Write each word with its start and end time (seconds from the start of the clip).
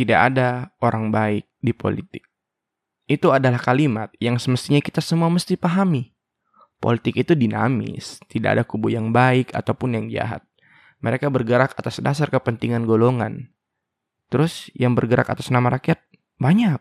tidak 0.00 0.32
ada 0.32 0.72
orang 0.80 1.12
baik 1.12 1.44
di 1.60 1.76
politik. 1.76 2.24
Itu 3.04 3.36
adalah 3.36 3.60
kalimat 3.60 4.08
yang 4.16 4.40
semestinya 4.40 4.80
kita 4.80 5.04
semua 5.04 5.28
mesti 5.28 5.60
pahami. 5.60 6.16
Politik 6.80 7.20
itu 7.20 7.36
dinamis, 7.36 8.16
tidak 8.32 8.56
ada 8.56 8.62
kubu 8.64 8.88
yang 8.88 9.12
baik 9.12 9.52
ataupun 9.52 10.00
yang 10.00 10.06
jahat. 10.08 10.40
Mereka 11.04 11.28
bergerak 11.28 11.76
atas 11.76 12.00
dasar 12.00 12.32
kepentingan 12.32 12.88
golongan. 12.88 13.52
Terus 14.32 14.72
yang 14.72 14.96
bergerak 14.96 15.28
atas 15.28 15.52
nama 15.52 15.68
rakyat 15.68 16.00
banyak. 16.40 16.80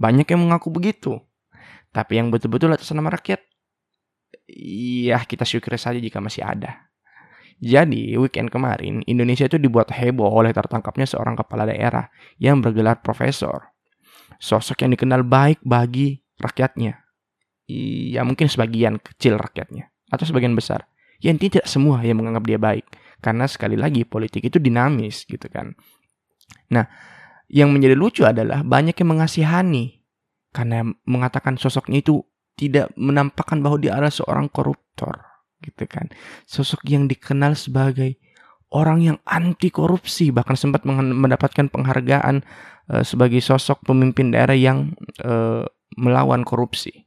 Banyak 0.00 0.24
yang 0.32 0.40
mengaku 0.48 0.72
begitu. 0.72 1.20
Tapi 1.92 2.16
yang 2.16 2.32
betul-betul 2.32 2.72
atas 2.72 2.88
nama 2.96 3.12
rakyat, 3.12 3.44
iya 4.56 5.20
kita 5.20 5.44
syukuri 5.44 5.76
saja 5.76 6.00
jika 6.00 6.24
masih 6.24 6.40
ada. 6.40 6.91
Jadi, 7.62 8.18
weekend 8.18 8.50
kemarin, 8.50 9.06
Indonesia 9.06 9.46
itu 9.46 9.54
dibuat 9.54 9.94
heboh 9.94 10.26
oleh 10.26 10.50
tertangkapnya 10.50 11.06
seorang 11.06 11.38
kepala 11.38 11.70
daerah 11.70 12.10
yang 12.42 12.58
bergelar 12.58 12.98
profesor. 12.98 13.70
Sosok 14.42 14.82
yang 14.82 14.98
dikenal 14.98 15.22
baik 15.22 15.62
bagi 15.62 16.18
rakyatnya. 16.42 16.98
Ya 17.70 18.26
mungkin 18.26 18.50
sebagian 18.50 18.98
kecil 18.98 19.38
rakyatnya. 19.38 19.94
Atau 20.10 20.26
sebagian 20.26 20.58
besar. 20.58 20.90
Ya 21.22 21.30
intinya 21.30 21.62
tidak 21.62 21.70
semua 21.70 22.02
yang 22.02 22.18
menganggap 22.18 22.50
dia 22.50 22.58
baik. 22.58 22.82
Karena 23.22 23.46
sekali 23.46 23.78
lagi 23.78 24.02
politik 24.02 24.42
itu 24.42 24.58
dinamis 24.58 25.22
gitu 25.22 25.46
kan. 25.46 25.78
Nah, 26.74 26.90
yang 27.46 27.70
menjadi 27.70 27.94
lucu 27.94 28.26
adalah 28.26 28.66
banyak 28.66 28.98
yang 28.98 29.14
mengasihani. 29.14 30.02
Karena 30.50 30.82
mengatakan 31.06 31.54
sosoknya 31.62 32.02
itu 32.02 32.26
tidak 32.58 32.90
menampakkan 32.98 33.62
bahwa 33.62 33.78
dia 33.78 33.94
adalah 33.94 34.10
seorang 34.10 34.50
koruptor 34.50 35.31
gitu 35.62 35.86
kan. 35.86 36.10
Sosok 36.44 36.82
yang 36.90 37.06
dikenal 37.06 37.54
sebagai 37.54 38.18
orang 38.72 39.04
yang 39.04 39.18
anti 39.28 39.68
korupsi 39.68 40.32
bahkan 40.32 40.56
sempat 40.56 40.82
mendapatkan 40.88 41.68
penghargaan 41.68 42.42
uh, 42.88 43.04
sebagai 43.04 43.38
sosok 43.44 43.84
pemimpin 43.84 44.32
daerah 44.32 44.56
yang 44.56 44.96
uh, 45.22 45.62
melawan 45.94 46.42
korupsi. 46.42 47.04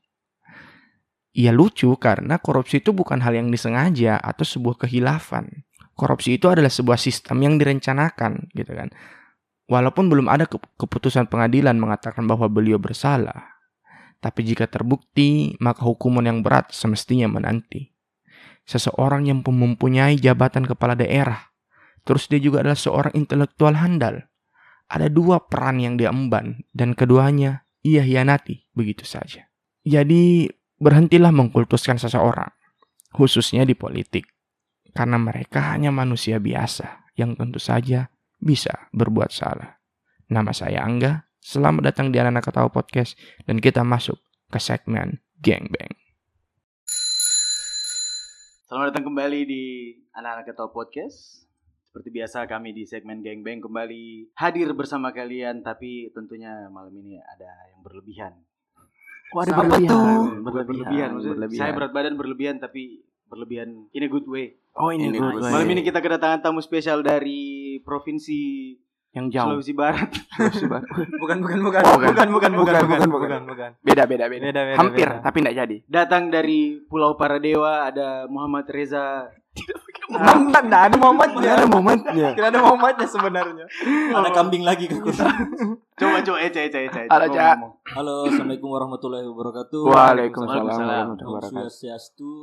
Ya 1.36 1.52
lucu 1.52 1.92
karena 2.00 2.40
korupsi 2.40 2.80
itu 2.80 2.96
bukan 2.96 3.20
hal 3.20 3.36
yang 3.36 3.52
disengaja 3.52 4.16
atau 4.24 4.48
sebuah 4.48 4.88
kehilafan. 4.88 5.68
Korupsi 5.92 6.40
itu 6.40 6.48
adalah 6.48 6.72
sebuah 6.72 6.96
sistem 6.96 7.44
yang 7.44 7.60
direncanakan 7.60 8.56
gitu 8.56 8.72
kan. 8.72 8.88
Walaupun 9.66 10.08
belum 10.08 10.30
ada 10.32 10.46
keputusan 10.48 11.28
pengadilan 11.28 11.76
mengatakan 11.76 12.24
bahwa 12.30 12.48
beliau 12.48 12.78
bersalah. 12.78 13.58
Tapi 14.22 14.48
jika 14.48 14.70
terbukti, 14.70 15.58
maka 15.60 15.84
hukuman 15.84 16.24
yang 16.24 16.40
berat 16.40 16.72
semestinya 16.72 17.28
menanti 17.28 17.95
seseorang 18.66 19.30
yang 19.30 19.46
mempunyai 19.46 20.18
jabatan 20.18 20.66
kepala 20.66 20.98
daerah. 20.98 21.54
Terus 22.06 22.30
dia 22.30 22.38
juga 22.38 22.62
adalah 22.62 22.78
seorang 22.78 23.14
intelektual 23.18 23.78
handal. 23.78 24.26
Ada 24.86 25.10
dua 25.10 25.42
peran 25.50 25.82
yang 25.82 25.98
dia 25.98 26.14
emban 26.14 26.62
dan 26.70 26.94
keduanya 26.94 27.66
ia 27.82 28.06
hianati 28.06 28.70
begitu 28.78 29.06
saja. 29.06 29.50
Jadi 29.86 30.50
berhentilah 30.78 31.34
mengkultuskan 31.34 31.98
seseorang, 31.98 32.50
khususnya 33.14 33.66
di 33.66 33.74
politik. 33.74 34.30
Karena 34.94 35.18
mereka 35.18 35.74
hanya 35.74 35.90
manusia 35.90 36.38
biasa 36.38 37.10
yang 37.18 37.34
tentu 37.34 37.58
saja 37.58 38.10
bisa 38.38 38.90
berbuat 38.94 39.34
salah. 39.34 39.82
Nama 40.30 40.52
saya 40.54 40.86
Angga, 40.86 41.26
selamat 41.42 41.94
datang 41.94 42.10
di 42.10 42.18
Anak 42.22 42.50
Ketawa 42.50 42.70
Podcast 42.70 43.18
dan 43.46 43.62
kita 43.62 43.86
masuk 43.86 44.18
ke 44.50 44.58
segmen 44.62 45.22
Gangbang. 45.42 46.05
Selamat 48.66 48.90
datang 48.90 49.14
kembali 49.14 49.46
di 49.46 49.94
Anak-anak 50.18 50.50
Ketawa 50.50 50.74
Podcast. 50.74 51.46
Seperti 51.86 52.10
biasa 52.10 52.50
kami 52.50 52.74
di 52.74 52.82
segmen 52.90 53.22
Geng 53.22 53.46
Bang 53.46 53.62
kembali 53.62 54.34
hadir 54.34 54.74
bersama 54.74 55.14
kalian 55.14 55.62
tapi 55.62 56.10
tentunya 56.18 56.66
malam 56.74 56.90
ini 56.98 57.22
ada 57.22 57.46
yang 57.70 57.86
berlebihan. 57.86 58.34
Kok 59.30 59.42
ada 59.46 59.54
berlebihan? 59.54 59.94
Berlebihan, 60.42 60.66
berlebihan. 60.66 61.10
berlebihan. 61.14 61.62
Saya 61.62 61.78
berat 61.78 61.94
badan 61.94 62.18
berlebihan 62.18 62.58
tapi 62.58 63.06
berlebihan 63.30 63.86
in 63.94 64.02
a 64.02 64.10
good 64.10 64.26
way. 64.26 64.58
Oh 64.74 64.90
ini 64.90 65.14
good 65.14 65.46
way. 65.46 65.54
Malam 65.54 65.70
ini 65.70 65.86
kita 65.86 66.02
kedatangan 66.02 66.42
tamu 66.42 66.58
spesial 66.58 67.06
dari 67.06 67.78
provinsi 67.86 68.74
yang 69.16 69.32
jauh. 69.32 69.56
Sulawesi 69.56 69.72
Barat. 69.72 70.12
Sulawesi 70.12 70.68
Barat. 70.68 70.92
bukan, 71.24 71.38
bukan, 71.40 71.60
bukan, 71.64 71.82
oh, 71.88 71.96
bukan, 71.96 72.12
bukan, 72.12 72.28
bukan, 72.36 72.52
bukan, 72.52 72.76
bukan, 72.84 73.08
bukan, 73.08 73.42
bukan. 73.48 73.70
Beda, 73.80 74.04
beda, 74.04 74.28
beda. 74.28 74.44
beda, 74.52 74.62
beda 74.68 74.76
Hampir, 74.76 75.08
beda. 75.08 75.24
tapi 75.24 75.38
tidak 75.40 75.56
jadi. 75.56 75.78
Datang 75.88 76.24
dari 76.28 76.84
Pulau 76.84 77.16
Paradewa 77.16 77.88
ada 77.88 78.28
Muhammad 78.28 78.68
Reza. 78.68 79.32
Tidak 79.56 80.68
ada 80.68 80.96
Muhammadnya. 81.00 81.40
Tidak 81.40 81.56
ada 81.56 81.68
Muhammadnya. 81.72 82.30
Tidak 82.36 82.50
ada 82.52 82.60
Muhammadnya 82.60 83.08
sebenarnya. 83.08 83.66
Ada 84.12 84.30
kambing 84.36 84.64
lagi 84.68 84.92
ke 84.92 85.00
Coba, 85.96 86.20
coba, 86.20 86.38
Eca, 86.44 86.60
Eca, 86.60 86.80
Eca. 86.84 87.00
Halo, 87.08 87.26
Eca. 87.32 87.56
Halo, 87.96 88.28
Assalamualaikum 88.28 88.68
warahmatullahi 88.68 89.24
wabarakatuh. 89.32 89.82
Waalaikumsalam 89.96 90.68
warahmatullahi 90.68 91.56
wabarakatuh. 91.56 92.36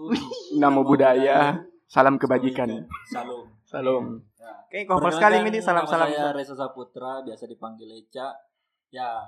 Namo 0.57 0.89
budaya. 0.89 1.69
Salam 1.85 2.17
kebajikan. 2.17 2.89
Salam. 3.13 3.53
Salam. 3.69 4.32
Oke, 4.43 4.89
kompak 4.89 5.13
sekali 5.15 5.37
ini 5.47 5.61
salam-salam. 5.63 6.11
Saya 6.11 6.35
Reza 6.35 6.55
Saputra, 6.59 7.23
biasa 7.23 7.47
dipanggil 7.47 7.93
Eca. 7.95 8.35
Ya, 8.91 9.25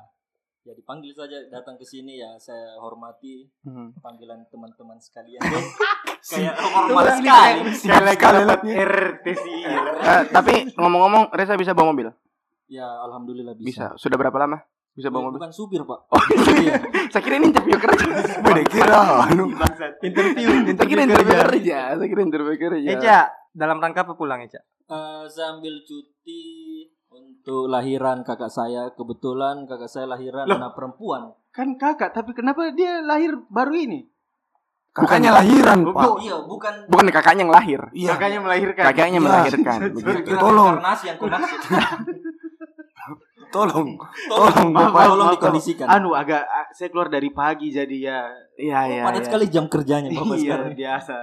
ya 0.65 0.73
dipanggil 0.73 1.13
saja 1.13 1.37
datang 1.53 1.77
ke 1.77 1.85
sini 1.85 2.17
ya 2.17 2.41
saya 2.41 2.81
hormati 2.81 3.45
hmm. 3.69 4.01
panggilan 4.01 4.49
teman-teman 4.49 4.97
sekalian. 4.97 5.41
Kayak 6.33 6.57
hormat 6.57 7.21
sekali. 7.21 7.61
Sekali. 7.77 8.13
kali 8.17 8.41
RT 8.73 9.27
sih 9.37 9.61
eh, 9.69 10.23
tapi 10.33 10.73
ngomong-ngomong 10.73 11.37
Reza 11.37 11.61
bisa 11.61 11.77
bawa 11.77 11.93
mobil? 11.93 12.09
Ya 12.69 12.89
alhamdulillah 13.05 13.53
bisa. 13.61 13.69
Bisa. 13.69 13.87
Sudah 14.01 14.17
berapa 14.17 14.37
lama 14.41 14.65
bisa 14.97 15.13
bawa 15.13 15.29
mobil? 15.29 15.45
bukan 15.45 15.53
supir 15.53 15.85
pak. 15.85 16.01
Oh 16.09 16.25
iya. 16.65 16.81
saya 17.13 17.21
kira 17.21 17.37
ini 17.37 17.53
interview 17.53 17.77
kerja. 17.77 18.07
Beda 18.45 18.63
kira 18.65 19.01
anu. 19.29 19.53
Interview. 20.01 20.49
Interview 20.65 21.25
kerja. 21.29 21.79
Saya 21.93 22.09
kira 22.09 22.23
interview 22.25 22.57
kerja. 22.57 22.89
Eca 22.89 23.19
dalam 23.53 23.85
rangka 23.85 24.09
apa 24.09 24.17
pulang 24.17 24.41
Eca 24.41 24.65
uh, 24.89 25.25
saya 25.29 25.57
ambil 25.57 25.81
cuti 25.85 26.43
untuk 27.13 27.71
lahiran 27.71 28.27
kakak 28.27 28.51
saya. 28.51 28.91
Kebetulan 28.93 29.65
kakak 29.69 29.91
saya 29.91 30.07
lahiran 30.11 30.49
Loh, 30.49 30.59
anak 30.59 30.73
perempuan. 30.75 31.33
Kan 31.55 31.79
kakak, 31.79 32.11
tapi 32.13 32.35
kenapa 32.35 32.75
dia 32.75 33.01
lahir 33.01 33.39
baru 33.49 33.75
ini? 33.75 34.01
Kakaknya 34.95 35.35
lahiran, 35.35 35.91
Pak. 35.91 36.07
Oh, 36.07 36.23
iya, 36.23 36.39
bukan 36.39 36.87
bukan 36.87 37.07
kakaknya 37.11 37.43
yang 37.43 37.51
lahir. 37.51 37.81
Iya. 37.91 38.15
Kakaknya 38.15 38.39
melahirkan. 38.47 38.85
Kakaknya 38.87 39.19
iya. 39.19 39.27
melahirkan. 39.27 39.79
Tolong. 40.39 40.75
yang 41.03 41.19
tolong. 43.51 43.89
Tolong, 44.31 44.69
Bapak, 44.71 45.03
tolong 45.11 45.29
dikondisikan. 45.35 45.87
Anu 45.91 46.15
agak 46.15 46.47
saya 46.75 46.89
keluar 46.95 47.11
dari 47.11 47.31
pagi 47.35 47.75
jadi 47.75 47.97
ya. 47.99 48.19
Iya, 48.55 48.81
iya. 48.87 49.03
Oh, 49.03 49.11
padat 49.11 49.23
ya. 49.23 49.27
sekali 49.27 49.45
jam 49.51 49.67
kerjanya 49.67 50.11
Bapak 50.11 50.37
iya, 50.39 50.43
sekarang. 50.43 50.71
biasa. 50.79 51.17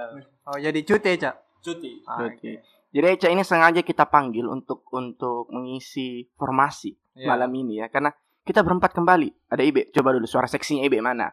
Oh, 0.52 0.58
jadi 0.60 0.80
cuti, 0.84 1.12
Cak. 1.16 1.34
Cuti. 1.64 1.92
Ah, 2.04 2.28
cuti. 2.28 2.52
Jadi 2.92 3.06
Eca 3.08 3.28
ini 3.32 3.40
sengaja 3.40 3.80
kita 3.80 4.04
panggil 4.12 4.44
untuk 4.44 4.84
untuk 4.92 5.48
mengisi 5.48 6.28
formasi 6.36 6.92
yeah. 7.16 7.32
malam 7.32 7.48
ini 7.56 7.80
ya 7.80 7.88
karena 7.88 8.12
kita 8.44 8.60
berempat 8.60 8.92
kembali. 8.92 9.48
Ada 9.48 9.62
Ibe, 9.64 9.88
coba 9.96 10.12
dulu 10.12 10.28
suara 10.28 10.44
seksinya 10.44 10.84
Ibe 10.84 11.00
mana? 11.00 11.32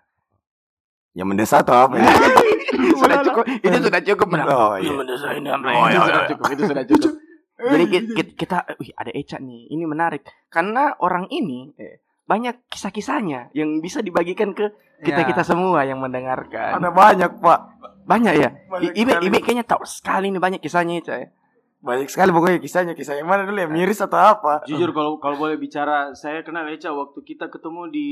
Yang 1.12 1.28
mendesa 1.28 1.60
atau 1.60 1.76
apa 1.76 1.98
ya? 2.00 2.08
sudah 2.96 3.20
cukup. 3.28 3.44
Itu 3.60 3.78
sudah 3.92 4.02
cukup. 4.08 4.28
Oh, 4.48 4.74
iya. 4.80 4.92
Mendesa 4.94 5.28
ini 5.36 5.50
apa? 5.52 5.68
Oh, 5.68 5.88
itu 5.90 6.00
sudah 6.00 6.24
cukup. 6.32 6.46
Itu 6.48 6.64
sudah 6.64 6.84
cukup. 6.88 7.12
Jadi 7.60 7.84
kita, 7.92 8.32
kita 8.40 8.58
wih 8.80 8.92
ada 8.96 9.12
Eca 9.12 9.38
nih. 9.44 9.68
Ini 9.68 9.84
menarik 9.84 10.24
karena 10.48 10.96
orang 11.04 11.28
ini 11.28 11.76
eh, 11.76 12.00
banyak 12.24 12.72
kisah-kisahnya 12.72 13.52
yang 13.52 13.84
bisa 13.84 14.00
dibagikan 14.00 14.56
ke 14.56 14.72
kita 15.04 15.28
kita 15.28 15.44
ya. 15.44 15.48
semua 15.48 15.84
yang 15.84 16.00
mendengarkan. 16.00 16.80
Ada 16.80 16.88
banyak 16.88 17.32
pak. 17.44 17.60
Banyak 18.08 18.34
ya. 18.40 18.50
Banyak 18.72 18.96
Ibe 18.96 19.14
Ibe 19.28 19.38
kayaknya 19.44 19.68
tahu 19.68 19.84
sekali 19.84 20.32
nih 20.32 20.40
banyak 20.40 20.62
kisahnya 20.64 21.04
Eca 21.04 21.20
ya 21.20 21.28
banyak 21.80 22.12
sekali 22.12 22.36
pokoknya 22.36 22.60
kisahnya 22.60 22.92
kisah 22.92 23.16
yang 23.16 23.32
mana 23.32 23.48
dulu 23.48 23.56
ya? 23.56 23.72
Miris 23.72 24.04
atau 24.04 24.20
apa? 24.20 24.60
Jujur 24.68 24.92
kalau 24.92 25.16
kalau 25.16 25.40
boleh 25.40 25.56
bicara 25.56 26.12
saya 26.12 26.44
kenal 26.44 26.68
Eca 26.68 26.92
waktu 26.92 27.24
kita 27.24 27.48
ketemu 27.48 27.88
di 27.88 28.08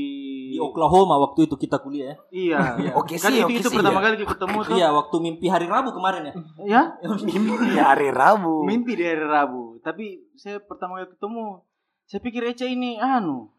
di 0.56 0.58
Oklahoma 0.58 1.20
waktu 1.20 1.44
itu 1.44 1.60
kita 1.60 1.76
kuliah 1.84 2.16
ya. 2.16 2.16
Iya, 2.32 2.60
iya. 2.88 2.90
oke 2.96 3.12
kan 3.20 3.28
sih 3.28 3.44
itu, 3.44 3.60
itu 3.60 3.68
pertama 3.68 4.00
kali 4.00 4.16
kita 4.16 4.32
ketemu 4.32 4.58
tuh. 4.64 4.72
Iya 4.72 4.88
waktu 4.96 5.16
mimpi 5.20 5.46
hari 5.52 5.68
Rabu 5.68 5.92
kemarin 5.92 6.32
ya. 6.32 6.34
Ya? 6.64 6.82
Mimpi 7.04 7.76
hari 7.76 8.08
Rabu. 8.08 8.64
Mimpi 8.64 8.96
di 8.96 9.04
hari 9.04 9.26
Rabu. 9.28 9.84
Tapi 9.84 10.32
saya 10.32 10.64
pertama 10.64 11.04
kali 11.04 11.12
ketemu 11.12 11.60
saya 12.08 12.20
pikir 12.24 12.48
Eca 12.48 12.64
ini 12.64 12.96
anu. 12.96 13.52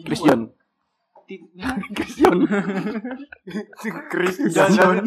Christian. 0.00 0.48
Christian. 1.96 2.36
Christian 4.08 5.04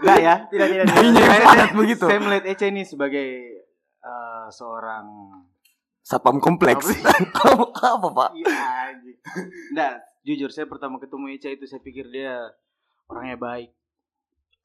Enggak 0.00 0.18
ya, 0.18 0.34
tidak 0.46 0.66
tidak. 0.68 0.84
tidak. 0.86 1.24
Saya, 1.24 1.44
saya, 1.46 1.66
begitu. 1.72 2.04
Saya 2.04 2.18
melihat 2.20 2.44
Ece 2.46 2.66
ini 2.68 2.82
sebagai 2.82 3.26
uh, 3.98 4.46
seorang 4.48 5.04
satpam 6.00 6.36
kompleks. 6.38 6.84
apa, 7.40 7.64
apa 7.94 8.08
pak? 8.10 8.30
Iya, 8.34 8.52
Enggak, 9.70 9.92
jujur 10.22 10.50
saya 10.50 10.66
pertama 10.66 10.96
ketemu 10.96 11.24
Ece 11.30 11.50
itu 11.50 11.64
saya 11.64 11.80
pikir 11.80 12.06
dia 12.08 12.52
orangnya 13.06 13.36
baik. 13.36 13.70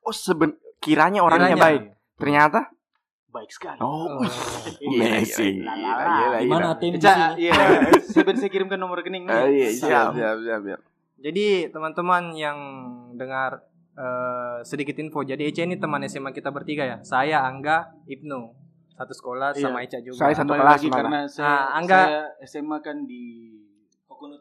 Oh 0.02 0.12
seben 0.12 0.54
kiranya 0.80 1.20
orangnya 1.20 1.54
kiranya. 1.54 1.64
baik. 1.64 1.82
Ternyata 2.16 2.62
baik 3.30 3.52
sekali. 3.52 3.78
Oh, 3.78 4.10
Oh. 4.10 4.26
Iya, 4.80 5.22
Messi. 5.22 5.62
iya, 5.62 5.70
Gila, 5.70 5.74
iya. 5.76 5.94
gila, 6.02 6.38
Di 6.40 6.48
mana 6.48 6.60
gila. 6.60 6.74
ATM 6.74 6.90
di 6.90 6.98
Eca, 6.98 7.14
sini? 7.14 7.28
iya, 7.38 7.54
saya 8.02 8.34
saya 8.42 8.50
kirimkan 8.50 8.76
nomor 8.76 9.00
rekening 9.00 9.24
Ah, 9.24 9.46
iya, 9.46 9.70
siap, 9.70 10.18
siap, 10.18 10.38
siap, 10.42 10.60
siap. 10.66 10.82
Jadi 11.20 11.46
teman-teman 11.70 12.32
yang 12.34 12.58
dengar 13.14 13.62
eh, 14.00 14.58
sedikit 14.64 14.96
info. 14.96 15.20
Jadi 15.22 15.44
Eca 15.46 15.62
ini 15.62 15.76
teman 15.76 16.00
SMA 16.06 16.32
kita 16.32 16.50
bertiga 16.50 16.88
ya. 16.88 16.98
Saya 17.02 17.44
Angga, 17.44 17.92
Ibnu. 18.06 18.56
Satu 18.90 19.12
sekolah 19.14 19.52
Iya. 19.54 19.64
sama 19.66 19.84
Eca 19.84 20.00
juga. 20.00 20.16
Saya 20.18 20.34
satu 20.34 20.52
kelas 20.54 20.72
lagi 20.74 20.88
malah. 20.88 21.00
karena 21.02 21.20
saya, 21.28 21.48
Ah, 21.48 21.66
Angga- 21.76 22.08
saya 22.08 22.24
SMA 22.42 22.78
kan 22.80 23.04
di 23.04 23.24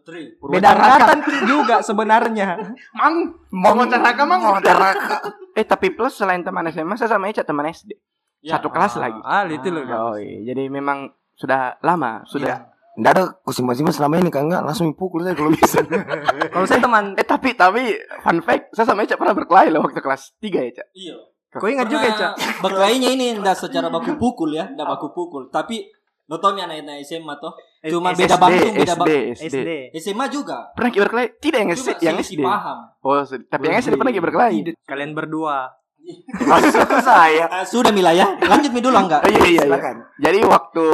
Tree. 0.02 0.34
Beda 0.40 0.74
angkatan 0.74 1.18
juga 1.46 1.78
sebenarnya. 1.78 2.58
Mang, 2.98 3.14
Mau 3.54 3.78
Caraka, 3.86 4.22
Mang. 4.24 4.42
Mau 4.42 4.58
Caraka. 4.58 5.22
Eh 5.54 5.62
tapi 5.62 5.92
plus 5.92 6.16
selain 6.16 6.42
teman 6.42 6.66
SMA 6.66 6.96
saya 6.96 7.14
sama 7.14 7.28
Eca 7.28 7.46
teman 7.46 7.68
SD. 7.68 7.94
Ya. 8.40 8.56
Satu 8.56 8.70
kelas 8.70 8.96
lagi. 8.96 9.20
Ah, 9.22 9.46
itu 9.46 9.70
loh. 9.70 9.86
Oh 9.86 10.16
iya, 10.16 10.50
jadi 10.50 10.66
memang 10.66 11.10
sudah 11.34 11.78
lama, 11.78 12.26
sudah. 12.26 12.74
Nggak 12.98 13.12
ada 13.14 13.22
kusimpan-simpan 13.46 13.94
selama 13.94 14.18
ini 14.18 14.30
kan 14.34 14.50
enggak 14.50 14.66
langsung 14.66 14.90
pukul 14.98 15.22
saya 15.22 15.38
kalau 15.38 15.54
bisa. 15.54 15.78
Kalau 16.54 16.66
saya 16.66 16.82
teman 16.82 17.14
Eh 17.14 17.22
tapi 17.22 17.54
tapi 17.54 17.94
fun 18.26 18.42
fact, 18.42 18.74
saya 18.74 18.90
sama 18.90 19.06
Eca 19.06 19.14
pernah 19.14 19.38
berkelahi 19.38 19.70
loh 19.70 19.86
waktu 19.86 20.02
kelas 20.02 20.34
3 20.42 20.68
Eca. 20.74 20.82
Iya. 20.90 21.14
Kau 21.54 21.70
ingat 21.70 21.86
juga 21.86 22.10
Eca? 22.10 22.28
Berkelahinya 22.58 23.08
ini 23.14 23.38
enggak 23.38 23.54
secara 23.54 23.86
baku 23.86 24.18
pukul 24.18 24.50
ya, 24.50 24.66
enggak 24.66 24.90
baku 24.90 25.14
pukul, 25.14 25.46
tapi 25.46 25.86
lo 26.28 26.36
tau 26.42 26.52
nih 26.52 26.66
anak-anak 26.66 27.00
SMA 27.08 27.34
toh, 27.40 27.56
cuma 27.88 28.12
beda 28.12 28.36
SD, 28.36 28.42
bantung, 28.42 28.74
beda 28.76 28.92
SD, 28.92 29.00
bang. 29.00 29.08
SD. 29.32 29.46
SD. 29.48 29.70
SMA 29.96 30.26
juga. 30.28 30.58
Pernah 30.76 30.90
kita 30.92 31.02
berkelahi? 31.08 31.28
Tidak 31.40 31.58
yang 31.64 31.70
SD, 31.72 31.88
Cuma 31.88 32.04
yang 32.04 32.16
SD. 32.20 32.42
paham. 32.44 32.78
Oh, 33.00 33.16
tapi 33.24 33.62
yang 33.64 33.76
SD 33.80 33.94
pernah 33.96 34.12
kita 34.12 34.24
berkelahi. 34.28 34.58
Kalian 34.84 35.10
berdua. 35.16 35.72
Maksud 36.50 36.88
saya. 37.00 37.48
Ah, 37.48 37.64
sudah 37.64 37.94
Mila 37.94 38.12
ya, 38.12 38.36
lanjut 38.44 38.70
mi 38.74 38.80
dulu 38.84 38.96
enggak? 38.96 39.24
Oh, 39.24 39.30
iya 39.30 39.40
iya 39.40 39.48
iya. 39.56 39.62
Silakan. 39.64 39.96
Jadi 40.20 40.38
waktu 40.44 40.84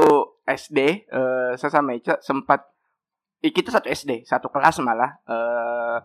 SD 0.47 0.79
eh, 1.05 1.51
saya 1.55 1.71
sama 1.73 1.93
Eca 1.93 2.17
sempat 2.19 2.69
eh, 3.41 3.49
kita 3.49 3.69
satu 3.71 3.89
SD, 3.89 4.23
satu 4.23 4.49
kelas 4.49 4.81
malah 4.81 5.17
eh 5.25 5.99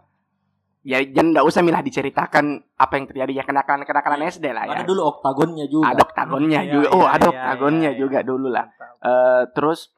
ya 0.79 1.03
jangan 1.03 1.35
enggak 1.35 1.45
usah 1.45 1.59
milah 1.59 1.83
diceritakan 1.83 2.45
apa 2.73 2.93
yang 2.95 3.05
terjadi 3.05 3.31
ya 3.33 3.43
kenakalan 3.43 3.83
kenakalan 3.83 4.23
SD 4.25 4.45
lah 4.49 4.63
ya. 4.65 4.79
Ada 4.79 4.87
dulu 4.87 5.01
oktagonnya 5.09 5.65
juga. 5.67 5.91
Ada 5.91 6.01
oktagonnya 6.01 6.59
Iya, 6.61 6.71
juga. 6.71 6.87
iya, 6.87 6.95
Oh, 6.95 7.05
ada 7.05 7.19
iya, 7.19 7.29
oktagonnya 7.29 7.91
juga 7.93 8.19
dulu 8.23 8.47
lah. 8.47 8.65
Eh, 8.99 9.43
terus 9.51 9.91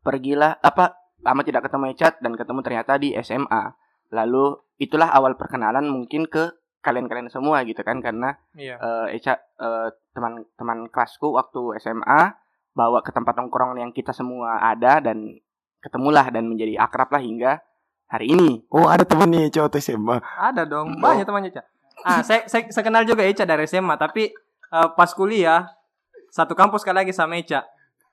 pergilah 0.00 0.56
apa 0.58 0.96
lama 1.20 1.40
tidak 1.40 1.64
ketemu 1.64 1.84
Ecat 1.92 2.14
dan 2.20 2.32
ketemu 2.34 2.60
ternyata 2.60 2.96
di 2.96 3.12
SMA. 3.16 3.62
Lalu 4.10 4.44
itulah 4.78 5.08
awal 5.08 5.36
perkenalan 5.36 5.84
mungkin 5.84 6.24
ke 6.24 6.52
kalian-kalian 6.80 7.28
semua 7.28 7.60
gitu 7.62 7.80
kan 7.80 8.00
karena 8.00 8.36
Iya. 8.54 8.76
eh 8.76 9.16
Eca 9.16 9.36
eh, 9.56 9.88
teman-teman 10.12 10.88
kelasku 10.88 11.32
waktu 11.32 11.76
SMA 11.78 12.32
bawa 12.74 13.00
ke 13.00 13.14
tempat 13.14 13.38
nongkrong 13.38 13.78
yang 13.78 13.94
kita 13.94 14.10
semua 14.10 14.58
ada 14.58 14.98
dan 14.98 15.38
ketemulah 15.78 16.26
dan 16.28 16.50
menjadi 16.50 16.76
akrab 16.82 17.08
lah 17.14 17.22
hingga 17.22 17.52
hari 18.10 18.34
ini. 18.34 18.66
Oh, 18.68 18.90
ada 18.90 19.06
temen 19.06 19.30
nih 19.30 19.48
cowok 19.54 19.78
SMA. 19.78 20.18
Ada 20.20 20.66
dong, 20.66 20.98
banyak 20.98 21.24
temannya 21.24 21.50
Eca. 21.54 21.62
Ah, 22.04 22.20
saya, 22.20 22.44
saya, 22.50 22.68
saya 22.68 22.84
kenal 22.84 23.06
juga 23.06 23.22
Eca 23.24 23.46
dari 23.46 23.64
SMA, 23.64 23.94
tapi 23.96 24.34
eh, 24.74 24.88
pas 24.98 25.10
kuliah 25.14 25.70
satu 26.28 26.52
kampus 26.58 26.82
sekali 26.82 27.06
lagi 27.06 27.12
sama 27.14 27.38
Eca. 27.38 27.62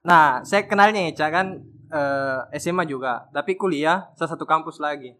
Nah, 0.05 0.45
saya 0.45 0.69
kenalnya 0.69 1.09
Eca 1.09 1.27
kan 1.33 1.59
eh, 1.91 2.39
SMA 2.61 2.85
juga, 2.85 3.27
tapi 3.33 3.57
kuliah 3.57 4.09
saya 4.15 4.31
satu 4.31 4.45
kampus 4.45 4.77
lagi. 4.77 5.17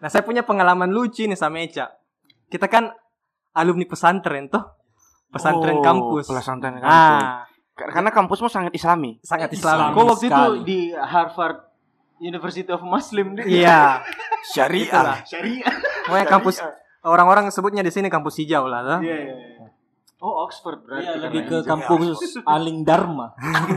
Nah, 0.00 0.08
saya 0.08 0.24
punya 0.24 0.44
pengalaman 0.44 0.90
lucu 0.90 1.28
nih 1.28 1.38
sama 1.38 1.60
Eca. 1.60 1.92
Kita 2.48 2.68
kan 2.68 2.92
alumni 3.54 3.86
pesantren 3.88 4.50
tuh. 4.50 4.64
Pesantren 5.32 5.80
Oh, 5.80 5.84
kampus. 5.84 6.28
Pesantren 6.30 6.78
kampus. 6.78 6.92
Ah, 6.92 7.46
Karena 7.74 8.10
kampusmu 8.14 8.46
sangat 8.46 8.70
islami. 8.70 9.18
sangat 9.26 9.50
Islam. 9.50 9.90
Islam. 9.90 9.90
Kok 9.98 10.04
waktu 10.06 10.26
itu 10.30 10.44
di 10.62 10.80
Harvard 10.94 11.58
University 12.22 12.70
of 12.70 12.82
Muslim 12.86 13.34
deh. 13.34 13.42
Iya, 13.44 13.98
Syariah. 14.54 14.86
itulah. 14.86 15.18
Syariah. 15.26 15.74
Pokoknya 16.06 16.26
kampus 16.30 16.56
orang-orang 17.02 17.50
sebutnya 17.50 17.82
di 17.82 17.90
sini 17.90 18.06
kampus 18.06 18.38
hijau 18.38 18.70
lah. 18.70 19.02
Iya, 19.02 19.02
iya, 19.02 19.36
iya. 19.58 19.66
Oh, 20.22 20.46
Oxford 20.46 20.86
berarti. 20.86 21.04
Iya, 21.04 21.14
lebih 21.28 21.42
ke 21.50 21.58
kampus 21.66 22.16
Aling 22.54 22.86
Dharma. 22.86 23.34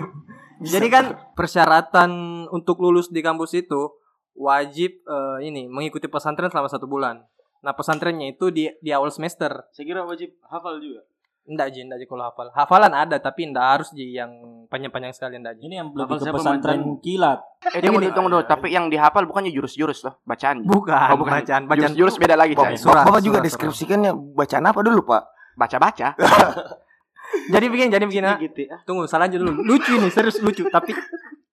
Jadi 0.74 0.88
kan 0.90 1.06
persyaratan 1.38 2.10
untuk 2.50 2.82
lulus 2.82 3.10
di 3.14 3.22
kampus 3.22 3.54
itu 3.58 3.94
wajib 4.38 5.02
eh, 5.06 5.38
ini 5.46 5.66
mengikuti 5.70 6.06
pesantren 6.06 6.50
selama 6.50 6.70
satu 6.70 6.86
bulan. 6.86 7.26
Nah 7.62 7.74
pesantrennya 7.74 8.34
itu 8.34 8.54
di 8.54 8.70
di 8.82 8.90
awal 8.94 9.10
semester. 9.10 9.66
Saya 9.74 9.86
kira 9.86 10.02
wajib 10.06 10.34
hafal 10.46 10.78
juga. 10.82 11.06
Enggak 11.48 11.72
Ji, 11.72 11.80
enggak 11.80 12.04
Ji 12.04 12.06
kalau 12.06 12.28
hafal. 12.28 12.52
Hafalan 12.52 12.92
ada 12.92 13.16
tapi 13.18 13.48
enggak 13.48 13.64
harus 13.64 13.90
Ji 13.90 14.12
yang 14.12 14.30
panjang-panjang 14.68 15.16
sekali 15.16 15.40
enggak 15.40 15.56
Ji. 15.56 15.72
Ini 15.72 15.76
yang 15.80 15.88
Hafal 15.90 16.00
lebih 16.04 16.18
ke 16.20 16.32
pesantren 16.36 16.80
kilat. 17.00 17.40
Eh, 17.72 17.80
tunggu 17.80 17.98
ini- 17.98 18.12
dulu, 18.12 18.16
tunggu 18.16 18.30
dulu. 18.30 18.44
Tapi 18.44 18.68
yang 18.68 18.92
dihafal 18.92 19.24
bukannya 19.24 19.50
jurus-jurus 19.50 20.04
loh, 20.04 20.20
bacaan. 20.22 20.60
Bukan, 20.62 21.08
Oh, 21.16 21.18
bukan. 21.18 21.40
bacaan, 21.40 21.62
bacaan. 21.66 21.96
Jurus-jurus 21.96 22.16
beda 22.20 22.36
lagi, 22.36 22.52
Bapak. 22.52 22.76
Surat, 22.76 23.08
Bapak 23.08 23.24
juga 23.24 23.40
surat, 23.40 23.48
deskripsikannya 23.48 24.12
bacaan 24.36 24.66
apa 24.66 24.80
dulu, 24.84 25.00
Pak? 25.02 25.24
Baca-baca. 25.56 26.08
Jadi 27.54 27.66
begini, 27.68 27.92
jadi 27.92 28.06
begini. 28.08 28.28
ah. 28.28 28.40
gitu 28.40 28.60
ya. 28.66 28.76
Tunggu, 28.84 29.04
salah 29.04 29.28
aja 29.28 29.36
dulu. 29.36 29.60
Lucu 29.62 29.96
ini, 29.96 30.08
serius 30.08 30.40
lucu. 30.40 30.68
Tapi 30.68 30.96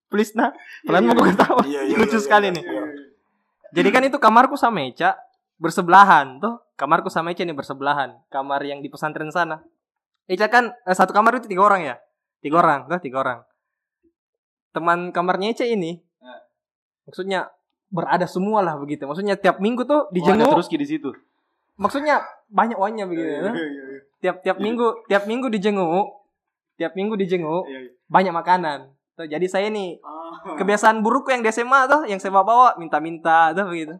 please 0.07 0.31
nah, 0.35 0.55
pelan 0.83 1.03
mau 1.03 1.15
gue 1.15 1.35
ketawa. 1.35 1.63
lucu 1.99 2.19
sekali 2.19 2.51
nih. 2.51 2.63
Jadi 3.75 3.89
kan 3.91 4.03
itu 4.03 4.19
kamarku 4.19 4.55
sama 4.55 4.87
Eca 4.87 5.19
bersebelahan 5.57 6.39
tuh. 6.39 6.63
Kamarku 6.75 7.11
sama 7.11 7.31
Eca 7.31 7.43
ini 7.43 7.51
bersebelahan. 7.51 8.15
Kamar 8.27 8.63
yang 8.63 8.79
di 8.79 8.89
pesantren 8.89 9.31
sana. 9.31 9.63
Eca 10.25 10.49
kan 10.49 10.65
eh, 10.73 10.93
satu 10.93 11.11
kamar 11.11 11.37
itu 11.37 11.47
tiga 11.47 11.63
orang 11.63 11.85
ya. 11.85 11.97
Tiga 12.41 12.61
orang, 12.61 12.85
tuh 12.87 13.01
tiga 13.01 13.21
orang. 13.21 13.39
Teman 14.71 15.11
kamarnya 15.11 15.53
Eca 15.53 15.65
ini, 15.65 16.03
maksudnya 17.05 17.49
berada 17.89 18.27
semua 18.27 18.59
lah 18.59 18.75
begitu. 18.75 19.05
Maksudnya 19.05 19.37
tiap 19.37 19.59
minggu 19.59 19.85
tuh 19.85 20.05
Oh, 20.05 20.13
dijenguk. 20.13 20.51
terus 20.51 20.69
di 20.69 20.89
situ. 20.89 21.11
maksudnya 21.75 22.23
banyak 22.47 22.79
uangnya 22.79 23.05
begitu. 23.05 23.27
ya. 23.27 23.51
Tiap 24.21 24.37
tiap 24.43 24.57
minggu, 24.59 25.05
tiap 25.07 25.27
minggu 25.27 25.47
dijenguk, 25.49 26.07
tiap 26.75 26.95
minggu 26.95 27.15
dijenguk, 27.15 27.67
Iya, 27.67 27.79
iya. 27.81 27.91
banyak 28.07 28.33
makanan. 28.33 28.79
Tuh, 29.15 29.27
jadi 29.27 29.47
saya 29.47 29.69
nih 29.71 29.99
Ah. 30.03 30.59
kebiasaan 30.59 31.01
burukku 31.01 31.31
yang 31.31 31.41
di 31.41 31.49
SMA 31.49 31.87
tuh 31.87 32.03
yang 32.05 32.19
saya 32.19 32.35
bawa 32.35 32.75
minta-minta 32.77 33.55
tuh 33.55 33.67
begitu. 33.67 33.95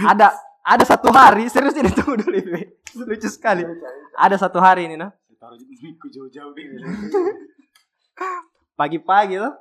Ada 0.00 0.32
ada 0.60 0.84
satu 0.84 1.08
hari 1.10 1.44
serius 1.46 1.76
ini 1.76 1.88
tunggu 1.96 2.16
dulu 2.16 2.36
Ibe. 2.36 2.60
lucu 2.96 3.28
sekali. 3.28 3.64
Ada 4.16 4.36
satu 4.38 4.56
hari 4.58 4.88
ini 4.88 4.96
nah 4.96 5.12
Taruh 5.40 5.56
jauh-jauh 5.56 6.52
deh. 6.52 6.66
pagi-pagi 8.76 9.40
tuh 9.40 9.56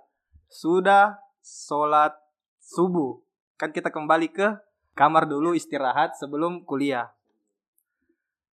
sudah 0.51 1.15
sholat 1.39 2.11
subuh 2.59 3.23
kan 3.55 3.71
kita 3.71 3.87
kembali 3.87 4.27
ke 4.27 4.59
kamar 4.91 5.23
dulu 5.23 5.55
istirahat 5.55 6.19
sebelum 6.19 6.67
kuliah. 6.67 7.07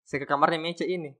Saya 0.03 0.23
ke 0.23 0.27
kamarnya 0.27 0.59
Mece 0.59 0.83
ini. 0.83 1.15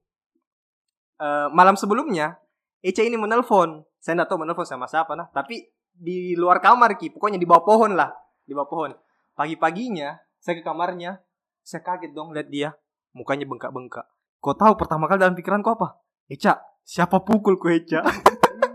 Eh, 1.24 1.48
malam 1.56 1.80
sebelumnya 1.80 2.36
Ece 2.84 3.08
ini 3.08 3.16
menelpon. 3.16 3.88
Saya 4.04 4.20
nggak 4.20 4.28
tahu 4.28 4.44
menelpon 4.44 4.68
sama 4.68 4.92
siapa 4.92 5.16
nah, 5.16 5.32
tapi 5.32 5.72
di 5.88 6.36
luar 6.36 6.60
kamar 6.60 7.00
ki, 7.00 7.16
pokoknya 7.16 7.40
di 7.40 7.48
bawah 7.48 7.64
pohon 7.64 7.96
lah, 7.96 8.12
di 8.44 8.52
bawah 8.52 8.68
pohon. 8.68 8.92
Pagi-paginya 9.40 10.20
saya 10.36 10.60
ke 10.60 10.64
kamarnya, 10.68 11.24
saya 11.64 11.80
kaget 11.80 12.12
dong 12.12 12.36
lihat 12.36 12.52
dia, 12.52 12.76
mukanya 13.16 13.48
bengkak-bengkak. 13.48 14.04
Kau 14.44 14.52
tahu 14.52 14.76
pertama 14.76 15.08
kali 15.08 15.24
dalam 15.24 15.40
pikiranku 15.40 15.72
apa? 15.72 16.04
Eca, 16.28 16.60
siapa 16.84 17.24
pukul 17.24 17.56
ku 17.56 17.72
Eca? 17.72 18.04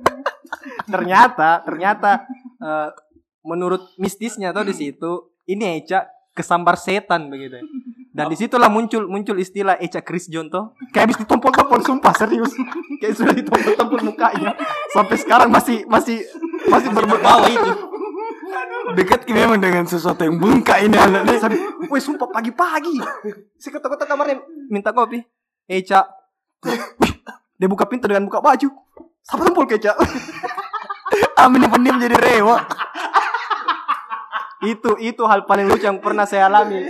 ternyata, 0.89 1.61
ternyata 1.61 2.25
eh, 2.57 2.89
menurut 3.45 3.93
mistisnya 4.01 4.57
tuh 4.57 4.65
di 4.65 4.73
situ, 4.73 5.29
ini 5.45 5.85
Eca 5.85 6.09
kesambar 6.33 6.81
setan 6.81 7.29
begitu. 7.29 7.61
Dan 8.17 8.33
di 8.33 8.37
situlah 8.41 8.73
muncul 8.73 9.13
muncul 9.13 9.37
istilah 9.37 9.77
Eca 9.77 10.01
Chris 10.01 10.33
John 10.33 10.49
tuh. 10.49 10.73
Kayak 10.89 11.13
habis 11.13 11.21
ditompol-tompol 11.21 11.85
sumpah 11.85 12.17
serius. 12.17 12.57
Kayak 13.05 13.21
sudah 13.21 13.35
ditompol-tompol 13.37 14.01
mukanya. 14.09 14.57
Sampai 14.97 15.21
sekarang 15.21 15.53
masih 15.53 15.85
masih 15.85 16.25
masih 16.65 16.89
Bawa 16.97 17.45
itu. 17.45 17.71
Dekat 18.97 19.29
memang 19.29 19.61
dengan 19.61 19.85
sesuatu 19.85 20.25
yang 20.25 20.41
bengkak 20.41 20.81
ini 20.81 20.97
anak. 20.97 21.29
Wih 21.93 22.01
sumpah 22.01 22.29
pagi-pagi 22.33 23.01
Saya 23.61 23.77
ketok-ketok 23.77 24.09
kamarnya 24.09 24.41
Minta 24.73 24.93
kopi 24.93 25.21
Eca 25.69 26.09
Dia 27.55 27.67
buka 27.67 27.85
pintu 27.85 28.09
dengan 28.09 28.25
buka 28.25 28.41
baju 28.41 28.69
Siapa 29.21 29.43
tumpul 29.45 29.65
ke 29.65 29.77
Eca 29.77 29.93
Amin 31.39 31.61
ini 31.61 31.69
pendiam 31.69 31.97
jadi 31.97 32.17
rewa. 32.17 32.59
Itu 34.61 34.99
itu 34.99 35.23
hal 35.23 35.45
paling 35.45 35.65
lucu 35.65 35.87
yang 35.87 35.99
pernah 35.99 36.25
saya 36.25 36.51
alami 36.51 36.83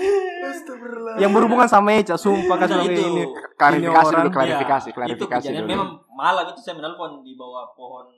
Yang 1.19 1.31
berhubungan 1.31 1.67
sama 1.67 1.93
Eca 1.93 2.17
Sumpah 2.17 2.57
Nah, 2.57 2.65
kasih 2.65 2.81
itu. 2.87 3.03
ini 3.03 3.23
Klarifikasi 3.55 4.09
Ini 4.09 4.19
dulu, 4.23 4.31
klarifikasi, 4.31 4.87
Iya, 4.87 4.95
klarifikasi 4.95 5.47
itu 5.47 5.59
dulu. 5.59 5.69
memang 5.69 5.89
malam 6.11 6.49
itu 6.49 6.61
saya 6.61 6.75
menelpon 6.75 7.21
di 7.21 7.35
bawah 7.35 7.69
pohon 7.73 8.15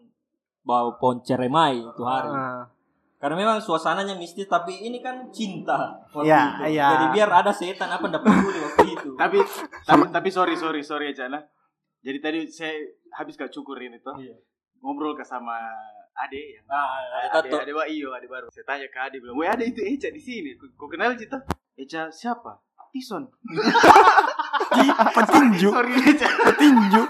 bawah 0.60 0.92
pohon 0.94 1.18
ceremai 1.20 1.80
itu 1.80 2.02
hari. 2.04 2.28
Ah, 2.28 2.68
Karena 3.20 3.36
memang 3.36 3.60
suasananya 3.60 4.16
mistis 4.16 4.48
tapi 4.48 4.80
ini 4.80 4.98
kan 4.98 5.28
cinta. 5.28 5.92
waktu 6.08 6.24
Iya, 6.24 6.40
itu. 6.56 6.62
iya. 6.72 6.86
Jadi 6.88 7.06
biar 7.12 7.28
ada 7.30 7.52
setan 7.52 7.92
apa 7.92 8.08
ndak 8.08 8.24
peduli 8.24 8.58
waktu 8.58 8.86
itu. 8.96 9.10
tapi 9.20 9.38
tapi 9.84 10.02
tapi 10.08 10.28
sorry 10.32 10.56
sorry 10.56 10.80
sorry 10.80 11.12
aja 11.12 11.28
nah. 11.28 11.44
Jadi 12.00 12.18
tadi 12.18 12.40
saya 12.48 12.72
habis 13.12 13.36
gak 13.36 13.52
cukur 13.52 13.76
ini 13.76 14.00
tuh. 14.00 14.16
Iya. 14.16 14.40
Ngobrol 14.80 15.12
ke 15.12 15.20
sama 15.20 15.52
Ade 16.16 16.56
yang 16.56 16.64
ada 16.64 17.44
Ade. 17.44 17.52
Ade, 17.52 17.68
Ade, 17.68 17.92
iyo, 17.92 18.08
Ade 18.10 18.24
baru. 18.24 18.48
Saya 18.48 18.64
tanya 18.64 18.88
ke 18.88 18.96
Ade 18.98 19.20
bilang, 19.20 19.36
"Weh, 19.36 19.44
Ade 19.44 19.68
itu 19.68 19.84
Eca 19.84 20.08
di 20.08 20.16
sini. 20.16 20.56
Kau 20.56 20.72
kau 20.74 20.88
kenal 20.88 21.12
Cita?" 21.12 21.36
Eca 21.76 22.08
siapa? 22.08 22.56
Tison. 22.90 23.28
Petinju, 25.14 25.68
Sorry 25.70 25.92
Eca. 26.08 26.26
petinju. 26.50 27.02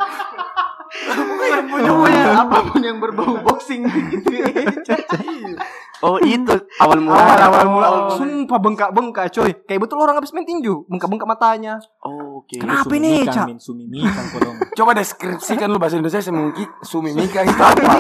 Pokoknya 0.91 1.61
pokoknya 1.65 2.23
apa 2.37 2.59
pun 2.67 2.83
yang 2.83 2.99
berbau 2.99 3.39
boxing 3.41 3.87
itu 3.87 4.31
Eca. 4.43 4.95
Oh 6.01 6.17
itu 6.25 6.57
awal 6.81 6.99
mula. 7.01 7.21
Awal, 7.21 7.39
awal 7.45 7.67
mula. 7.69 7.87
Oh, 7.89 8.01
Sumpah 8.17 8.57
bengkak-bengkak 8.57 9.29
coy. 9.33 9.53
Kayak 9.69 9.81
betul 9.85 10.01
orang 10.01 10.17
habis 10.17 10.33
main 10.33 10.49
tinju. 10.49 10.89
Bengkak-bengkak 10.89 11.29
matanya. 11.29 11.77
Oh, 12.01 12.41
Oke. 12.41 12.57
Kenapa 12.57 12.89
ini, 12.97 13.29
Cak? 13.29 13.47
Min 13.53 13.61
sumimikan 13.61 14.25
kodong. 14.33 14.57
Coba 14.81 14.97
deskripsikan 14.97 15.69
lu 15.69 15.77
bahasa 15.77 16.01
Indonesia 16.01 16.25
semungkin 16.25 16.67
sumimika 16.81 17.45
itu 17.49 17.61
apa? 17.61 17.95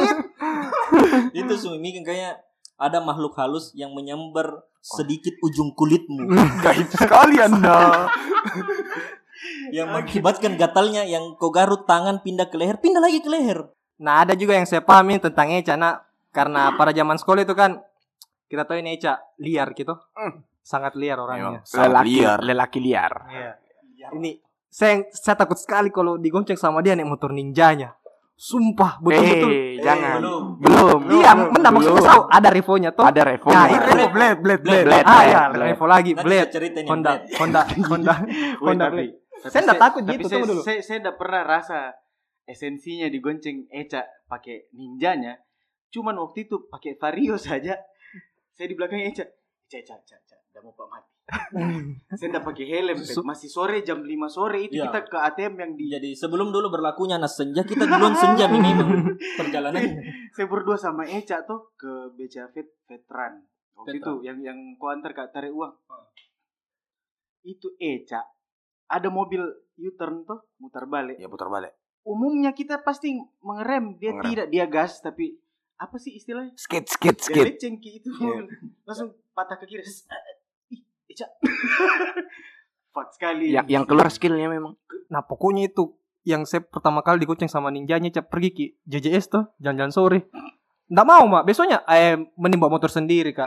itu 1.30 1.54
sumimikan 1.54 2.02
kayak 2.02 2.42
ada 2.80 2.98
makhluk 2.98 3.36
halus 3.38 3.70
yang 3.76 3.92
menyambar 3.94 4.64
sedikit 4.80 5.36
ujung 5.44 5.76
kulitmu 5.76 6.26
Gaib 6.64 6.88
sekali 6.90 7.38
anda. 7.38 8.08
yang 9.70 9.92
mengakibatkan 9.92 10.58
gatalnya 10.58 11.06
yang 11.06 11.36
kau 11.38 11.52
garut 11.54 11.86
tangan 11.86 12.24
pindah 12.24 12.50
ke 12.50 12.56
leher 12.58 12.76
pindah 12.80 12.98
lagi 13.00 13.22
ke 13.22 13.30
leher 13.30 13.70
Nah 14.00 14.24
ada 14.24 14.32
juga 14.32 14.56
yang 14.56 14.64
saya 14.64 14.80
pahami 14.80 15.20
tentang 15.20 15.52
Eca 15.52 15.76
nak 15.76 16.08
karena 16.32 16.72
pada 16.74 16.90
zaman 16.90 17.20
sekolah 17.20 17.44
itu 17.44 17.52
kan 17.52 17.84
kita 18.50 18.66
tahu 18.66 18.82
ini 18.82 18.98
Eca 18.98 19.14
liar 19.38 19.70
gitu, 19.72 19.94
sangat 20.60 20.98
liar 20.98 21.16
orangnya. 21.16 21.62
Lelaki 21.70 22.10
liar. 22.18 22.38
Lelaki 22.42 22.78
liar. 22.82 23.12
Ini 24.10 24.30
saya 24.66 25.06
saya 25.10 25.38
takut 25.38 25.54
sekali 25.54 25.90
kalau 25.90 26.18
digonceng 26.18 26.58
sama 26.58 26.82
dia 26.82 26.98
naik 26.98 27.06
motor 27.06 27.30
ninjanya. 27.30 27.94
Sumpah 28.34 28.96
betul-betul. 29.04 29.50
Eh, 29.52 29.84
jangan. 29.84 30.16
belum. 30.16 30.44
Belum. 30.64 31.00
Iya, 31.12 31.30
benar 31.52 31.70
maksudnya 31.76 32.00
Belum. 32.00 32.08
tahu 32.08 32.22
ada 32.24 32.48
revonya 32.48 32.88
toh. 32.88 33.04
Ada 33.04 33.22
Revo. 33.28 33.48
Ya, 33.52 33.62
Itu 33.68 33.90
blade, 33.92 34.12
blade, 34.16 34.38
blade, 34.40 34.62
blade. 34.64 34.86
Blade. 34.88 35.04
ah 35.04 35.22
ya, 35.28 35.42
Blade. 35.52 35.68
revo 35.68 35.84
lagi, 35.84 36.10
Nanti 36.16 36.24
blade. 36.24 36.48
yang 36.56 36.88
Honda. 36.88 37.12
Honda, 37.36 37.60
Honda, 37.92 38.14
Honda 38.64 38.84
tapi, 38.88 38.96
Blade. 38.96 39.12
tapi 39.44 39.52
Saya 39.52 39.60
nggak 39.68 39.76
takut 39.84 40.02
tapi 40.08 40.12
gitu, 40.16 40.26
tunggu 40.32 40.46
dulu. 40.48 40.62
Saya, 40.64 40.80
saya 40.80 40.98
udah 41.04 41.14
pernah 41.20 41.42
rasa 41.44 41.78
esensinya 42.48 43.06
digonceng 43.12 43.68
Eca 43.68 44.08
pakai 44.24 44.72
ninjanya. 44.72 45.36
Cuman 45.92 46.16
waktu 46.16 46.48
itu 46.48 46.64
pakai 46.64 46.96
vario 46.96 47.36
saja. 47.36 47.76
Saya 48.60 48.68
di 48.68 48.76
belakang 48.76 49.00
Eca. 49.00 49.24
Eca, 49.24 49.80
Eca, 49.80 49.94
Eca, 49.96 50.16
Eca. 50.20 50.36
Udah 50.52 50.60
mau 50.60 50.76
pak 50.76 50.88
mati. 50.92 51.10
saya 52.20 52.28
udah 52.28 52.44
pakai 52.44 52.66
helm. 52.68 53.00
Pet. 53.00 53.16
Masih 53.24 53.48
sore 53.48 53.80
jam 53.80 54.04
5 54.04 54.12
sore 54.28 54.68
itu 54.68 54.76
Iya. 54.76 54.92
kita 54.92 55.00
ke 55.08 55.16
ATM 55.16 55.54
yang 55.56 55.72
di 55.72 55.88
jadi 55.88 56.10
sebelum 56.12 56.52
dulu 56.52 56.68
berlakunya 56.68 57.16
nas 57.16 57.40
senja 57.40 57.64
kita 57.64 57.88
duluan 57.88 58.12
senja 58.12 58.44
Min, 58.52 58.60
memang 58.60 59.16
perjalanan 59.16 59.80
saya 60.36 60.44
berdua 60.44 60.76
sama 60.76 61.08
Eca 61.08 61.40
tuh 61.48 61.72
ke 61.72 61.88
BCA 62.12 62.52
Vet 62.52 62.68
Veteran. 62.84 63.40
Waktu 63.72 63.96
Veteran. 63.96 64.04
itu 64.04 64.12
yang 64.28 64.38
yang 64.44 64.58
kau 64.76 64.92
antar 64.92 65.16
kak 65.16 65.32
tarik 65.32 65.56
uang. 65.56 65.72
Itu 67.40 67.72
Eca. 67.80 68.20
Ada 68.92 69.08
mobil 69.08 69.40
U-turn 69.80 70.28
tuh 70.28 70.44
mutar 70.60 70.84
balik. 70.84 71.16
Ya 71.16 71.32
putar 71.32 71.48
balik. 71.48 71.72
Umumnya 72.04 72.52
kita 72.52 72.84
pasti 72.84 73.16
mengerem, 73.40 73.96
dia 73.96 74.12
Mengerem. 74.12 74.28
tidak 74.28 74.46
dia 74.52 74.66
gas 74.68 75.00
tapi 75.00 75.40
apa 75.80 75.96
sih 75.96 76.12
istilahnya? 76.12 76.52
Skit, 76.54 76.84
skit, 76.86 77.16
Dia 77.16 77.24
skit. 77.24 77.44
lecengki 77.56 77.90
itu 77.98 78.12
Iya. 78.12 78.44
langsung 78.86 79.16
patah 79.32 79.56
ke 79.56 79.64
kiri. 79.64 79.80
Ih, 80.76 80.84
Eca. 81.08 81.24
Fuck 82.94 83.08
sekali. 83.16 83.48
Yang 83.48 83.66
yang 83.70 83.84
keluar 83.88 84.12
skillnya 84.12 84.50
memang. 84.50 84.76
Nah 85.08 85.24
pokoknya 85.24 85.70
itu 85.70 85.96
yang 86.20 86.44
saya 86.44 86.60
pertama 86.60 87.00
kali 87.00 87.24
digonceng 87.24 87.48
sama 87.48 87.72
ninjanya 87.72 88.12
Cak 88.12 88.28
pergi 88.28 88.50
ki 88.52 88.66
JJS 88.84 89.26
tuh 89.32 89.44
jalan-jalan 89.56 89.94
sore. 89.94 90.18
Nggak 90.90 91.06
mau 91.06 91.22
mak, 91.24 91.46
besoknya 91.46 91.86
eh 91.86 92.18
mending 92.34 92.58
bawa 92.58 92.74
motor 92.74 92.90
sendiri 92.90 93.30
kak. 93.30 93.46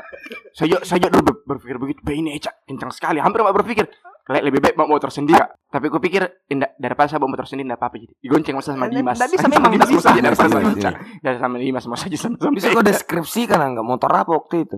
Saya 0.55 0.79
saya 0.79 0.97
juga 0.97 1.11
dulu 1.13 1.23
ber- 1.27 1.43
berpikir 1.55 1.75
begitu. 1.75 1.99
"Be, 1.99 2.15
ini 2.15 2.31
Eca 2.33 2.55
kencang 2.63 2.87
sekali. 2.89 3.19
Hampir 3.19 3.43
mak 3.43 3.51
berpikir 3.53 3.83
"Le- 4.23 4.43
lebih 4.47 4.63
baik 4.63 4.73
bawa 4.73 4.87
motor 4.89 5.11
sendiri. 5.11 5.35
Kak." 5.35 5.59
Tapi 5.67 5.91
aku 5.91 5.99
pikir 5.99 6.23
indah 6.47 6.71
daripada 6.77 7.11
saya 7.11 7.19
bawa 7.19 7.35
motor 7.35 7.43
sendiri 7.43 7.67
enggak 7.67 7.83
apa-apa 7.83 7.99
jadi. 7.99 8.13
Digonceng 8.17 8.55
masa 8.55 8.71
sama 8.71 8.87
Dimas. 8.87 9.19
bisa 9.19 9.35
Sama 9.37 9.51
memang, 9.51 9.71
Dimas 9.75 9.89
bisa. 9.91 10.09
daripada 10.15 10.47
sama 10.47 10.71
Eca. 10.71 10.89
Ya 11.19 11.29
sama 11.35 11.55
Dimas 11.59 11.83
mau 11.83 11.99
saja 11.99 12.15
sama 12.15 12.35
sama 12.39 12.55
Bisa 12.55 12.67
kau 12.71 12.79
deskripsikan 12.81 13.59
enggak 13.59 13.83
motor 13.83 14.07
apa 14.09 14.31
waktu 14.31 14.63
itu? 14.63 14.77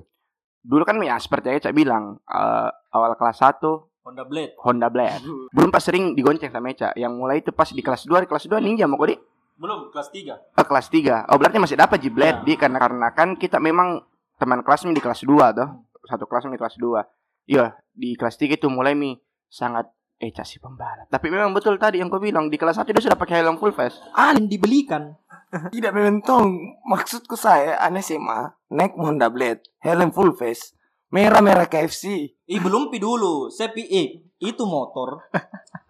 Dulu 0.59 0.81
kan 0.81 0.97
ya 0.99 1.21
seperti 1.21 1.53
Eca 1.53 1.69
bilang 1.69 2.17
eh, 2.25 2.69
awal 2.89 3.13
kelas 3.13 3.37
1 3.37 3.61
Honda 4.01 4.25
Blade 4.25 4.57
Honda 4.57 4.89
Blade. 4.89 5.21
Belum 5.49 5.69
pas 5.69 5.81
sering 5.81 6.17
digonceng 6.17 6.49
sama 6.49 6.73
Eca. 6.73 6.89
Yang 6.97 7.13
mulai 7.13 7.45
itu 7.45 7.53
pas 7.53 7.69
di 7.69 7.81
kelas 7.81 8.09
2, 8.09 8.21
di 8.21 8.27
kelas 8.27 8.49
2 8.49 8.57
ninja 8.57 8.89
mau 8.89 8.97
kok 8.97 9.13
di 9.13 9.17
belum 9.55 9.89
kelas 9.89 10.09
3 10.11 10.59
Oh, 10.59 10.65
kelas 10.65 10.87
3. 10.91 11.31
Oh, 11.31 11.37
berarti 11.39 11.57
masih 11.57 11.79
dapat 11.79 11.99
Ji 11.99 12.11
Blade 12.11 12.43
Ya. 12.43 12.45
di 12.45 12.53
karena 12.55 12.77
karena 12.77 13.07
kan 13.11 13.35
kita 13.35 13.59
memang 13.59 14.03
teman 14.35 14.59
kelasnya 14.61 14.91
di 14.91 14.99
kelas 14.99 15.23
2 15.23 15.55
tuh. 15.55 15.69
Satu 16.05 16.27
kelas 16.27 16.45
di 16.45 16.59
kelas 16.59 16.75
2. 16.77 17.01
Iya, 17.45 17.73
di 17.91 18.13
kelas 18.13 18.35
3 18.35 18.55
itu 18.55 18.67
mulai 18.67 18.93
mi 18.93 19.15
sangat 19.47 19.87
Eca 20.15 20.47
si 20.47 20.63
pembalap. 20.63 21.11
Tapi 21.11 21.27
memang 21.27 21.51
betul 21.51 21.75
tadi 21.75 21.99
yang 21.99 22.07
kau 22.07 22.23
bilang 22.23 22.47
di 22.47 22.55
kelas 22.55 22.79
1 22.79 22.87
dia 22.87 23.03
sudah 23.03 23.19
pakai 23.19 23.43
helm 23.43 23.59
full 23.59 23.75
face. 23.75 23.99
yang 24.15 24.47
dibelikan 24.47 25.11
Tidak 25.75 25.91
mentong. 25.91 26.79
Maksudku 26.87 27.35
saya 27.35 27.79
aneh 27.79 27.99
SMA 27.99 28.55
naik 28.71 28.95
Honda 28.95 29.27
Blade, 29.27 29.59
helm 29.83 30.11
full 30.15 30.31
face, 30.35 30.71
merah-merah 31.11 31.67
KFC. 31.67 32.31
Ih 32.47 32.59
belum 32.59 32.91
pi 32.91 32.99
dulu 32.99 33.47
saya 33.51 33.71
pi 33.71 33.83
eh, 33.87 34.07
itu 34.37 34.63
motor 34.63 35.23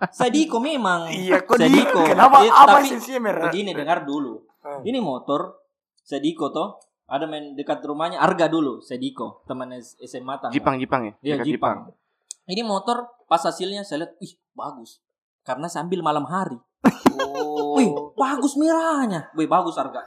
Sadiko 0.07 0.57
memang 0.57 1.09
Iya, 1.13 1.41
kok 1.41 1.57
di 1.57 1.65
Sadiko 1.65 1.99
Kenapa 2.03 2.41
Eh, 2.41 2.49
apa 2.49 2.77
tapi 2.77 2.87
esensinya 2.87 3.19
merah? 3.21 3.43
begini 3.47 3.71
dengar 3.71 4.03
dulu 4.03 4.45
Hmm. 4.59 4.81
ini 4.81 4.97
motor 4.97 5.61
Sadiko 5.99 6.49
toh 6.49 6.81
ada 7.05 7.25
main 7.25 7.53
dekat 7.53 7.81
rumahnya 7.81 8.17
Arga 8.17 8.45
dulu 8.45 8.81
Sadiko 8.81 9.45
teman 9.45 9.69
SMA 9.77 10.35
tangga 10.35 10.49
Jipang 10.51 10.75
Jipang 10.75 11.01
ya? 11.03 11.13
Iya 11.21 11.33
Dekat 11.37 11.45
Jipang. 11.47 11.77
Ini 12.45 12.61
motor 12.61 12.97
pas 13.25 13.37
hasilnya 13.39 13.81
saya 13.81 14.01
lihat, 14.01 14.17
ih 14.19 14.33
bagus. 14.51 15.01
Karena 15.41 15.65
sambil 15.65 16.01
malam 16.01 16.25
hari. 16.25 16.57
Oh. 17.11 17.73
Wih 17.73 17.89
bagus 18.13 18.53
merahnya. 18.53 19.29
Wih 19.33 19.45
bagus 19.45 19.73
harga. 19.75 20.01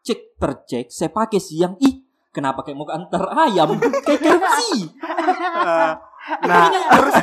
Cek 0.00 0.36
tercek, 0.36 0.86
saya 0.88 1.08
pakai 1.08 1.36
siang. 1.36 1.76
Ih 1.78 2.00
kenapa 2.30 2.60
kayak 2.60 2.76
mau 2.76 2.84
antar 2.86 3.28
ayam? 3.34 3.76
Kayak 4.02 4.20
KFC. 4.26 4.92
Nah, 6.42 6.68
terus 6.68 7.16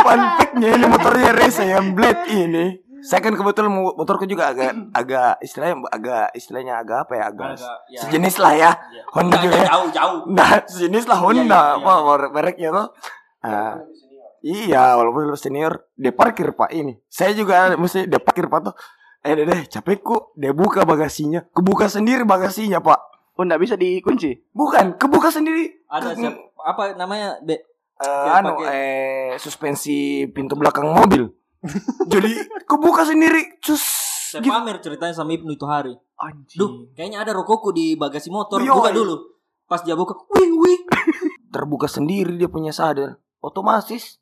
fun 0.00 0.20
fact-nya 0.36 0.68
ini 0.72 0.86
motornya 0.86 1.30
race 1.32 1.60
yang 1.60 1.92
Blade 1.92 2.22
ini. 2.28 2.66
Saya 3.00 3.24
kan 3.24 3.32
kebetulan 3.32 3.72
mo- 3.72 3.96
motorku 3.96 4.28
juga 4.28 4.52
agak 4.52 4.76
agak 4.92 5.40
istilahnya 5.40 5.80
agak 5.88 6.36
istilahnya 6.36 6.74
agak 6.76 7.08
apa 7.08 7.12
ya 7.14 7.24
agak 7.26 7.48
Agak, 7.56 7.76
ya. 7.88 8.00
sejenis 8.04 8.34
lah 8.36 8.52
ya. 8.52 8.70
Ya. 8.92 9.02
Honda 9.08 9.36
juga 9.40 9.56
ya. 9.56 9.66
jauh 9.72 9.88
jauh. 9.88 10.18
Nah, 10.28 10.50
sejenis 10.68 11.04
lah 11.08 11.18
Honda, 11.18 11.40
Iya, 11.40 11.48
iya, 11.48 11.64
iya. 11.72 11.80
apa 11.80 11.92
mer- 12.04 12.30
mereknya 12.30 12.68
tuh. 12.70 12.86
Ah, 13.40 13.74
iya, 14.40 14.84
walaupun 14.94 15.22
lebih 15.26 15.40
senior, 15.40 15.72
dia 15.94 16.12
parkir 16.12 16.52
pak 16.52 16.68
ini. 16.70 17.00
Saya 17.06 17.32
juga 17.32 17.72
mesti 17.72 18.04
dia 18.04 18.20
parkir 18.20 18.46
pak 18.46 18.68
tuh. 18.68 18.74
Eh 19.20 19.32
deh, 19.32 19.44
deh 19.44 19.64
capekku, 19.66 20.32
dia 20.32 20.52
buka 20.52 20.84
bagasinya, 20.84 21.44
kebuka 21.50 21.88
sendiri 21.88 22.24
bagasinya 22.24 22.80
pak. 22.80 23.00
Oh, 23.32 23.44
enggak 23.44 23.60
bisa 23.60 23.74
dikunci. 23.76 24.44
Bukan, 24.52 24.96
kebuka 24.96 25.32
sendiri. 25.32 25.72
Ada 25.88 26.12
siap, 26.12 26.36
apa 26.58 26.92
namanya? 26.92 27.40
Be, 27.40 27.64
Dia 28.00 28.32
anu, 28.38 28.56
pakai- 28.56 28.72
eh 28.72 29.30
suspensi 29.36 29.96
pintu 30.26 30.56
belakang 30.56 30.88
mobil. 30.88 31.28
Jadi 32.12 32.32
kebuka 32.64 33.04
sendiri, 33.04 33.60
cus. 33.60 33.84
saya 34.30 34.40
Gitu. 34.40 34.48
pamer 34.48 34.78
ceritanya 34.78 35.12
sama 35.12 35.34
Ibnu 35.34 35.50
itu 35.50 35.66
hari. 35.66 35.92
Anjing. 36.16 36.56
Duh, 36.56 36.70
kayaknya 36.94 37.20
ada 37.20 37.32
rokokku 37.32 37.70
di 37.70 37.94
bagasi 37.94 38.30
motor. 38.30 38.58
Iya, 38.58 38.72
Buka 38.72 38.88
iya. 38.88 38.96
dulu. 38.96 39.14
Pas 39.66 39.82
dia 39.82 39.92
buka, 39.92 40.14
wih 40.30 40.50
wih. 40.50 40.78
Terbuka 41.52 41.84
sendiri 41.84 42.34
dia 42.34 42.46
punya 42.46 42.70
sadar. 42.70 43.18
Otomatis 43.40 44.16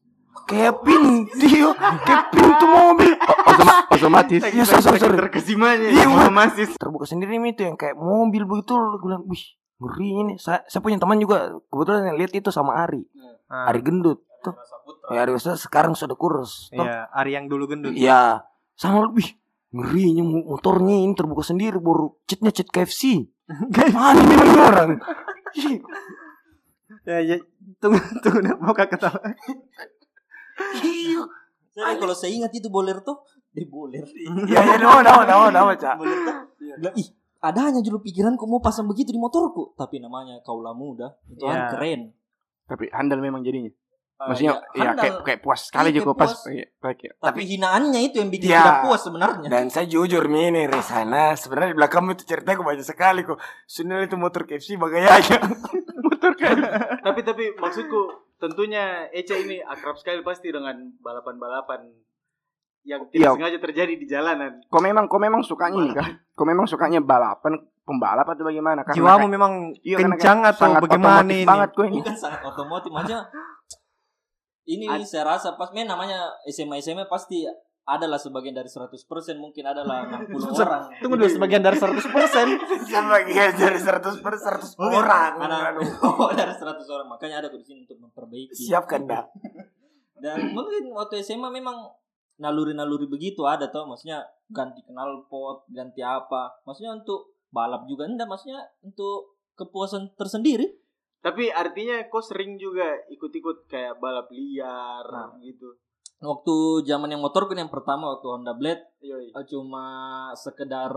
kayak 0.44 0.80
pintu, 0.80 1.70
kayak 1.76 2.24
pintu 2.30 2.64
mobil. 2.64 3.12
Otoma- 3.44 3.84
otomatis. 3.90 4.40
Iya, 4.40 4.64
sorry, 4.64 4.82
sorry, 4.82 4.98
sorry. 4.98 5.16
Terkesimanya 5.18 5.88
Iya, 5.88 6.06
ya, 6.06 6.30
masih. 6.30 6.72
terbuka 6.74 7.04
sendiri 7.04 7.36
itu 7.36 7.62
yang 7.62 7.74
kayak 7.74 7.94
mobil 7.94 8.42
begitu 8.42 8.74
gue 8.74 9.00
bilang 9.04 9.22
wih 9.24 9.44
ngeri 9.78 10.08
ini 10.10 10.34
saya, 10.36 10.66
saya 10.66 10.80
punya 10.80 10.96
teman 10.96 11.18
juga 11.18 11.54
kebetulan 11.68 12.10
yang 12.10 12.18
lihat 12.18 12.32
itu 12.32 12.50
sama 12.50 12.82
Ari 12.82 13.06
Ah, 13.48 13.66
Ari 13.66 13.80
gendut 13.80 14.20
tuh 14.38 14.52
ya 15.08 15.24
Ari 15.24 15.32
Ustaz 15.32 15.60
sekarang 15.60 15.92
sudah 15.92 16.14
kurus 16.14 16.68
tuh 16.68 16.80
Iya, 16.80 17.08
Ari 17.10 17.32
yang 17.32 17.46
dulu 17.46 17.64
gendut. 17.64 17.92
iya 17.92 18.44
sama 18.74 19.08
wih 19.08 19.26
ngerinya 19.68 20.20
mo- 20.20 20.46
motornya 20.48 20.96
ini 20.96 21.12
terbuka 21.12 21.40
sendiri 21.42 21.76
baru 21.76 22.16
citnya 22.24 22.48
cit 22.48 22.68
KFC 22.68 23.24
mana 23.96 24.20
ini 24.20 24.34
orang 24.54 24.90
Ya, 27.04 27.20
ya, 27.20 27.36
tunggu, 27.78 27.96
tunggu, 28.20 28.44
mau 28.58 28.72
kakak 28.72 29.00
ketawa. 29.00 29.16
iya 30.76 31.24
kalau 31.94 32.12
saya 32.12 32.32
ingat 32.34 32.52
itu 32.52 32.68
boler 32.68 33.00
tuh, 33.00 33.16
dia 33.50 33.64
boler. 33.64 34.04
ya 34.44 34.60
ya 34.60 34.76
dawa 34.76 35.00
dawa 35.00 35.22
dawa 35.24 35.46
dawa 35.48 35.72
cak 35.72 35.96
Boler 35.96 36.18
tuh. 36.18 36.36
Bilang, 36.58 36.94
ih, 36.94 37.08
ada 37.38 37.60
hanya 37.64 37.80
dulu 37.80 38.02
pikiranku 38.02 38.44
mau 38.44 38.58
pasang 38.58 38.84
begitu 38.84 39.08
di 39.08 39.16
motorku. 39.16 39.72
Tapi 39.72 39.98
namanya 39.98 40.42
kaulah 40.42 40.74
muda. 40.74 41.16
Itu 41.26 41.40
Iya. 41.40 41.48
kan 41.48 41.60
keren. 41.70 42.00
Tapi 42.68 42.92
handal 42.92 43.18
memang 43.18 43.40
jadinya. 43.40 43.72
Maksudnya 44.18 44.58
ya, 44.74 44.82
ya, 44.82 44.92
kayak 44.98 45.14
kayak 45.22 45.40
puas 45.40 45.70
sekali 45.70 45.94
Iya, 45.94 46.02
juga 46.02 46.10
pas 46.18 46.26
puas. 46.26 46.42
pakai 46.42 46.66
pakai. 46.76 47.08
tapi 47.22 47.40
hinaannya 47.46 48.00
itu 48.02 48.18
yang 48.18 48.30
bikin 48.34 48.50
Iya. 48.50 48.58
tidak 48.60 48.78
puas 48.82 49.00
sebenarnya 49.06 49.46
Dan 49.46 49.64
saya 49.70 49.86
jujur 49.86 50.26
ini 50.26 50.66
Resana 50.66 51.38
sebenarnya 51.38 51.70
di 51.70 51.78
belakangmu 51.78 52.10
itu 52.12 52.24
cerita 52.26 52.58
banyak 52.58 52.82
sekali 52.82 53.22
kok. 53.22 53.38
Sunil 53.64 54.04
itu 54.04 54.18
motor 54.18 54.42
KFC 54.42 54.74
bagayanya. 54.74 55.38
motor 56.06 56.34
KFC. 56.34 56.66
tapi 57.06 57.20
tapi 57.22 57.44
maksudku 57.54 58.00
tentunya 58.36 59.06
Eca 59.08 59.38
ini 59.38 59.62
akrab 59.62 59.94
sekali 59.94 60.26
pasti 60.26 60.50
dengan 60.50 60.74
balapan-balapan 60.98 61.86
yang 62.88 63.04
tidak 63.06 63.20
Iya. 63.20 63.30
sengaja 63.30 63.58
terjadi 63.60 63.92
di 63.94 64.06
jalanan. 64.06 64.52
Kau 64.66 64.80
memang 64.80 65.04
kau 65.04 65.20
memang 65.20 65.44
sukanya 65.44 65.76
ini 65.78 65.92
kah? 65.92 66.08
Kau 66.32 66.42
memang 66.42 66.64
sukanya 66.64 66.98
balapan 66.98 67.52
pembalap 67.82 68.24
atau 68.26 68.42
bagaimana? 68.42 68.80
Karena 68.80 68.96
Jiwamu 68.96 69.18
kayak- 69.22 69.34
memang 69.34 69.52
iya, 69.82 69.96
kencang 69.98 70.38
atau 70.42 70.60
sangat 70.66 70.80
bagaimana 70.82 71.20
otomotif 71.20 71.28
ini? 71.30 71.44
banget 71.44 71.68
kau 71.70 71.84
ini. 71.84 71.96
bukan 71.98 72.16
sangat 72.16 72.40
otomotif 72.42 72.92
aja 72.94 73.16
ini 74.68 74.84
Ad- 74.86 75.04
saya 75.04 75.24
rasa 75.26 75.52
pas 75.54 75.68
main 75.70 75.84
namanya 75.84 76.18
SMA 76.46 76.76
SMA 76.78 77.04
pasti 77.06 77.44
adalah 77.84 78.16
sebagian 78.16 78.52
dari 78.52 78.68
100% 78.68 79.00
mungkin 79.34 79.64
adalah 79.64 80.04
60 80.04 80.28
orang 80.60 80.92
Tunggu 81.00 81.16
dulu 81.16 81.24
sebagian 81.26 81.64
dari 81.64 81.72
100%. 81.74 81.96
Sebagai 82.84 83.32
dari 83.54 83.78
100 83.80 84.20
per 84.20 84.34
100 84.36 84.76
orang. 84.76 85.32
Aduh. 85.40 85.88
oh, 86.04 86.28
dari 86.30 86.52
100 86.52 86.84
orang 86.84 87.08
makanya 87.08 87.40
ada 87.40 87.48
di 87.48 87.64
sini 87.64 87.84
untuk 87.84 87.96
memperbaiki 87.98 88.52
Siapkan 88.54 89.04
dah. 89.04 89.24
dan 90.18 90.52
mungkin 90.52 90.84
waktu 90.92 91.22
SMA 91.22 91.48
memang 91.48 91.88
naluri-naluri 92.38 93.04
begitu 93.04 93.42
ada 93.42 93.66
toh 93.66 93.84
maksudnya 93.84 94.22
ganti 94.48 94.80
knalpot 94.80 95.66
ganti 95.68 96.00
apa 96.00 96.62
maksudnya 96.62 96.94
untuk 96.94 97.34
balap 97.48 97.84
juga 97.84 98.04
enggak 98.04 98.26
maksudnya 98.26 98.62
untuk 98.80 99.34
kepuasan 99.54 100.14
tersendiri 100.14 100.66
Tapi 101.18 101.50
artinya 101.50 101.98
kau 102.06 102.22
sering 102.22 102.54
juga 102.54 102.86
ikut-ikut 103.08 103.66
kayak 103.66 103.98
balap 103.98 104.30
liar 104.30 105.02
Nah. 105.04 105.34
gitu. 105.38 105.74
waktu 106.18 106.54
zaman 106.84 107.10
yang 107.10 107.18
motor 107.18 107.44
kan 107.44 107.54
yang 107.56 107.68
pertama 107.68 108.10
waktu 108.12 108.26
Honda 108.28 108.50
Blade 108.52 108.86
Yoi. 109.00 109.30
eh, 109.30 109.44
cuma 109.44 109.86
sekedar 110.32 110.90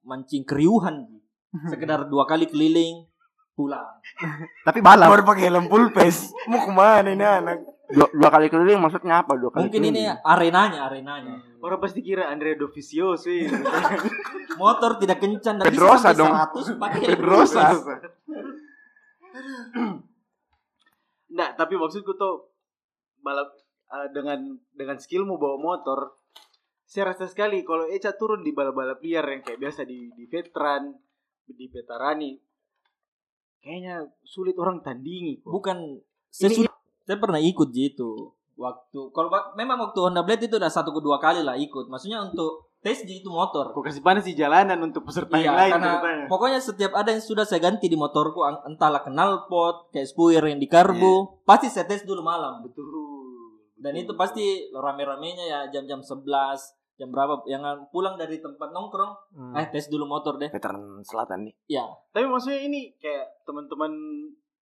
mancing 0.00 0.42
keriuhan 0.42 1.10
sekedar 1.70 2.06
dua 2.06 2.22
kali 2.22 2.46
keliling 2.46 3.06
pulang 3.52 3.98
Tapi 4.66 4.78
balap. 4.80 5.10
Baru 5.10 5.22
pakai 5.24 5.44
helm 5.44 5.66
full 5.66 5.90
face. 5.90 6.32
Mau 6.48 6.58
ke 6.58 6.70
mana 6.70 7.04
ini 7.06 7.20
anak? 7.20 7.60
Dua, 7.92 8.08
dua 8.08 8.28
kali 8.32 8.48
keliling 8.48 8.80
maksudnya 8.80 9.20
apa? 9.20 9.36
Dua 9.36 9.52
kali 9.52 9.68
mungkin 9.68 9.82
ini 9.84 10.08
keliling? 10.08 10.24
arenanya 10.24 10.80
arenanya 10.88 11.36
Orang 11.62 11.78
pasti 11.78 12.00
kira 12.00 12.26
Andrea 12.26 12.56
Dovizioso 12.56 13.28
ini. 13.30 13.46
motor 14.62 14.96
tidak 14.98 15.20
kencang 15.20 15.60
dan 15.60 15.66
Pedrosa 15.68 16.10
bisa 16.10 16.18
dong. 16.18 16.32
sampai 16.34 16.62
100 16.74 16.82
pakai 16.82 17.00
Pedrosa. 17.06 17.64
Nggak, 21.32 21.50
tapi 21.56 21.74
maksudku 21.76 22.12
tuh 22.12 22.52
balap 23.22 23.48
eh, 23.88 24.08
dengan 24.12 24.38
dengan 24.74 24.96
skillmu 24.98 25.38
bawa 25.38 25.56
motor, 25.56 26.12
saya 26.84 27.14
rasa 27.14 27.24
sekali 27.24 27.62
kalau 27.62 27.88
Eca 27.88 28.12
turun 28.12 28.42
di 28.42 28.52
balap-balap 28.52 29.00
liar 29.00 29.24
yang 29.24 29.40
kayak 29.40 29.58
biasa 29.58 29.86
di 29.86 30.12
di 30.12 30.24
veteran, 30.28 30.92
di 31.46 31.66
veterani, 31.72 32.36
kayaknya 33.58 34.04
sulit 34.20 34.58
orang 34.58 34.82
tandingi 34.82 35.40
kok. 35.40 35.48
bukan 35.48 35.78
Ini- 36.34 36.58
sudah- 36.58 36.76
saya 37.02 37.16
pernah 37.16 37.38
ikut 37.38 37.68
gitu 37.68 38.32
waktu 38.54 39.00
kalau 39.10 39.26
memang 39.52 39.80
waktu 39.80 39.98
Honda 39.98 40.22
Blade 40.22 40.44
itu 40.44 40.54
udah 40.54 40.68
satu 40.68 40.90
kedua 40.90 41.16
kali 41.16 41.40
lah 41.40 41.54
ikut 41.54 41.86
maksudnya 41.86 42.20
untuk 42.20 42.68
tes 42.78 43.00
di 43.00 43.18
itu 43.18 43.26
motor 43.26 43.70
Kok 43.70 43.80
kasih 43.80 44.02
panas 44.02 44.22
di 44.22 44.34
jalanan 44.34 44.76
untuk 44.80 45.02
peserta 45.02 45.34
yang 45.36 45.54
Iya, 45.54 45.60
lain 45.60 45.72
karena 45.72 45.90
ceritanya. 45.92 46.24
pokoknya 46.26 46.58
setiap 46.58 46.92
ada 46.92 47.10
yang 47.10 47.22
sudah 47.22 47.42
saya 47.42 47.62
ganti 47.62 47.86
di 47.86 47.94
motorku, 47.94 48.42
entahlah 48.42 49.00
knalpot, 49.00 49.88
kayak 49.88 50.04
spuyer 50.04 50.42
yang 50.42 50.58
di 50.58 50.66
karbo, 50.66 51.38
pasti 51.42 51.70
saya 51.70 51.86
tes 51.86 52.02
dulu 52.02 52.20
malam. 52.20 52.58
Betul. 52.60 52.90
Dan 53.76 53.94
betul, 53.94 54.02
itu 54.02 54.12
pasti 54.12 54.44
rame-ramenya 54.68 55.44
ya 55.44 55.60
jam-jam 55.68 56.02
11, 56.02 56.26
jam 56.92 57.08
berapa 57.08 57.46
yang 57.46 57.62
pulang 57.88 58.14
dari 58.14 58.38
tempat 58.38 58.68
nongkrong, 58.68 59.14
Hmm. 59.30 59.54
eh 59.56 59.66
tes 59.68 59.86
dulu 59.86 60.02
motor 60.04 60.34
deh. 60.36 60.50
Veteran 60.50 60.82
Selatan 61.02 61.46
nih. 61.46 61.54
Ya, 61.68 61.86
Tapi 62.10 62.26
maksudnya 62.26 62.60
ini 62.60 62.90
kayak 62.96 63.42
teman-teman 63.42 63.94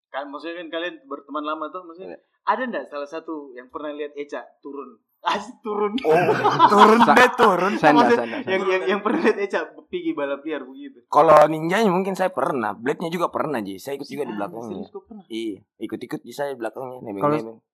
kan 0.07 0.29
maksudnya 0.29 0.61
kan 0.61 0.68
kalian 0.70 0.94
berteman 1.05 1.40
lama 1.42 1.68
tuh 1.68 1.81
maksudnya 1.83 2.12
Iya. 2.12 2.20
Ada 2.42 2.62
ndak 2.64 2.85
salah 2.87 3.07
satu 3.07 3.53
yang 3.53 3.68
pernah 3.68 3.90
lihat 3.90 4.12
Eca 4.14 4.42
turun 4.59 4.96
asik 5.20 5.61
turun 5.66 5.92
Oh, 6.00 6.16
turun 6.72 6.98
deh 7.05 7.31
turun. 7.37 7.72
Sanda, 7.76 8.09
Maksudnya 8.09 8.16
sanda, 8.16 8.37
sanda. 8.40 8.48
yang, 8.48 8.62
yang 8.64 8.83
yang 8.88 9.00
pernah 9.05 9.20
lihat 9.20 9.38
Eca 9.38 9.61
pergi 9.85 10.12
balap 10.12 10.40
liar 10.40 10.62
begitu 10.64 11.05
Kalau 11.07 11.37
ninjanya 11.44 11.90
mungkin 11.90 12.14
saya 12.14 12.31
pernah, 12.31 12.72
blade-nya 12.72 13.11
juga 13.11 13.26
pernah 13.29 13.59
Ji. 13.59 13.76
Saya 13.76 13.98
ikut 13.98 14.07
juga 14.07 14.22
di 14.22 14.33
Ah, 14.33 14.37
belakangnya. 14.38 14.87
Iya, 15.26 15.59
ikut-ikut 15.79 16.20
di 16.22 16.33
saya 16.33 16.55
di 16.55 16.59
belakangnya 16.59 16.98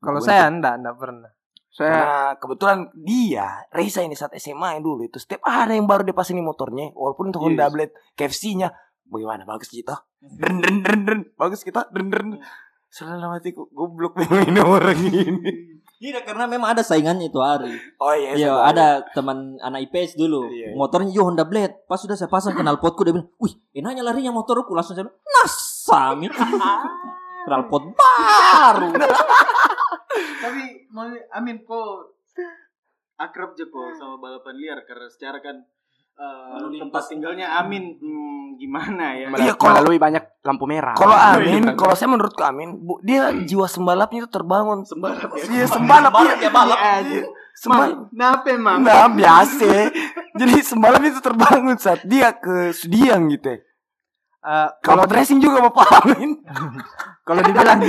Kalau- 0.01 0.25
saya 0.25 0.49
enggak, 0.49 0.75
enggak 0.81 0.97
pernah. 0.97 1.31
Saya 1.69 1.93
Karena 1.93 2.17
kebetulan 2.41 2.79
dia, 2.97 3.47
Reza 3.69 4.01
ini 4.01 4.17
saat 4.17 4.33
SMA 4.35 4.81
dulu 4.81 5.05
itu 5.05 5.21
setiap 5.21 5.45
ada 5.45 5.77
yang 5.77 5.85
baru 5.85 6.09
dia 6.09 6.17
pasang 6.17 6.41
motornya, 6.41 6.89
walaupun 6.97 7.29
untuk 7.29 7.45
Honda 7.45 7.69
Yes. 7.69 7.73
Blade 7.77 7.93
KFC-nya, 8.17 8.69
bagaimana 9.05 9.45
bagus 9.45 9.69
kita, 9.69 9.93
dren 10.19 10.57
dren 10.59 10.81
dren 10.81 11.01
dren, 11.05 11.21
bagus 11.37 11.61
kita, 11.61 11.85
dren 11.93 12.09
dren. 12.09 12.41
Selalu 12.97 13.17
dalam 13.21 13.33
hatiku, 13.37 13.69
goblok 13.77 14.17
ini 14.49 14.57
orang 14.57 14.97
ini. 14.97 15.53
tidak 16.01 16.25
karena 16.25 16.49
memang 16.49 16.73
ada 16.73 16.81
saingannya 16.81 17.29
itu 17.29 17.41
hari. 17.45 17.77
Oh 18.01 18.13
iya, 18.17 18.33
Iya, 18.37 18.53
ada 18.65 19.05
teman 19.13 19.61
anak 19.61 19.89
IPS 19.89 20.17
dulu. 20.17 20.49
Iya, 20.49 20.73
iya. 20.73 20.77
Motornya 20.77 21.13
yo 21.13 21.29
Honda 21.29 21.45
Blade. 21.45 21.85
Pas 21.85 22.01
sudah 22.01 22.17
saya 22.17 22.33
pasang 22.33 22.57
knalpotku 22.57 23.05
dia 23.05 23.13
bilang, 23.13 23.29
"Wih, 23.37 23.53
enaknya 23.77 24.01
larinya 24.01 24.33
motorku." 24.33 24.73
Langsung 24.73 24.97
saya 24.97 25.09
bilang, 25.09 25.21
"Nasami." 25.25 26.27
knalpot 27.47 27.95
baru. 27.95 28.91
tapi 30.43 30.63
mau 30.91 31.07
Amin 31.31 31.63
kok 31.63 32.19
akrab 33.17 33.55
aja 33.55 33.65
kok 33.65 33.89
sama 33.97 34.19
balapan 34.19 34.55
liar 34.59 34.79
karena 34.85 35.07
secara 35.09 35.39
kan 35.41 35.63
eh, 36.17 36.47
Lalu 36.57 36.81
tempat 36.81 37.03
tinggalnya 37.07 37.47
Amin 37.55 37.95
hmm, 37.95 38.57
gimana 38.57 39.13
ya 39.13 39.29
Iya, 39.29 39.53
Mel- 39.53 39.57
kalau- 39.57 39.77
melalui 39.77 39.99
banyak 39.99 40.25
lampu 40.41 40.65
merah. 40.65 40.95
Kalau 40.95 41.13
Iya, 41.13 41.37
Amin, 41.37 41.63
iya. 41.63 41.75
kalau 41.75 41.93
saya 41.93 42.09
menurutku 42.09 42.41
Amin, 42.41 42.69
bu, 42.79 42.99
dia 43.01 43.29
jiwa 43.33 43.67
sembalapnya 43.67 44.25
itu 44.25 44.31
terbangun. 44.31 44.83
sembalap 44.83 45.29
ya 45.33 45.45
Iya, 45.47 45.67
sembalap 45.67 46.13
Sembalap 46.13 46.35
iya. 46.35 46.35
ya, 46.41 46.51
balap. 46.51 46.79
Iya. 46.79 47.23
Sembalap. 47.55 47.89
Mam, 47.89 48.09
Kenapa 48.11 48.47
emang? 48.51 48.79
Nah, 48.81 49.09
biasa. 49.11 49.71
Jadi 50.35 50.55
sembalap 50.61 51.01
itu 51.03 51.21
terbangun 51.21 51.77
saat 51.77 52.05
dia 52.05 52.29
ke 52.31 52.69
Sudiang 52.71 53.29
gitu. 53.29 53.49
ya. 53.51 53.59
Eh, 54.47 54.69
Kalau 54.79 55.05
tracing 55.05 55.41
juga 55.41 55.65
Bapak 55.65 55.89
Amin. 56.01 56.39
kalau 57.27 57.41
dibilang 57.43 57.81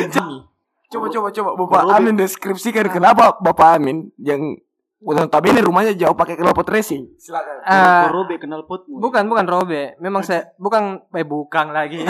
Coba 0.87 1.11
coba 1.11 1.27
coba 1.29 1.49
Bapak. 1.53 1.81
Amin 1.93 2.15
deskripsikan 2.15 2.87
kenapa 2.87 3.35
Bapak 3.37 3.75
Amin 3.75 4.07
yang 4.17 4.55
notabene 4.97 5.61
rumahnya 5.61 5.93
jauh 5.93 6.17
pakai 6.17 6.33
knalpot 6.33 6.65
racing. 6.67 7.05
Silakan. 7.17 7.61
eh, 7.61 8.09
robek 8.09 8.41
kenal 8.41 8.65
potmu 8.65 8.97
bukan 8.97 9.29
bukan 9.29 9.45
Robe, 9.45 9.93
memang 10.01 10.25
saya 10.25 10.49
bukan 10.57 11.05
eh 11.13 11.25
bukan 11.25 11.69
lagi. 11.69 12.01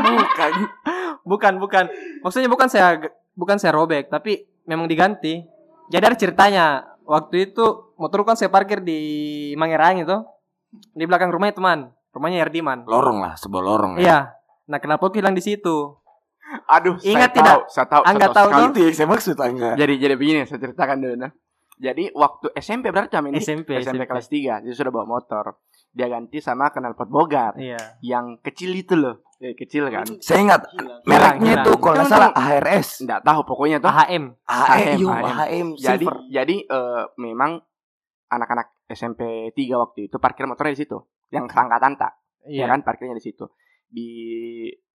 Bukan. 0.00 0.52
bukan 1.28 1.52
bukan. 1.60 1.84
Maksudnya 2.24 2.48
bukan 2.48 2.70
saya 2.72 2.96
bukan 3.36 3.60
saya 3.60 3.74
robek, 3.74 4.08
tapi 4.08 4.48
memang 4.64 4.88
diganti. 4.88 5.44
Jadi 5.92 6.04
ada 6.06 6.16
ceritanya. 6.16 6.66
Waktu 7.04 7.50
itu 7.50 7.90
motor 7.98 8.22
kan 8.22 8.38
saya 8.38 8.48
parkir 8.48 8.80
di 8.80 9.00
Mangerang 9.58 10.00
itu. 10.00 10.16
Di 10.94 11.04
belakang 11.04 11.28
rumahnya 11.34 11.58
teman. 11.58 11.78
Rumahnya 12.14 12.46
Yardiman. 12.46 12.86
Lorong 12.86 13.18
lah, 13.18 13.34
sebuah 13.34 13.60
lorong. 13.60 13.92
ya. 13.98 14.00
Iya. 14.00 14.18
Nah, 14.70 14.78
kenapa 14.78 15.10
hilang 15.10 15.34
di 15.34 15.42
situ? 15.42 15.98
Aduh, 16.70 16.94
Ingat 17.02 17.34
saya 17.34 17.36
tidak? 17.36 17.50
Tahu, 17.50 17.62
saya 17.66 17.86
tahu, 17.90 18.02
Angga 18.06 18.26
saya 18.26 18.36
tahu 18.38 18.46
sekali. 18.48 18.62
Itu 18.70 18.80
yang 18.80 18.94
saya 18.94 19.08
maksud 19.10 19.36
Angga. 19.36 19.70
Jadi 19.74 19.94
jadi 19.98 20.14
begini 20.14 20.38
saya 20.46 20.58
ceritakan 20.62 20.96
dulu 21.02 21.14
nah. 21.18 21.30
Jadi 21.80 22.12
waktu 22.12 22.52
SMP 22.54 22.92
berarti 22.92 23.16
Amin 23.16 23.32
ini? 23.32 23.40
SMP, 23.40 23.80
SMP, 23.80 24.04
SMP. 24.04 24.04
kelas 24.04 24.26
3 24.28 24.60
dia 24.60 24.74
sudah 24.74 24.92
bawa 24.92 25.06
motor. 25.10 25.56
Dia 25.90 26.06
ganti 26.06 26.38
sama 26.38 26.68
knalpot 26.68 27.08
Bogar 27.08 27.56
Iya. 27.56 27.80
yang 28.00 28.36
kecil 28.38 28.76
itu 28.76 28.94
loh. 28.94 29.24
Eh, 29.40 29.56
kecil 29.56 29.88
kan. 29.88 30.04
Saya 30.20 30.44
ingat 30.44 30.68
mereknya 31.02 31.64
itu 31.64 31.72
kalau 31.74 31.96
nggak 31.96 32.06
salah 32.06 32.30
ARS. 32.30 33.00
Enggak 33.00 33.24
tahu 33.24 33.40
pokoknya 33.42 33.80
tuh. 33.80 33.88
AHM. 33.88 34.24
AHM, 34.44 34.98
AHM. 35.00 35.24
AHM, 35.34 35.68
jadi 35.74 36.04
silver. 36.04 36.14
jadi 36.28 36.56
eh, 36.60 37.02
memang 37.16 37.64
anak-anak 38.28 38.76
SMP 38.86 39.20
3 39.50 39.56
waktu 39.74 40.06
itu 40.06 40.16
parkir 40.16 40.44
motornya 40.44 40.76
di 40.76 40.80
situ. 40.80 41.00
Yang 41.30 41.48
tangga-tanta. 41.50 42.12
ya 42.42 42.64
Iya. 42.64 42.66
kan 42.68 42.80
parkirnya 42.80 43.12
di 43.12 43.20
situ 43.22 43.44
di 43.86 44.08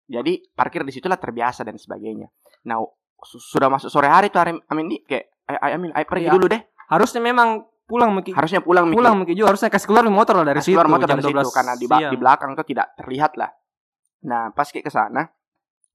jadi 0.03 0.33
parkir 0.51 0.81
di 0.81 0.89
situlah 0.89 1.13
terbiasa 1.15 1.61
dan 1.61 1.77
sebagainya 1.77 2.25
nah 2.63 2.81
su- 3.21 3.37
sudah 3.37 3.69
masuk 3.69 3.89
sore 3.89 4.09
hari 4.09 4.29
tuh 4.29 4.41
Amin 4.41 4.57
nih 4.87 5.05
kayak 5.05 5.25
"Ay, 5.45 5.57
ay, 5.61 5.71
Amin 5.77 5.93
ayo 5.93 6.05
pergi 6.05 6.25
Iya. 6.25 6.33
dulu 6.33 6.45
deh 6.47 6.57
Harusnya 6.87 7.19
memang 7.19 7.49
pulang 7.83 8.11
Miki. 8.11 8.33
harusnya 8.33 8.59
pulang 8.59 8.89
Miki. 8.89 8.97
pulang 8.97 9.13
Miki 9.15 9.33
juga 9.33 9.53
harusnya 9.53 9.69
kasih 9.69 9.85
keluar 9.85 10.05
motor 10.05 10.35
lah 10.35 10.45
dari 10.47 10.57
Kasih 10.57 10.65
situ. 10.67 10.75
keluar 10.75 10.89
motor 10.89 11.05
jam 11.05 11.17
dari 11.17 11.29
situ 11.29 11.37
12 11.37 11.53
karena 11.53 11.73
di, 11.75 11.85
siang. 11.85 12.09
di 12.09 12.17
belakang 12.17 12.51
tuh 12.51 12.65
tidak 12.65 12.87
terlihat 12.95 13.31
lah 13.35 13.49
nah 14.19 14.49
pas 14.49 14.65
kayak 14.65 14.81
ke 14.81 14.91
sana 14.91 15.21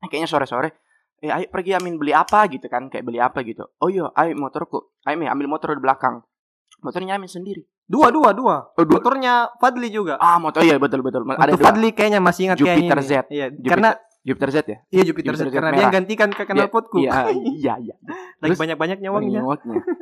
kayaknya 0.01 0.31
sore-sore 0.31 0.71
eh 1.19 1.29
ayo 1.29 1.51
pergi 1.51 1.75
Amin 1.75 1.99
beli 1.99 2.15
apa 2.15 2.47
gitu 2.47 2.63
kan 2.65 2.87
kayak 2.87 3.03
beli 3.03 3.19
apa 3.19 3.43
gitu 3.43 3.67
oh 3.75 3.91
iya 3.91 4.07
ayo 4.15 4.33
motorku 4.35 4.79
ayo 5.03 5.19
Mi 5.19 5.27
ambil 5.27 5.51
motor 5.51 5.75
di 5.75 5.83
belakang 5.83 6.23
motornya 6.81 7.19
Amin 7.19 7.27
sendiri 7.27 7.67
Dua, 7.85 8.07
dua, 8.09 8.31
dua. 8.31 8.71
oh, 8.71 8.85
dua. 8.87 9.03
Motornya 9.03 9.51
Fadli 9.59 9.91
juga. 9.91 10.15
ah 10.17 10.39
motor 10.39 10.63
iya 10.63 10.79
betul 10.79 11.03
betul 11.03 11.27
ada 11.27 11.43
Untuk 11.49 11.59
dua 11.59 11.67
Fadli 11.67 11.91
kayaknya 11.91 12.23
masih 12.23 12.47
ingat 12.47 12.57
Jupiter 12.57 12.79
kayaknya. 12.95 13.03
Z. 13.03 13.27
Iya, 13.27 13.47
Jupiter. 13.51 13.67
karena 13.67 13.91
Jupiter 14.23 14.49
Z 14.49 14.57
ya? 14.63 14.79
Iya 14.87 15.03
Jupiter 15.03 15.33
Jupiter 15.33 15.35
Z 15.43 15.51
karena 15.51 15.67
Z 15.67 15.75
dia 15.75 15.83
merah. 15.83 15.93
gantikan 15.93 16.29
ke 16.31 16.43
kanal 16.45 16.59
Iya, 16.61 16.71
potku. 16.71 16.97
Iya, 17.03 17.19
iya. 17.83 17.95
Lagi 18.39 18.55
banyak-banyaknya 18.55 19.09
uangnya. 19.11 19.41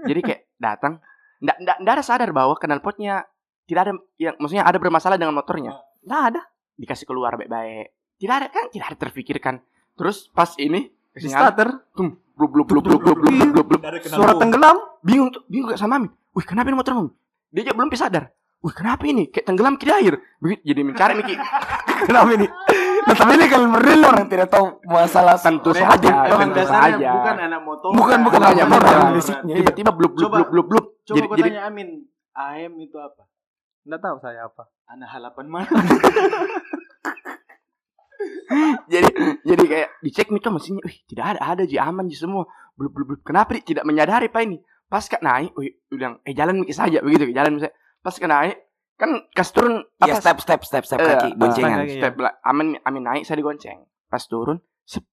Jadi 0.05 0.20
kayak 0.20 0.40
datang 0.59 1.01
ndak 1.38 1.57
ndak 1.62 1.77
ndak 1.83 1.92
ada 1.99 2.05
sadar 2.05 2.31
bahwa 2.35 2.59
knalpotnya 2.59 3.27
tidak 3.68 3.81
ada 3.87 3.92
yang 4.18 4.35
maksudnya 4.42 4.64
ada 4.66 4.79
bermasalah 4.81 5.16
dengan 5.21 5.37
motornya. 5.37 5.77
Ndak 6.03 6.23
ada. 6.35 6.40
Dikasih 6.79 7.07
keluar 7.07 7.37
baik-baik. 7.38 7.94
Tidak 8.18 8.35
ada 8.35 8.47
kan? 8.51 8.66
Tidak 8.73 8.87
ada 8.87 8.99
terpikirkan. 8.99 9.61
Terus 9.94 10.31
pas 10.31 10.55
ini 10.59 10.90
starter. 11.18 11.85
tum 11.94 12.18
blub 12.38 12.51
blub 12.55 12.66
blub 12.71 12.85
blub 12.87 13.01
blub 13.03 13.18
blub 13.18 13.66
blub. 13.66 13.83
suara 14.07 14.35
tenggelam. 14.38 14.77
Bingung 15.03 15.31
bingung 15.47 15.71
gak 15.71 15.79
sama 15.79 15.94
mami, 15.94 16.11
wih 16.35 16.42
kenapa 16.42 16.75
ini 16.75 16.77
motor 16.79 16.99
Amin? 16.99 17.14
Dia 17.55 17.71
aja 17.71 17.73
belum 17.75 17.88
sadar. 17.94 18.35
Wih 18.59 18.75
kenapa 18.75 19.07
ini? 19.07 19.31
Kayak 19.31 19.47
tenggelam 19.47 19.79
ke 19.79 19.87
air 19.87 20.18
jadi 20.42 20.81
mencari 20.83 21.14
mikir 21.23 21.38
kenapa 22.11 22.35
ini? 22.35 22.47
Nah, 23.09 23.16
tapi 23.16 23.40
ini 23.40 23.47
kalau 23.49 23.66
berdua 23.73 24.09
orang 24.12 24.27
tidak 24.29 24.49
tahu 24.53 24.66
masalah 24.85 25.40
Tentu 25.40 25.73
saja, 25.73 26.29
ya, 26.29 26.29
tentu 26.29 26.62
saja. 26.68 27.09
bukan 27.16 27.37
anak 27.40 27.61
motor. 27.64 27.88
Bukan 27.97 28.18
bukan 28.21 28.40
hanya 28.44 28.64
motor 28.68 28.94
iya. 29.16 29.64
Tiba-tiba 29.64 29.90
blub 29.97 30.12
blub 30.12 30.29
blub 30.29 30.49
blub 30.53 30.66
blub. 30.68 30.87
Coba 31.09 31.16
Jadi 31.16 31.25
kau 31.25 31.37
jadi 31.40 31.51
tanya 31.57 31.62
Amin, 31.73 31.88
AM 32.37 32.73
itu 32.85 33.01
apa? 33.01 33.25
Enggak 33.88 34.01
tahu 34.05 34.16
saya 34.21 34.44
apa. 34.44 34.68
Anak 34.92 35.09
halapan 35.09 35.47
mana? 35.49 35.73
jadi 38.92 39.09
jadi 39.44 39.64
kayak 39.68 39.88
dicek 40.03 40.27
nih 40.33 40.42
mesinnya 40.51 40.83
wih 40.83 40.97
tidak 41.07 41.37
ada 41.37 41.40
ada 41.55 41.62
ji 41.68 41.77
aman 41.79 42.09
ji 42.09 42.16
semua 42.18 42.49
belum 42.75 42.90
belum 42.90 43.07
belum 43.14 43.21
kenapa 43.23 43.55
Dik? 43.55 43.64
tidak 43.68 43.85
menyadari 43.85 44.27
pak 44.33 44.42
ini 44.49 44.59
pas 44.88 45.05
kak 45.05 45.21
naik 45.21 45.53
wih 45.55 45.77
bilang 45.92 46.18
eh 46.25 46.33
jalan 46.33 46.64
mikir 46.64 46.75
saja 46.75 46.99
begitu 47.05 47.29
jalan 47.31 47.61
misalnya 47.61 47.77
pas 48.01 48.14
kak 48.16 48.31
naik 48.31 48.57
kan 48.98 49.11
kas 49.30 49.54
turun 49.54 49.87
Ya 50.02 50.18
step 50.18 50.42
step 50.42 50.61
step 50.66 50.82
step 50.82 50.98
eh, 50.98 51.06
kaki 51.06 51.28
eh, 51.30 51.34
goncengan. 51.38 51.78
kaki. 51.87 51.94
step 52.02 52.14
lah 52.18 52.34
amin 52.42 52.74
amin 52.82 53.02
naik 53.06 53.22
saya 53.22 53.38
digonceng 53.38 53.87
pas 54.11 54.18
turun 54.26 54.58
sep. 54.82 55.06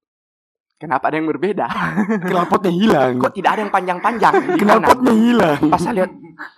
kenapa 0.81 1.13
ada 1.13 1.21
yang 1.21 1.29
berbeda 1.29 1.69
Knalpotnya 2.29 2.73
hilang. 2.73 3.21
kok 3.21 3.37
tidak 3.37 3.51
ada 3.53 3.61
yang 3.61 3.73
panjang 3.73 3.99
panjang 4.01 4.33
Knalpotnya 4.59 5.13
hilang. 5.13 5.61
pas 5.69 5.77
saya 5.77 5.93
lihat 6.01 6.11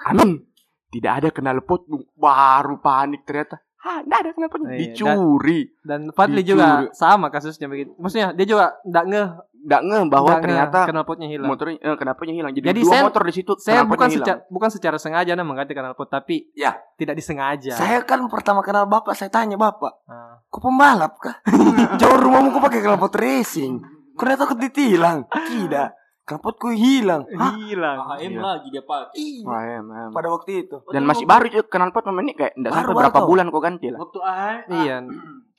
amin 0.07 0.39
tidak 0.87 1.13
ada 1.19 1.27
knalpot 1.35 1.83
baru 2.15 2.79
panik 2.79 3.27
ternyata 3.27 3.59
Tidak 3.77 4.17
ada 4.17 4.29
knalpotnya 4.31 4.67
Iya, 4.69 4.79
dicuri 4.91 5.59
Dan 5.79 6.09
Fadli 6.11 6.41
Dicuri. 6.41 6.51
juga 6.55 6.67
sama 6.91 7.27
kasusnya 7.27 7.65
begitu. 7.65 7.93
Maksudnya 7.95 8.33
dia 8.33 8.45
juga 8.45 8.65
enggak 8.83 9.05
ngeh 9.05 9.27
tidak 9.57 9.81
ngeh 9.83 10.03
bahwa 10.07 10.27
nggak 10.29 10.41
ternyata 10.41 10.79
knalpotnya 10.85 11.27
hilang. 11.27 11.49
motornya 11.49 11.77
eh, 11.77 11.95
knalpotnya 11.95 12.33
hilang 12.33 12.51
jadi, 12.51 12.65
Jadi 12.67 12.81
dua 12.81 12.89
saya- 12.89 13.03
motor 13.03 13.21
di 13.21 13.33
situ 13.33 13.51
Saya 13.57 13.81
bukan 13.83 14.07
hilang. 14.07 14.23
secara, 14.23 14.39
bukan 14.47 14.69
secara 14.69 14.97
sengaja 14.97 15.31
nah 15.33 15.43
mengganti 15.43 15.73
knalpot 15.73 16.07
tapi 16.07 16.47
Ya. 16.53 16.77
tidak 16.95 17.15
disengaja. 17.15 17.73
Saya 17.73 17.99
kan 18.01 18.23
pertama 18.27 18.61
kenal 18.61 18.85
bapak, 18.85 19.11
saya 19.11 19.27
tanya 19.27 19.55
bapak, 19.55 19.91
Ah. 20.03 20.39
kok 20.45 20.61
pembalap 20.61 21.13
kah? 21.17 21.35
Jauh 21.99 22.15
rumahmu 22.17 22.49
kok 22.49 22.63
pakai 22.63 22.79
knalpot 22.81 23.11
racing? 23.13 23.83
Kok 24.13 24.25
dia 24.25 24.37
takut 24.37 24.57
ditilang? 24.57 25.27
Tidak. 25.27 25.89
Knalpotku 26.27 26.75
hilang. 26.75 27.23
Hah? 27.31 27.55
hilang. 27.55 27.97
AHM 28.13 28.35
Iya. 28.35 28.41
lagi 28.43 28.67
dia 28.67 28.83
pakai. 28.83 29.15
Iya. 29.15 30.11
Pada 30.11 30.27
waktu 30.27 30.51
itu. 30.61 30.75
dan 30.91 31.03
masih 31.07 31.23
baru 31.23 31.47
itu 31.47 31.63
knalpot 31.63 32.03
memang 32.03 32.27
ini 32.27 32.33
kayak 32.35 32.53
enggak 32.53 32.71
sampai 32.75 32.93
berapa 32.93 33.15
tau. 33.15 33.27
bulan 33.27 33.45
kok 33.47 33.63
ganti 33.63 33.87
lah 33.87 33.99
Waktu 34.03 34.19
AHM, 34.19 34.59
Iya, 34.67 34.97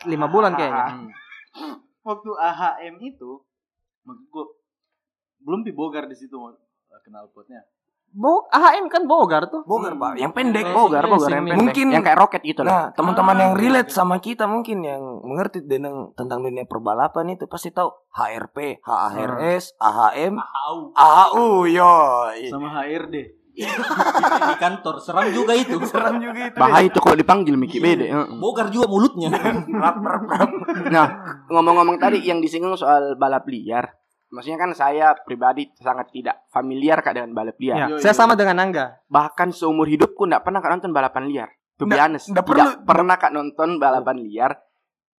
lima 0.05 0.27
bulan 0.29 0.53
kayaknya. 0.53 1.09
waktu 2.03 2.31
AHM 2.31 2.95
itu, 3.01 3.31
maksudku 4.05 4.41
belum 5.41 5.65
dibogar 5.65 6.05
di 6.05 6.15
situ 6.15 6.37
kenal 7.01 7.33
potnya. 7.33 7.65
Bo 8.09 8.49
AHM 8.49 8.89
kan 8.89 9.05
bogar 9.05 9.47
tuh. 9.47 9.63
Bogar 9.63 9.93
pak, 9.95 10.17
yang 10.17 10.33
pendek. 10.33 10.65
Bogar 10.69 11.05
sih, 11.05 11.11
bogar 11.13 11.29
sih, 11.29 11.35
yang 11.37 11.45
pendek. 11.45 11.59
Mungkin- 11.61 11.91
yang 11.93 12.03
kayak 12.03 12.19
roket 12.19 12.43
gitu 12.43 12.65
lah 12.65 12.73
Nah, 12.73 12.85
teman-teman 12.97 13.37
Ah, 13.37 13.41
yang 13.45 13.53
relate 13.55 13.91
iya. 13.93 13.95
sama 13.95 14.17
kita 14.17 14.49
mungkin 14.49 14.81
yang 14.81 15.03
mengerti 15.23 15.61
tentang 15.63 16.17
tentang 16.17 16.41
dunia 16.41 16.65
perbalapan 16.65 17.37
itu 17.37 17.45
pasti 17.47 17.69
tahu 17.69 17.93
HRP, 18.11 18.81
HARS, 18.83 19.77
AHM, 19.77 20.35
Tahu. 20.35 20.79
AHU, 20.97 21.47
yo. 21.69 21.95
Sama 22.49 22.69
HRD. 22.75 23.37
di 23.59 23.67
kantor 24.57 25.03
seram 25.03 25.27
juga 25.35 25.51
itu. 25.51 25.75
Seram 25.91 26.23
juga 26.23 26.47
itu. 26.47 26.55
bahaya 26.55 26.87
itu 26.87 26.99
kalau 27.03 27.19
dipanggil 27.19 27.59
Miki 27.59 27.83
bede 27.83 28.07
heeh. 28.07 28.39
Bogar 28.39 28.71
juga 28.71 28.87
mulutnya. 28.87 29.35
nah 30.95 31.07
ngomong-ngomong 31.51 31.99
tadi 31.99 32.23
yang 32.23 32.39
disinggung 32.39 32.79
soal 32.79 33.19
balap 33.19 33.51
liar 33.51 33.98
maksudnya 34.29 34.59
kan 34.59 34.71
saya 34.73 35.17
pribadi 35.17 35.73
sangat 35.75 36.09
tidak 36.11 36.45
familiar 36.47 36.99
kak 36.99 37.13
dengan 37.13 37.33
balap 37.33 37.57
liar 37.57 37.77
Ya, 37.79 37.87
Yo, 37.89 37.97
saya 37.99 38.13
yo. 38.13 38.19
sama 38.19 38.35
dengan 38.35 38.57
Angga. 38.59 39.01
bahkan 39.07 39.49
seumur 39.49 39.87
hidupku 39.87 40.23
nggak 40.23 40.43
pernah 40.43 40.59
kak 40.59 40.71
nonton 40.71 40.93
balapan 40.93 41.25
liar 41.27 41.49
to 41.75 41.83
be 41.83 41.91
Nggak- 41.91 42.05
honest 42.05 42.27
nggak 42.29 42.45
tidak 42.45 42.57
perlu- 42.69 42.79
pernah 42.85 43.17
kak 43.17 43.33
nonton 43.33 43.69
balapan 43.77 44.17
liar 44.19 44.53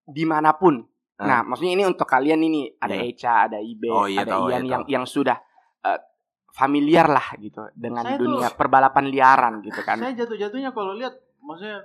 di 0.03 0.23
mana 0.23 0.53
pun 0.53 0.85
Ah. 1.15 1.25
nah 1.25 1.39
maksudnya 1.43 1.73
ini 1.73 1.83
untuk 1.83 2.05
kalian 2.05 2.39
ini 2.39 2.71
ada 2.73 2.95
Iya. 2.95 3.03
Eca 3.05 3.33
ada 3.45 3.59
Ibe 3.59 3.89
Oh, 3.89 4.05
iya, 4.05 4.23
ada 4.23 4.31
tahu, 4.33 4.45
Ian 4.47 4.63
iya, 4.63 4.71
yang 4.71 4.83
yang 4.87 5.05
sudah 5.05 5.35
eh, 5.81 5.99
familiar 6.49 7.07
lah 7.07 7.35
gitu 7.35 7.67
dengan 7.73 8.03
Saya 8.03 8.15
tuh- 8.15 8.23
dunia 8.29 8.47
perbalapan 8.51 9.05
liaran 9.05 9.53
gitu 9.59 9.81
kan 9.81 9.97
Saya 9.97 10.15
jatuh-jatuhnya 10.15 10.71
kalau 10.71 10.93
lihat, 10.93 11.11
maksudnya 11.39 11.83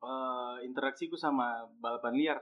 eh, 0.00 0.54
interaksiku 0.62 1.14
sama 1.14 1.70
balapan 1.76 2.12
liar 2.12 2.38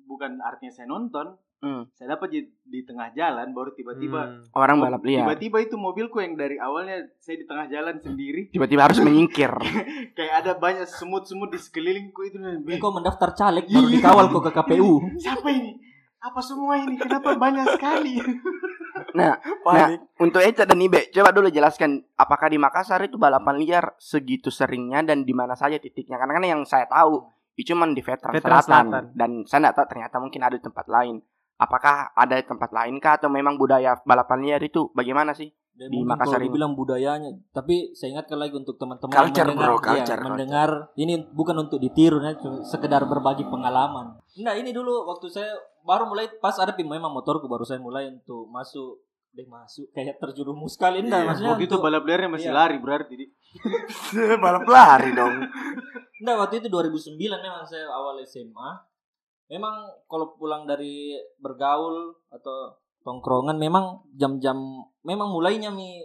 bukan 0.00 0.38
artinya 0.38 0.72
saya 0.72 0.86
nonton, 0.86 1.34
Hmm. 1.60 1.84
saya 1.92 2.16
dapat 2.16 2.28
di, 2.28 2.40
di 2.64 2.80
tengah 2.82 3.12
jalan 3.12 3.52
baru 3.52 3.70
tiba-tiba 3.70 4.20
Hmm. 4.22 4.48
orang 4.56 4.80
balap 4.80 5.04
liar 5.04 5.28
tiba-tiba 5.28 5.60
itu 5.60 5.76
mobilku 5.76 6.16
yang 6.16 6.32
dari 6.32 6.56
awalnya 6.56 7.04
saya 7.16 7.36
di 7.36 7.44
tengah 7.44 7.68
jalan 7.68 7.96
sendiri 7.96 8.48
tiba-tiba 8.48 8.88
harus 8.88 8.96
menyingkir 8.98 9.52
kayak 10.16 10.34
ada 10.40 10.52
banyak 10.56 10.88
semut-semut 10.88 11.48
di 11.48 11.60
sekelilingku 11.60 12.20
itu 12.24 12.40
Ini 12.40 12.80
kau 12.80 12.90
mendaftar 12.90 13.36
caleg 13.36 13.68
baru 13.68 13.86
dikawal 13.86 14.24
kok 14.26 14.42
ke 14.48 14.52
KPU. 14.56 14.92
siapa 15.22 15.48
ini 15.48 15.76
apa 16.16 16.40
semua 16.40 16.76
ini 16.76 16.96
kenapa 16.96 17.32
banyak 17.32 17.76
sekali 17.76 18.20
nah 19.18 19.36
Panik. 19.60 20.00
Untuk 20.16 20.40
Eca 20.40 20.64
dan 20.64 20.78
Ibe, 20.78 21.08
coba 21.10 21.32
dulu 21.32 21.48
jelaskan 21.48 22.04
apakah 22.14 22.48
di 22.48 22.56
Makassar 22.56 23.00
itu 23.02 23.16
balapan 23.16 23.56
liar 23.56 23.84
segitu 23.96 24.48
seringnya 24.48 25.02
dan 25.02 25.24
di 25.24 25.32
mana 25.32 25.52
saja 25.52 25.76
titiknya? 25.76 26.16
Karena 26.16 26.36
kan 26.36 26.44
yang 26.44 26.62
saya 26.64 26.84
tahu 26.86 27.24
itu 27.56 27.72
cuma 27.72 27.88
di 27.88 28.00
Veteran, 28.00 28.32
Veteran 28.32 28.60
Selatan. 28.60 28.84
Selatan. 28.86 29.04
dan 29.12 29.30
saya 29.44 29.58
nggak 29.64 29.76
tahu 29.76 29.86
ternyata 29.88 30.16
mungkin 30.16 30.40
ada 30.40 30.54
di 30.56 30.64
tempat 30.64 30.86
lain. 30.86 31.16
Apakah 31.60 32.16
ada 32.16 32.34
di 32.34 32.44
tempat 32.44 32.72
lain 32.72 32.96
kah 32.96 33.20
atau 33.20 33.28
memang 33.28 33.54
budaya 33.54 34.00
balapan 34.02 34.40
liar 34.40 34.62
itu 34.64 34.88
bagaimana 34.90 35.36
sih? 35.36 35.52
Dan 35.70 35.88
Di 35.88 35.96
mungkin 35.96 36.12
Makassar 36.12 36.40
ini. 36.40 36.48
dibilang 36.48 36.72
budayanya, 36.72 37.30
tapi 37.52 37.92
saya 37.92 38.12
ingatkan 38.12 38.36
lagi 38.36 38.52
untuk 38.52 38.76
teman-teman 38.76 39.12
Culture, 39.12 39.44
yang 39.44 39.56
mendengar, 39.56 39.68
bro, 39.70 39.76
iya, 39.76 39.84
culture, 40.02 40.20
mendengar 40.20 40.70
ini 40.94 41.14
bukan 41.30 41.56
untuk 41.58 41.78
ditiru, 41.78 42.20
ya, 42.20 42.36
cuma 42.36 42.60
sekedar 42.64 43.00
berbagi 43.04 43.44
pengalaman. 43.44 44.20
Nah 44.40 44.54
ini 44.56 44.72
dulu 44.72 45.08
waktu 45.08 45.28
saya 45.28 45.52
baru 45.80 46.04
mulai 46.04 46.28
pas 46.36 46.56
ada 46.56 46.72
memang 46.76 47.08
motorku 47.08 47.48
baru 47.48 47.64
saya 47.64 47.80
mulai 47.80 48.08
untuk 48.08 48.44
masuk 48.48 49.00
deh 49.30 49.46
masuk 49.46 49.86
kayak 49.94 50.18
terjerumus 50.18 50.74
sekali 50.74 51.06
enggak 51.06 51.22
Iya, 51.22 51.28
maksudnya 51.30 51.50
waktu 51.54 51.64
itu 51.64 51.74
untuk, 51.78 51.84
balap 51.86 52.02
liarnya 52.02 52.28
masih 52.28 52.50
Iya. 52.50 52.58
lari 52.58 52.76
berarti 52.76 53.12
di 53.14 53.26
balap 54.42 54.66
lari 54.66 55.10
dong. 55.14 55.34
enggak 56.18 56.36
waktu 56.36 56.54
itu 56.58 56.68
2009 56.68 57.14
memang 57.38 57.62
saya 57.62 57.86
awal 57.88 58.18
SMA 58.26 58.89
memang 59.50 59.74
kalau 60.06 60.32
pulang 60.32 60.62
dari 60.62 61.12
bergaul 61.36 62.14
atau 62.30 62.70
tongkrongan 63.00 63.56
memang 63.56 64.06
jam-jam 64.12 64.56
memang 65.02 65.28
mulainya 65.28 65.68
mi 65.68 66.00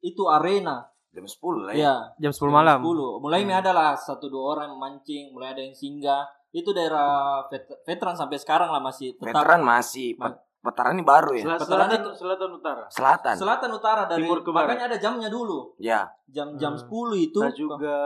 itu 0.00 0.26
arena 0.26 0.82
Jam 1.12 1.22
10 1.22 1.38
lah 1.62 1.72
ya. 1.72 1.78
ya 1.78 1.94
Jam 2.18 2.32
10 2.32 2.48
malam. 2.50 2.80
10. 2.80 3.20
Mulai 3.20 3.44
Hmm. 3.44 3.52
ada 3.54 3.70
lah 3.70 3.92
satu 3.92 4.26
dua 4.26 4.56
orang 4.56 4.72
yang 4.72 4.80
mancing, 4.80 5.28
mulai 5.28 5.52
ada 5.52 5.60
yang 5.60 5.72
singgah. 5.72 6.24
Itu 6.50 6.72
daerah 6.72 7.44
vet- 7.46 7.84
veteran 7.84 8.16
sampai 8.16 8.36
sekarang 8.36 8.68
lah 8.68 8.80
masih 8.80 9.12
tetap 9.14 9.28
Veteran 9.30 9.60
masih. 9.62 10.16
Ma- 10.16 10.32
Pet- 10.32 10.40
Veteran 10.62 10.94
ini 10.94 11.04
baru 11.04 11.30
ya. 11.34 11.44
Selatan, 11.58 11.90
itu- 11.92 12.16
selatan 12.16 12.50
utara 12.54 12.84
Selatan. 12.88 13.34
selatan 13.34 13.70
utara 13.72 14.02
dari 14.06 14.22
Timur 14.22 14.40
ke 14.40 14.48
barat. 14.48 14.72
makanya 14.72 14.84
ada 14.88 14.96
jamnya 14.96 15.28
dulu. 15.28 15.74
Ya. 15.76 16.06
Jam-jam 16.24 16.72
Hmm. 16.72 16.80
10 16.80 17.18
itu 17.20 17.40
Kita 17.42 17.50
juga 17.52 17.96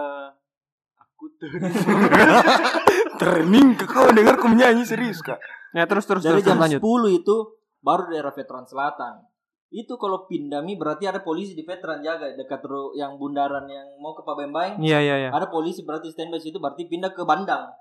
aku 1.16 1.32
ke 3.80 3.86
kau 3.88 4.12
dengar 4.12 4.36
kau 4.36 4.52
menyanyi 4.52 4.84
serius 4.84 5.24
kak. 5.24 5.40
Ya 5.72 5.88
terus 5.88 6.04
terus 6.04 6.20
dari 6.20 6.44
terus, 6.44 6.52
jam 6.52 6.60
lanjut. 6.60 6.84
10 6.84 7.20
itu 7.24 7.36
baru 7.80 8.12
daerah 8.12 8.36
veteran 8.36 8.68
selatan. 8.68 9.24
Itu 9.72 9.96
kalau 9.98 10.28
pindah 10.28 10.62
mi 10.62 10.76
berarti 10.76 11.08
ada 11.08 11.24
polisi 11.24 11.56
di 11.56 11.64
veteran 11.64 12.04
jaga 12.04 12.36
dekat 12.36 12.60
yang 12.94 13.16
bundaran 13.16 13.64
yang 13.66 13.96
mau 13.98 14.12
ke 14.12 14.20
Pabembang. 14.22 14.76
Iya 14.78 15.00
iya 15.00 15.16
iya. 15.26 15.30
Ada 15.32 15.48
polisi 15.48 15.82
berarti 15.82 16.12
standby 16.12 16.38
situ 16.38 16.60
berarti 16.60 16.84
pindah 16.86 17.16
ke 17.16 17.24
Bandang. 17.24 17.72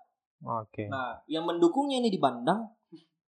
Oke. 0.44 0.90
Nah, 0.90 1.22
yang 1.30 1.46
mendukungnya 1.46 2.02
ini 2.02 2.10
di 2.10 2.18
Bandang 2.18 2.66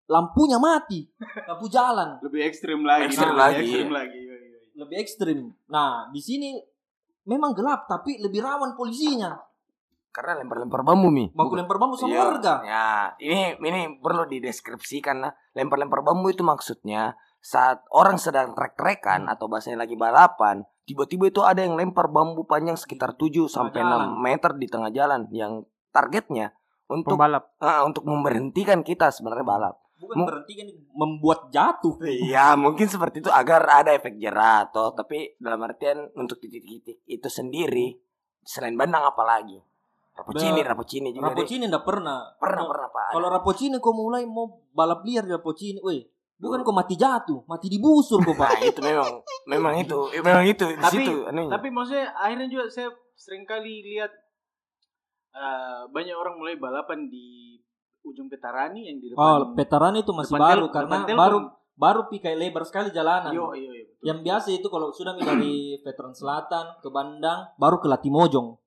lampunya 0.05 0.61
mati. 0.61 1.09
Lampu 1.49 1.65
jalan. 1.73 2.21
lebih 2.21 2.45
ekstrim 2.45 2.85
lagi 2.85 3.09
Ekstrim 3.09 3.33
Lebih 3.33 3.41
lagi, 3.41 3.65
ekstrim 3.65 3.89
iya. 3.89 3.97
lagi 3.97 4.21
Yoi, 4.21 4.53
yoi. 4.53 4.69
lebih 4.77 4.97
ekstrim. 5.01 5.49
Nah, 5.73 6.13
di 6.13 6.21
sini 6.21 6.61
memang 7.25 7.57
gelap 7.57 7.89
tapi 7.89 8.21
lebih 8.21 8.45
rawan 8.45 8.77
polisinya. 8.77 9.33
Karena 10.15 10.39
lempar-lempar 10.39 10.87
bambu 10.87 11.11
mi. 11.11 11.27
Baku 11.35 11.59
lempar 11.59 11.75
bambu 11.75 11.99
sama 11.99 12.15
Iya. 12.15 12.23
warga. 12.23 12.55
Ya, 12.63 12.87
ini 13.19 13.59
ini 13.59 13.99
perlu 13.99 14.31
dideskripsikan 14.31 15.19
lah. 15.19 15.35
Lempar-lempar 15.53 16.07
bambu 16.07 16.31
itu 16.31 16.47
maksudnya 16.47 17.19
saat 17.43 17.83
orang 17.91 18.15
sedang 18.15 18.55
trek-trekan 18.55 19.27
atau 19.27 19.51
bahasanya 19.51 19.83
lagi 19.83 19.99
balapan, 19.99 20.63
tiba-tiba 20.87 21.29
itu 21.29 21.43
ada 21.43 21.61
yang 21.61 21.75
lempar 21.75 22.07
bambu 22.07 22.47
panjang 22.47 22.79
sekitar 22.79 23.19
7 23.19 23.51
sampai. 23.51 23.83
6 23.83 24.17
meter 24.17 24.55
di 24.55 24.71
tengah 24.71 24.89
jalan 24.89 25.27
yang 25.29 25.67
targetnya 25.91 26.55
untuk 26.87 27.19
Pembalap. 27.19 27.51
ah, 27.59 27.83
untuk 27.83 28.07
memberhentikan 28.07 28.81
kita 28.81 29.11
sebenarnya 29.11 29.45
balap. 29.45 29.75
bukan 29.95 30.27
berhenti 30.27 30.53
kan 30.55 30.69
membuat 30.93 31.49
jatuh. 31.49 31.97
Iya, 32.03 32.55
mungkin 32.55 32.85
seperti 32.85 33.19
itu 33.19 33.31
agar 33.33 33.65
ada 33.65 33.89
efek 33.91 34.21
jerah 34.21 34.69
toh. 34.69 34.93
Tapi 34.93 35.39
dalam 35.39 35.65
artian 35.65 36.13
untuk 36.15 36.37
titik-titik 36.37 37.01
itu 37.05 37.25
sendiri 37.27 37.97
selain 38.43 38.77
bandang 38.77 39.01
apalagi? 39.01 39.65
Rapocini, 40.15 40.61
Bah, 40.63 40.69
rapocini 40.71 41.09
juga. 41.11 41.25
Rapocini 41.27 41.65
enggak 41.67 41.83
pernah. 41.83 42.19
Pernah, 42.39 42.63
pernah 42.65 42.89
Pak. 42.89 43.07
Kalau 43.11 43.29
Rapocini 43.29 43.77
kau 43.79 43.91
mulai 43.91 44.23
mau 44.23 44.47
balap 44.71 45.03
liar 45.03 45.23
di 45.23 45.33
Rapocini, 45.33 45.83
weh, 45.83 46.07
bukan 46.37 46.63
kau 46.63 46.71
mati 46.71 46.95
jatuh, 46.95 47.43
mati 47.45 47.67
dibusur 47.67 48.23
kau 48.23 48.31
Nah, 48.33 48.47
Pak. 48.47 48.63
itu 48.65 48.79
memang 48.79 49.11
memang 49.45 49.75
itu, 49.77 49.99
memang 50.27 50.45
itu 50.45 50.65
di 50.65 50.79
Tapi- 50.79 51.03
situ 51.03 51.15
anunya. 51.25 51.51
Tapi 51.51 51.69
maksudnya 51.69 52.15
akhirnya 52.15 52.47
juga 52.47 52.65
saya 52.69 52.89
sering 53.15 53.43
kali 53.43 53.83
lihat 53.85 54.11
eh, 55.35 55.83
banyak 55.89 56.15
orang 56.15 56.39
mulai 56.39 56.55
balapan 56.55 57.11
di 57.11 57.59
ujung 58.05 58.29
Petarani 58.29 58.87
yang 58.87 58.99
di 58.99 59.11
depan. 59.11 59.19
Oh, 59.19 59.39
veteran 59.53 59.97
itu 59.97 60.13
masih 60.13 60.37
depan 60.37 60.47
baru 60.47 60.65
tel- 60.65 60.75
karena 60.77 60.97
baru 61.11 61.39
baru 61.75 62.01
pikai 62.07 62.39
lebar 62.39 62.63
sekali 62.63 62.95
jalanan. 62.95 63.35
Iya, 63.35 63.47
iya, 63.57 63.71
iya. 63.73 63.85
betul. 63.85 64.05
Yang 64.05 64.19
biasa 64.23 64.49
itu 64.53 64.67
kalau 64.69 64.89
sudah 64.93 65.13
dari 65.17 65.55
veteran 65.81 66.15
selatan 66.15 66.79
ke 66.79 66.89
Bandang, 66.89 67.51
baru 67.57 67.83
ke 67.83 67.89
Latimojong. 67.89 68.63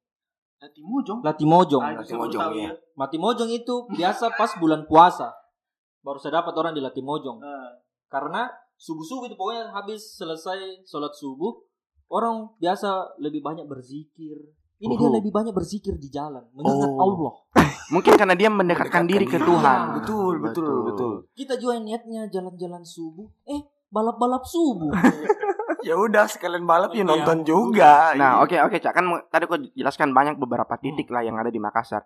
Hati 0.58 0.82
mujong. 0.82 1.22
Latimojong. 1.22 1.84
Ah, 1.86 1.93
Latimojong, 2.02 2.41
iya. 2.58 2.70
ya. 2.70 2.72
Latimojong 2.98 3.50
itu 3.54 3.86
biasa 3.93 4.34
pas 4.34 4.50
bulan 4.58 4.89
puasa. 4.89 5.30
Baru 6.02 6.17
saya 6.17 6.41
dapat 6.41 6.54
orang 6.58 6.74
di 6.74 6.82
Latimojong. 6.82 7.38
Ah, 7.46 7.78
Karena 8.10 8.48
subuh-subuh 8.74 9.28
itu 9.28 9.36
pokoknya 9.38 9.70
habis 9.70 10.17
selesai 10.17 10.82
sholat 10.88 11.13
subuh, 11.13 11.54
orang 12.10 12.50
biasa 12.58 13.20
lebih 13.22 13.43
banyak 13.43 13.67
berzikir. 13.67 14.34
Ini 14.78 14.93
dia 14.93 15.10
Uhu. 15.10 15.17
lebih 15.17 15.34
banyak 15.34 15.54
berzikir 15.54 15.98
di 15.98 16.08
jalan, 16.08 16.46
mengingat 16.54 16.89
Oh. 16.89 17.02
Allah. 17.02 17.34
Mungkin 17.93 18.13
karena 18.13 18.38
dia 18.38 18.50
mendekatkan 18.50 19.10
diri 19.10 19.26
ke. 19.26 19.41
Tuhan. 19.41 20.02
Betul, 20.02 20.38
betul, 20.38 20.74
betul. 20.86 21.13
Kita 21.34 21.58
juga 21.58 21.82
niatnya 21.82 22.30
jalan-jalan 22.30 22.86
subuh, 22.86 23.26
eh 23.46 23.62
balap-balap 23.89 24.46
subuh. 24.46 24.89
Ya 25.81 25.95
udah 25.95 26.25
sekalian 26.25 26.63
balap 26.63 26.93
ya 26.93 27.01
Iya. 27.01 27.09
nonton 27.09 27.43
juga. 27.43 28.13
Nah, 28.13 28.41
oke 28.41 28.57
oke 28.57 28.77
Cak, 28.77 28.93
kan 28.93 29.05
tadi 29.27 29.43
kau 29.45 29.57
jelaskan 29.73 30.11
banyak 30.11 30.35
beberapa 30.35 30.73
titik 30.75 31.09
lah 31.09 31.21
yang 31.21 31.37
ada 31.37 31.49
di 31.49 31.57
Makassar. 31.57 32.05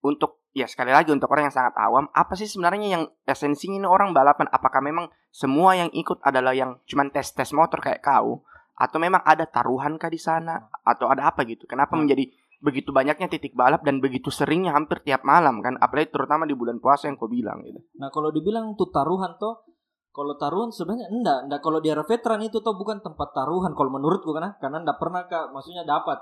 Untuk 0.00 0.40
ya 0.50 0.64
sekali 0.64 0.90
lagi 0.90 1.12
untuk 1.12 1.28
orang 1.28 1.50
yang 1.50 1.54
sangat 1.54 1.76
awam, 1.76 2.08
apa 2.10 2.32
sih 2.32 2.48
sebenarnya 2.48 2.88
yang 2.88 3.04
esensinya 3.24 3.76
ini 3.76 3.88
orang 3.88 4.10
balapan? 4.10 4.48
Apakah 4.48 4.80
memang 4.80 5.06
semua 5.28 5.76
yang 5.76 5.92
ikut 5.92 6.24
adalah 6.24 6.56
yang 6.56 6.80
cuman 6.88 7.12
tes-tes 7.12 7.52
motor 7.52 7.78
kayak 7.78 8.00
kau 8.00 8.40
atau 8.74 8.96
memang 8.96 9.20
ada 9.22 9.44
taruhan 9.44 10.00
kah 10.00 10.08
di 10.08 10.16
sana 10.16 10.72
atau 10.80 11.12
ada 11.12 11.28
apa 11.28 11.44
gitu? 11.44 11.68
Kenapa 11.68 11.94
Hmm. 11.94 12.08
menjadi 12.08 12.32
begitu 12.60 12.92
banyaknya 12.92 13.28
titik 13.28 13.52
balap 13.52 13.84
dan 13.84 14.00
begitu 14.00 14.28
seringnya 14.28 14.72
hampir 14.72 15.04
tiap 15.04 15.20
malam 15.20 15.60
kan? 15.60 15.76
Apalagi 15.76 16.08
terutama 16.08 16.48
di 16.48 16.56
bulan 16.56 16.80
puasa 16.80 17.12
yang 17.12 17.20
kau 17.20 17.28
bilang 17.28 17.60
gitu. 17.60 17.84
Nah 18.00 18.08
kalau 18.08 18.32
dibilang 18.32 18.72
tuh 18.80 18.88
taruhan 18.88 19.36
toh, 19.36 19.68
kalau 20.10 20.34
taruhan 20.34 20.74
sebenarnya 20.74 21.06
enggak, 21.06 21.38
enggak 21.46 21.60
kalau 21.62 21.78
di 21.78 21.88
era 21.90 22.02
veteran 22.02 22.42
itu 22.42 22.58
toh 22.58 22.74
bukan 22.74 22.98
tempat 22.98 23.30
taruhan 23.30 23.72
kalau 23.78 23.90
menurutku 23.94 24.34
karena 24.34 24.58
karena 24.58 24.82
enggak 24.82 24.98
pernah 24.98 25.22
kak, 25.30 25.54
maksudnya 25.54 25.86
dapat. 25.86 26.18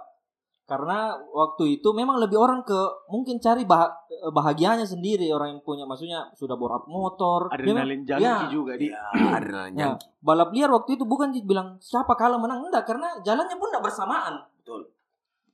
Karena 0.68 1.16
waktu 1.16 1.80
itu 1.80 1.88
memang 1.96 2.20
lebih 2.20 2.36
orang 2.36 2.60
ke 2.60 2.76
mungkin 3.08 3.40
cari 3.40 3.64
bah- 3.64 4.04
bahagianya 4.36 4.84
sendiri 4.84 5.32
orang 5.32 5.56
yang 5.56 5.62
punya 5.64 5.88
maksudnya 5.88 6.28
sudah 6.36 6.60
borap 6.60 6.84
motor. 6.84 7.48
Dia 7.48 7.56
Adrenalin 7.56 8.04
jangki 8.04 8.28
ya. 8.28 8.52
juga 8.52 8.76
di. 8.76 8.92
Ya, 8.92 9.08
adrenalin 9.32 9.72
Ya, 9.72 9.96
balap 10.20 10.52
liar 10.52 10.68
waktu 10.68 11.00
itu 11.00 11.08
bukan 11.08 11.32
dibilang 11.32 11.80
siapa 11.80 12.12
kalah 12.12 12.36
menang 12.36 12.68
enggak 12.68 12.84
karena 12.84 13.16
jalannya 13.24 13.56
pun 13.56 13.72
enggak 13.72 13.84
bersamaan. 13.88 14.44
Betul. 14.60 14.92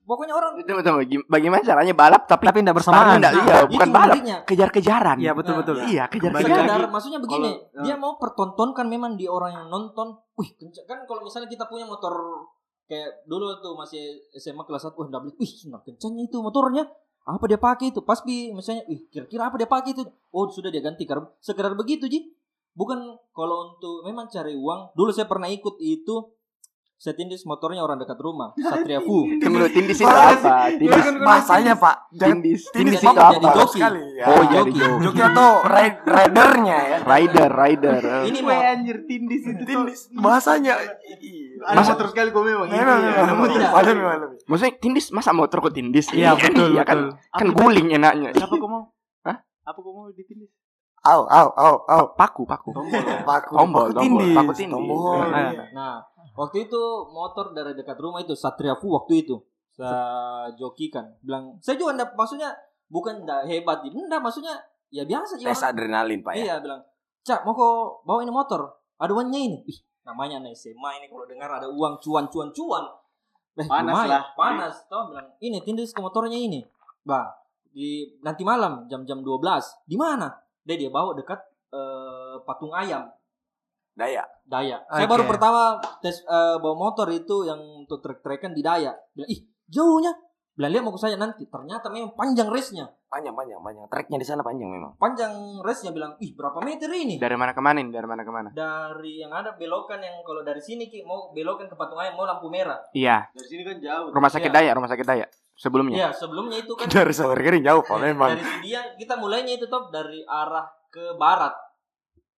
Pokoknya 0.04 0.36
orang 0.36 0.52
Itu 0.60 0.68
betul 0.68 0.94
bagi- 1.00 1.24
bagaimana 1.24 1.64
caranya 1.64 1.94
balap 1.96 2.22
tapi 2.28 2.44
Tapi 2.44 2.60
tidak 2.60 2.76
bersamaan. 2.76 3.16
nggak- 3.16 3.34
iya, 3.34 3.54
Nah, 3.56 3.64
bukan 3.64 3.88
itu 3.88 3.96
balap, 3.96 4.16
kejar-kejaran. 4.44 5.16
Iya 5.16 5.32
betul 5.32 5.52
Nah, 5.52 5.60
betul. 5.64 5.74
Iya, 5.80 6.04
kejar-kejaran. 6.06 6.66
Lagi, 6.68 6.92
maksudnya 6.92 7.20
begini, 7.24 7.50
kalau- 7.56 7.82
dia 7.82 7.94
mau 7.96 8.12
pertontonkan 8.14 8.86
memang 8.86 9.16
di 9.16 9.24
orang 9.24 9.52
yang 9.54 9.66
nonton. 9.66 10.20
Wih, 10.36 10.52
kencang 10.54 10.84
kan 10.84 10.98
kalau 11.08 11.24
misalnya 11.24 11.48
kita 11.48 11.64
punya 11.64 11.88
motor 11.88 12.12
kayak 12.84 13.24
dulu 13.24 13.64
tuh 13.64 13.72
masih 13.74 14.00
SMA 14.30 14.60
kelas 14.62 14.84
1, 14.84 15.08
wah 15.08 15.20
beli. 15.20 15.32
Wih, 15.34 15.52
nah 15.66 15.80
kencangnya 15.80 16.28
itu 16.28 16.36
motornya. 16.38 16.84
Apa 17.24 17.48
dia 17.48 17.56
pakai 17.56 17.88
itu? 17.88 18.04
Pas 18.04 18.20
pi 18.20 18.52
misalnya, 18.52 18.84
wih, 18.84 19.08
kira-kira 19.08 19.48
apa 19.48 19.56
dia 19.56 19.64
pakai 19.64 19.96
itu? 19.96 20.04
Oh, 20.28 20.44
sudah 20.46 20.68
dia 20.68 20.84
ganti 20.84 21.08
karena 21.08 21.24
sekedar 21.40 21.72
begitu, 21.72 22.04
Ji. 22.04 22.36
Bukan 22.76 23.00
kalau 23.32 23.72
untuk 23.72 24.04
memang 24.04 24.28
cari 24.28 24.52
uang. 24.52 24.92
Dulu 24.92 25.08
saya 25.08 25.24
pernah 25.24 25.48
ikut 25.48 25.80
itu 25.80 26.33
saya 26.94 27.12
tindis 27.12 27.44
motornya 27.44 27.80
orang 27.80 27.98
dekat 27.98 28.16
rumah, 28.16 28.56
Satria 28.64 28.98
Fu. 28.98 29.28
Tunggu 29.36 29.60
dulu, 29.60 29.68
tindis 29.68 29.98
itu 29.98 30.08
apa? 30.08 30.72
Tindis, 30.72 31.04
Bahasanya 31.20 31.74
Pak, 31.74 31.96
tindis, 32.10 32.64
tindis 32.70 32.96
tindis 32.96 32.98
jadi- 32.98 33.12
itu 33.12 33.20
jadi 33.34 33.44
apa? 33.44 33.54
joki. 33.54 33.76
sekali 33.76 34.02
ya. 34.14 34.24
Oh, 34.26 34.42
jadi 34.42 34.54
joki. 34.64 34.78
joki. 34.78 35.02
Joki 35.04 35.20
atau 35.22 35.50
ride 35.64 35.98
ridernya 36.02 36.78
ya. 36.80 36.98
Rider, 37.04 37.50
rider. 37.50 38.00
Ini 38.24 38.38
mau 38.40 38.56
anjir 38.56 38.96
tindis 39.04 39.42
itu. 39.44 39.62
Tindis 39.64 40.00
bahasanya. 40.14 40.72
Ada 41.60 41.76
Masa- 41.76 41.92
motor 41.94 42.06
sekali 42.08 42.28
kau 42.30 42.42
memang. 42.42 42.66
Memang, 42.66 42.98
ada 43.04 43.90
memang 43.92 44.18
lebih. 44.22 44.38
Maksudnya 44.44 44.74
tindis 44.76 45.06
masa 45.10 45.30
motor 45.30 45.60
kok 45.60 45.72
tindis? 45.72 46.08
Iya 46.08 46.34
betul 46.34 46.72
Iya 46.72 46.82
kan, 46.82 47.12
kan 47.30 47.48
guling 47.50 47.90
enaknya. 47.90 48.32
Siapa 48.32 48.54
kau 48.54 48.66
mau? 48.66 48.88
Hah? 49.22 49.36
Apa 49.62 49.78
kau 49.78 49.92
mau 49.92 50.06
ditindis? 50.08 50.48
Au, 51.04 51.20
au, 51.28 51.48
au, 51.52 51.74
au. 51.84 52.04
Paku, 52.16 52.48
paku. 52.48 52.72
Tombol 52.72 53.00
ya. 53.04 53.20
Paku, 53.28 53.52
Tombol, 53.52 53.92
paku 53.92 54.00
tombol, 54.00 54.24
tindis. 54.24 54.36
paku 54.36 54.52
tindis. 54.56 54.72
Tombol. 54.72 55.20
Nah, 55.28 55.52
iya. 55.52 55.64
Nah, 55.76 55.94
waktu 56.32 56.64
itu 56.64 56.82
motor 57.12 57.52
dari 57.52 57.76
dekat 57.76 58.00
rumah 58.00 58.24
itu 58.24 58.32
Satria 58.32 58.72
Fu 58.80 58.88
waktu 58.88 59.20
itu 59.20 59.36
saya 59.74 60.48
jokikan. 60.54 61.18
Bilang, 61.20 61.58
saya 61.58 61.74
juga 61.74 61.98
enggak 61.98 62.14
maksudnya 62.14 62.54
bukan 62.86 63.26
enggak 63.26 63.42
hebat, 63.50 63.82
enggak 63.82 64.22
maksudnya 64.22 64.54
ya 64.88 65.02
biasa 65.02 65.34
aja. 65.36 65.50
Tes 65.50 65.66
adrenalin 65.66 66.22
Pak 66.22 66.32
ya. 66.38 66.42
Iya, 66.46 66.54
bilang, 66.62 66.80
"Cak, 67.26 67.42
mau 67.42 67.52
kok 67.58 68.06
bawa 68.06 68.22
ini 68.22 68.30
motor? 68.30 68.70
Ada 69.02 69.10
uangnya 69.10 69.40
ini." 69.42 69.58
Ih, 69.66 69.78
namanya 70.06 70.38
anak 70.38 70.54
SMA 70.54 71.02
ini 71.02 71.06
kalau 71.10 71.26
dengar 71.26 71.50
ada 71.50 71.66
uang 71.66 71.98
cuan 71.98 72.30
cuan 72.30 72.54
cuan. 72.54 72.84
Eh, 73.54 73.66
Panas 73.66 73.94
lumayan, 73.94 74.10
lah. 74.10 74.22
Panas, 74.34 74.74
tau 74.86 75.10
bilang, 75.10 75.26
"Ini 75.42 75.58
tindis 75.66 75.90
ke 75.90 75.98
motornya 76.02 76.38
ini." 76.38 76.62
Bah, 77.02 77.34
di 77.74 78.06
nanti 78.22 78.46
malam 78.46 78.86
jam-jam 78.86 79.22
12. 79.26 79.74
Di 79.86 79.98
mana? 79.98 80.30
Dia 80.64 80.76
dia 80.80 80.90
bawa 80.90 81.12
dekat 81.12 81.40
eh, 81.72 82.36
patung 82.48 82.72
ayam. 82.72 83.08
Daya. 83.94 84.26
Daya. 84.42 84.82
Saya 84.90 85.06
Oke. 85.06 85.12
baru 85.14 85.24
pertama 85.28 85.78
tes 86.02 86.24
eh, 86.24 86.56
bawa 86.58 86.74
motor 86.74 87.06
itu 87.12 87.46
yang 87.46 87.60
untuk 87.86 88.00
trek-trekan 88.02 88.56
di 88.56 88.64
Daya. 88.64 88.96
Bilang, 89.14 89.30
ih 89.30 89.40
jauhnya. 89.70 90.12
Bilang 90.54 90.70
lihat 90.70 90.86
mau 90.86 90.94
ke 90.94 91.02
saya 91.02 91.18
nanti. 91.18 91.50
Ternyata 91.50 91.90
memang 91.90 92.14
panjang 92.14 92.46
race-nya. 92.46 92.86
Panjang, 93.10 93.34
panjang, 93.34 93.58
panjang. 93.58 93.90
Treknya 93.90 94.22
di 94.22 94.26
sana 94.26 94.46
panjang 94.46 94.70
memang. 94.70 94.94
Panjang 94.94 95.34
race-nya 95.66 95.90
bilang, 95.90 96.14
ih 96.22 96.30
berapa 96.30 96.62
meter 96.62 96.86
ini? 96.94 97.18
Dari 97.18 97.34
mana 97.34 97.50
ke 97.50 97.58
mana 97.58 97.82
nih? 97.82 97.90
Dari 97.90 98.06
mana 98.06 98.22
ke 98.22 98.30
mana? 98.30 98.48
Dari 98.54 99.18
yang 99.18 99.34
ada 99.34 99.58
belokan 99.58 99.98
yang 99.98 100.22
kalau 100.22 100.46
dari 100.46 100.62
sini 100.62 100.86
Ki, 100.86 101.02
mau 101.02 101.34
belokan 101.34 101.66
ke 101.66 101.74
patung 101.74 101.98
ayam 101.98 102.14
mau 102.14 102.22
lampu 102.22 102.46
merah. 102.46 102.78
Iya, 102.94 103.26
Dari 103.34 103.48
sini 103.50 103.62
kan 103.66 103.82
jauh. 103.82 104.14
rumah 104.14 104.30
sakit 104.30 104.46
Iya. 104.46 104.54
Daya, 104.54 104.70
rumah 104.78 104.86
sakit 104.86 105.02
Daya. 105.02 105.26
Sebelumnya. 105.54 105.96
Iya, 105.98 106.08
sebelumnya 106.14 106.56
itu 106.62 106.72
kan 106.78 106.86
Dari 107.02 107.14
Sawer 107.14 107.38
Kering 107.38 107.62
jauh 107.66 107.82
Pak 107.82 107.98
memang. 107.98 108.30
dari 108.38 108.46
dia 108.62 108.80
kita 108.94 109.18
mulainya 109.18 109.58
itu 109.58 109.66
top 109.66 109.90
dari 109.90 110.22
arah 110.22 110.70
ke 110.86 111.18
barat. 111.18 111.54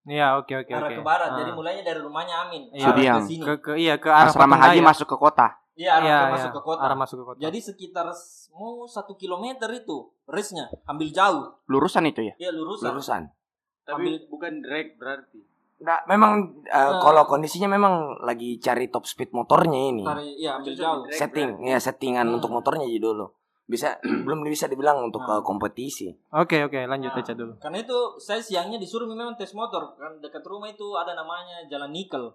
Iya 0.07 0.39
oke 0.41 0.65
oke 0.65 0.73
arah 0.73 0.89
oke. 0.89 0.97
ke 0.97 1.05
barat. 1.05 1.29
Ah. 1.35 1.39
Jadi 1.45 1.51
mulainya 1.53 1.83
dari 1.85 2.01
rumahnya 2.01 2.49
Amin. 2.49 2.63
Iya. 2.73 3.21
ke 3.21 3.29
sini. 3.29 3.43
ke, 3.45 3.53
ke 3.61 3.73
iya 3.77 4.01
ke 4.01 4.09
arah 4.09 4.33
Asrama 4.33 4.57
haji 4.57 4.81
masuk 4.81 5.05
ke 5.05 5.17
kota. 5.21 5.53
Iya, 5.77 5.91
arah 5.95 6.03
Iya, 6.03 6.17
iya. 6.19 6.33
masuk 6.33 6.51
ke 6.51 6.61
kota. 6.63 6.81
Arah 6.81 6.97
masuk 6.97 7.17
ke 7.17 7.25
kota. 7.27 7.39
Jadi 7.39 7.59
sekitar 7.61 8.07
mau 8.51 8.85
satu 8.87 9.13
kilometer 9.15 9.69
itu 9.71 9.97
race-nya 10.25 10.67
ambil 10.85 11.09
jauh. 11.09 11.45
Lurusan 11.67 12.05
itu 12.05 12.25
ya? 12.25 12.35
Ya 12.39 12.49
lurusan. 12.49 12.89
Lurusan. 12.89 13.23
Tapi 13.85 14.01
Ambil- 14.03 14.25
bukan 14.27 14.53
drag 14.59 14.97
berarti. 14.97 15.39
Nah, 15.77 16.01
memang 16.07 16.33
eh, 16.63 16.73
Nah. 16.73 16.97
kalau 16.99 17.23
kondisinya 17.23 17.69
memang 17.69 17.93
lagi 18.21 18.57
cari 18.57 18.89
top 18.89 19.05
speed 19.05 19.31
motornya 19.31 19.77
ini. 19.87 20.01
Tarik, 20.03 20.33
ya 20.35 20.51
ambil 20.57 20.73
jauh. 20.73 21.05
drag 21.05 21.13
Setting, 21.15 21.49
berarti. 21.55 21.69
ya 21.69 21.79
settingan 21.79 22.27
Hmm. 22.27 22.35
untuk 22.35 22.51
motornya 22.51 22.83
aja 22.83 22.97
dulu. 22.99 23.27
Bisa 23.67 23.89
belum 24.25 24.41
bisa 24.43 24.65
dibilang 24.65 25.05
untuk 25.05 25.21
Nah. 25.21 25.37
eh, 25.37 25.43
kompetisi. 25.43 26.09
Oke 26.33 26.65
oke 26.65 26.81
lanjut 26.83 27.13
Nah. 27.13 27.21
aja 27.21 27.33
dulu. 27.33 27.53
Karena 27.59 27.79
itu 27.79 27.99
saya 28.17 28.41
siangnya 28.41 28.81
disuruh 28.81 29.05
memang 29.05 29.37
tes 29.37 29.53
motor 29.53 29.93
kan 29.95 30.17
dekat 30.17 30.41
rumah 30.43 30.67
itu 30.67 30.97
ada 30.97 31.13
namanya 31.13 31.61
Jalan 31.67 31.93
Nikel. 31.93 32.33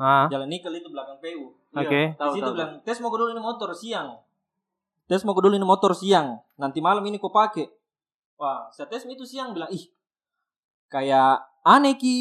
Ah 0.00 0.26
Jalan 0.32 0.48
Nikel 0.48 0.72
itu 0.72 0.88
belakang 0.88 1.20
PU. 1.20 1.52
oke. 1.76 2.00
Tahu 2.16 2.30
Di 2.32 2.36
situ 2.40 2.48
tahu. 2.48 2.56
bilang 2.56 2.72
tes 2.80 2.96
mau 3.04 3.12
dulu 3.12 3.28
ini 3.36 3.42
motor 3.44 3.70
siang. 3.76 4.16
Tes 5.04 5.20
mau 5.28 5.36
dulu 5.36 5.52
ini 5.52 5.66
motor 5.68 5.92
siang. 5.92 6.40
Nanti 6.56 6.80
malam 6.80 7.04
ini 7.04 7.20
kau 7.20 7.28
pakai. 7.28 7.68
Wah, 8.40 8.72
saya 8.72 8.88
tes 8.88 9.04
itu 9.04 9.28
siang 9.28 9.52
bilang 9.52 9.68
ih 9.68 9.84
kayak 10.90 11.38
aneh 11.62 11.94
ki 11.94 12.16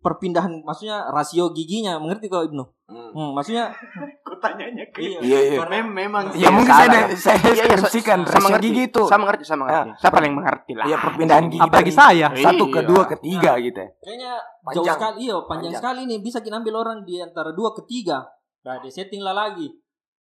perpindahan 0.00 0.62
maksudnya 0.62 1.10
rasio 1.10 1.50
giginya 1.56 1.98
mengerti 1.98 2.30
kau 2.30 2.46
Ibnu? 2.46 2.64
Hmm. 2.90 3.10
Hmm, 3.12 3.30
maksudnya 3.32 3.70
Kau 4.26 4.34
tanyanya 4.36 4.82
ke 4.90 4.98
iya. 4.98 5.18
Iya, 5.20 5.38
iya. 5.46 5.58
Karena 5.58 5.78
Mem- 5.78 5.94
memang 5.96 6.24
Ya 6.32 6.42
sih. 6.42 6.50
mungkin 6.50 6.74
salah. 6.74 6.90
saya 6.90 7.06
saya 7.14 7.36
Iya, 7.36 7.46
iya, 7.46 7.64
deskripsikan 7.70 8.18
sama 8.20 8.26
rasio 8.26 8.44
mengerti. 8.50 8.66
gigi 8.66 8.82
itu. 8.84 9.02
Saya 9.04 9.18
mengerti, 9.18 9.42
saya 9.44 9.58
mengerti. 9.58 9.88
Saya 9.96 10.10
paling 10.10 10.32
mengerti 10.32 10.72
lah. 10.74 10.84
Ya 10.84 10.96
perpindahan 10.98 11.44
gigi 11.46 11.62
Apalagi 11.62 11.92
saya. 11.92 12.26
satu 12.32 12.64
ke 12.66 12.80
Iya. 12.80 12.88
dua 12.88 13.02
ke 13.04 13.16
tiga 13.16 13.52
gitu. 13.56 13.78
ya. 13.78 13.88
kayaknya 13.96 14.32
jauh 14.34 14.66
Panjang. 14.82 14.96
sekali 14.96 15.16
iya 15.20 15.36
panjang, 15.38 15.48
Panjang. 15.48 15.72
sekali 15.78 16.00
nih 16.04 16.18
bisa 16.18 16.38
kita 16.38 16.56
ambil 16.56 16.74
orang 16.76 16.98
di 17.00 17.16
antara 17.16 17.50
dua 17.50 17.70
ke 17.72 17.82
tiga 17.84 18.26
nah 18.60 18.76
di 18.76 18.88
setting 18.88 19.20
lah 19.20 19.32
lagi 19.32 19.70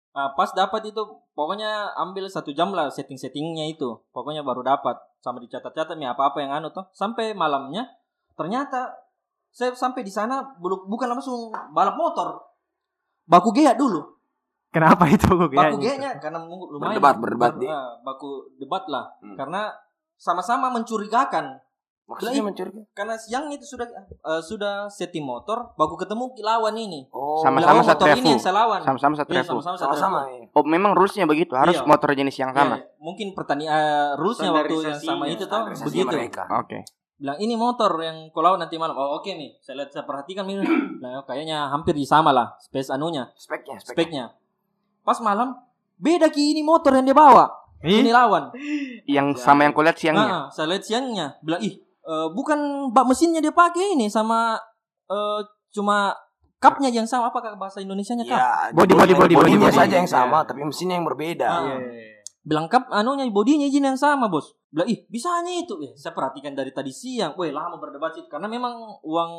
Nah, 0.09 0.33
pas 0.33 0.51
dapat 0.51 0.83
itu 0.85 0.99
pokoknya 1.33 1.69
ambil 1.97 2.27
satu 2.27 2.51
jam 2.51 2.71
lah 2.71 2.89
setting 2.89 3.15
settingnya 3.15 3.69
itu 3.69 3.87
pokoknya 4.09 4.41
baru 4.41 4.61
dapat 4.63 4.95
sama 5.17 5.39
dicatat 5.39 5.71
catat 5.71 5.95
nih 5.95 6.09
apa 6.09 6.27
apa 6.27 6.39
yang 6.39 6.51
anu 6.53 6.69
tuh 6.69 6.83
sampai 6.91 7.33
malamnya 7.33 7.87
ternyata 8.33 8.91
saya 9.49 9.71
sampai 9.73 10.01
di 10.01 10.11
sana 10.11 10.43
bukan 10.59 11.09
langsung 11.09 11.49
balap 11.71 11.95
motor. 11.95 12.48
Baku 13.29 13.53
gea 13.53 13.77
dulu. 13.77 14.01
Kenapa 14.69 15.09
itu 15.09 15.25
gue 15.33 15.49
Baku 15.49 15.81
geanya 15.81 16.17
karena 16.21 16.45
lumayan 16.45 17.01
Berdebat, 17.01 17.17
berdebat 17.17 17.53
ah, 17.69 17.97
baku 18.05 18.53
debat 18.61 18.85
lah. 18.89 19.05
Hmm. 19.21 19.37
Karena 19.37 19.73
sama-sama 20.17 20.69
mencurigakan. 20.73 21.61
Maksudnya 22.09 22.41
Lah, 22.41 22.49
mencurigai. 22.49 22.85
Karena 22.97 23.15
siang 23.21 23.53
itu 23.53 23.69
sudah 23.69 23.85
eh, 23.85 24.41
sudah 24.41 24.89
setting 24.89 25.29
motor, 25.29 25.77
baku 25.77 26.01
ketemu 26.01 26.33
lawan 26.41 26.73
ini. 26.73 27.05
Oh, 27.13 27.45
Sama-sama 27.45 27.81
oh, 27.81 27.85
motor 27.85 28.09
satu 28.09 28.17
ini 28.17 28.29
yang 28.33 28.41
saya 28.41 28.57
lawan. 28.65 28.81
Sama-sama 28.81 29.13
satu 29.13 29.31
Iya, 29.37 29.45
revu. 29.45 29.49
sama-sama 29.61 29.77
satu 29.77 29.93
sama-sama. 29.93 30.19
revu. 30.25 30.49
ya. 30.49 30.57
Oh, 30.57 30.65
memang 30.65 30.93
rulesnya 30.97 31.29
begitu. 31.29 31.53
Harus 31.53 31.77
Iya. 31.77 31.85
motor 31.85 32.09
jenis 32.17 32.37
yang 32.41 32.57
sama. 32.57 32.81
Iya, 32.81 32.89
mungkin 32.97 33.37
pertandingan 33.37 34.17
rulesnya 34.17 34.51
waktu 34.57 34.75
yang 34.89 34.97
sama 34.97 35.25
itu 35.29 35.45
toh 35.45 35.69
Standarisasi 35.69 35.85
begitu. 35.85 36.17
Oke. 36.49 36.79
Bilang 37.19 37.35
ini 37.43 37.59
motor 37.59 37.91
yang 37.99 38.31
kau 38.31 38.41
lawan 38.41 38.63
nanti 38.63 38.79
malam. 38.79 38.95
Oh 38.95 39.19
oke 39.19 39.27
nih, 39.29 39.59
saya 39.59 39.83
lihat 39.83 39.91
saya 39.91 40.07
perhatikan 40.07 40.47
ini. 40.47 40.63
Nah, 41.03 41.23
kayaknya 41.29 41.67
hampir 41.69 41.93
di 41.93 42.07
sama 42.07 42.31
lah 42.31 42.55
space 42.63 42.95
anunya, 42.95 43.27
Speknya, 43.35 43.77
speknya. 43.83 43.93
speknya. 43.93 44.25
Pas 45.03 45.19
malam 45.19 45.59
beda 45.99 46.31
ki 46.31 46.55
ini 46.55 46.63
motor 46.63 46.95
yang 46.95 47.03
dia 47.05 47.17
bawa. 47.19 47.51
Ih. 47.83 48.03
Ini 48.03 48.11
lawan. 48.11 48.51
Yang 49.07 49.39
sama 49.39 49.67
yang 49.67 49.75
kulihat 49.75 49.99
siangnya. 49.99 50.27
Nah, 50.27 50.45
saya 50.51 50.71
lihat 50.75 50.83
siangnya 50.87 51.39
bilang 51.43 51.63
ih 51.63 51.79
eh, 51.83 52.29
bukan 52.31 52.91
bak 52.91 53.05
mesinnya 53.07 53.43
dia 53.43 53.55
pakai 53.55 53.99
ini 53.99 54.07
sama 54.11 54.59
eh, 55.11 55.41
cuma 55.75 56.15
cupnya 56.59 56.91
yang 56.91 57.07
sama 57.07 57.31
apakah 57.31 57.55
bahasa 57.55 57.79
Indonesianya 57.79 58.27
cup? 58.27 58.35
Ya, 58.35 58.75
Body, 58.75 58.95
body, 58.99 59.15
body, 59.15 59.35
bodinya 59.39 59.71
body, 59.71 59.79
saja 59.79 59.87
body. 59.95 59.99
yang 60.03 60.11
sama, 60.11 60.39
tapi 60.43 60.67
mesinnya 60.67 60.99
yang 60.99 61.07
berbeda. 61.07 61.47
Ah. 61.47 61.63
Iya, 61.63 61.75
iya, 61.79 61.87
iya. 61.87 61.87
Bilang 61.87 62.18
cup 62.49 62.89
anunya 62.89 63.29
bodinya 63.29 63.65
izin 63.65 63.85
yang 63.85 63.97
sama 63.97 64.27
bos. 64.27 64.57
Bilang 64.69 64.89
ih 64.89 65.05
bisanya 65.07 65.53
itu. 65.53 65.77
Eh, 65.81 65.93
saya 65.93 66.13
perhatikan 66.13 66.53
dari 66.53 66.73
tadi 66.73 66.89
siang. 66.89 67.37
Weh 67.37 67.53
lama 67.53 67.77
berdebat 67.77 68.13
sih 68.13 68.25
karena 68.25 68.45
memang 68.47 68.73
uang 69.01 69.33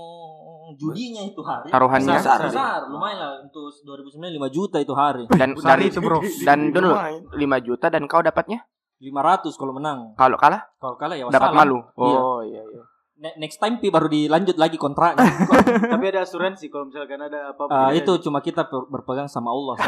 judinya 0.76 1.22
itu 1.22 1.42
hari. 1.42 1.70
Taruhannya. 1.70 2.14
besar, 2.14 2.38
Besar, 2.40 2.50
besar, 2.50 2.80
lumayan 2.88 3.18
lah 3.18 3.32
untuk 3.42 3.70
2009 3.84 4.30
5 4.32 4.50
juta 4.50 4.78
itu 4.78 4.94
hari. 4.94 5.24
Dan 5.28 5.54
Besar 5.54 5.76
dan, 5.76 5.86
itu 5.86 6.00
bro. 6.00 6.20
dan 6.44 6.60
dulu 6.70 6.94
Lumayan. 6.94 7.22
5 7.62 7.66
juta 7.66 7.86
dan 7.88 8.04
kau 8.06 8.22
dapatnya 8.22 8.62
500 9.00 9.56
kalau 9.56 9.74
menang. 9.74 10.00
kalau 10.14 10.36
kalah 10.36 10.62
Kalau 10.76 10.96
kalah 10.98 11.16
ya 11.16 11.26
dapat 11.30 11.52
malu. 11.56 11.80
Iya. 11.96 12.20
Oh 12.20 12.42
iya 12.44 12.62
iya. 12.62 12.84
Ne- 13.20 13.36
next 13.38 13.60
time 13.60 13.78
pi 13.78 13.88
baru 13.88 14.08
dilanjut 14.08 14.56
lagi 14.56 14.76
kontraknya. 14.76 15.24
Tapi 15.94 16.06
ada 16.08 16.24
asuransi 16.24 16.68
kalau 16.68 16.88
misalkan 16.88 17.20
ada 17.20 17.52
apa-apa. 17.52 17.68
Ah, 17.70 17.80
terjadi. 17.90 18.00
itu 18.02 18.14
cuma 18.24 18.40
kita 18.40 18.64
ber- 18.66 18.88
berpegang 18.88 19.28
sama 19.28 19.50
Allah. 19.50 19.76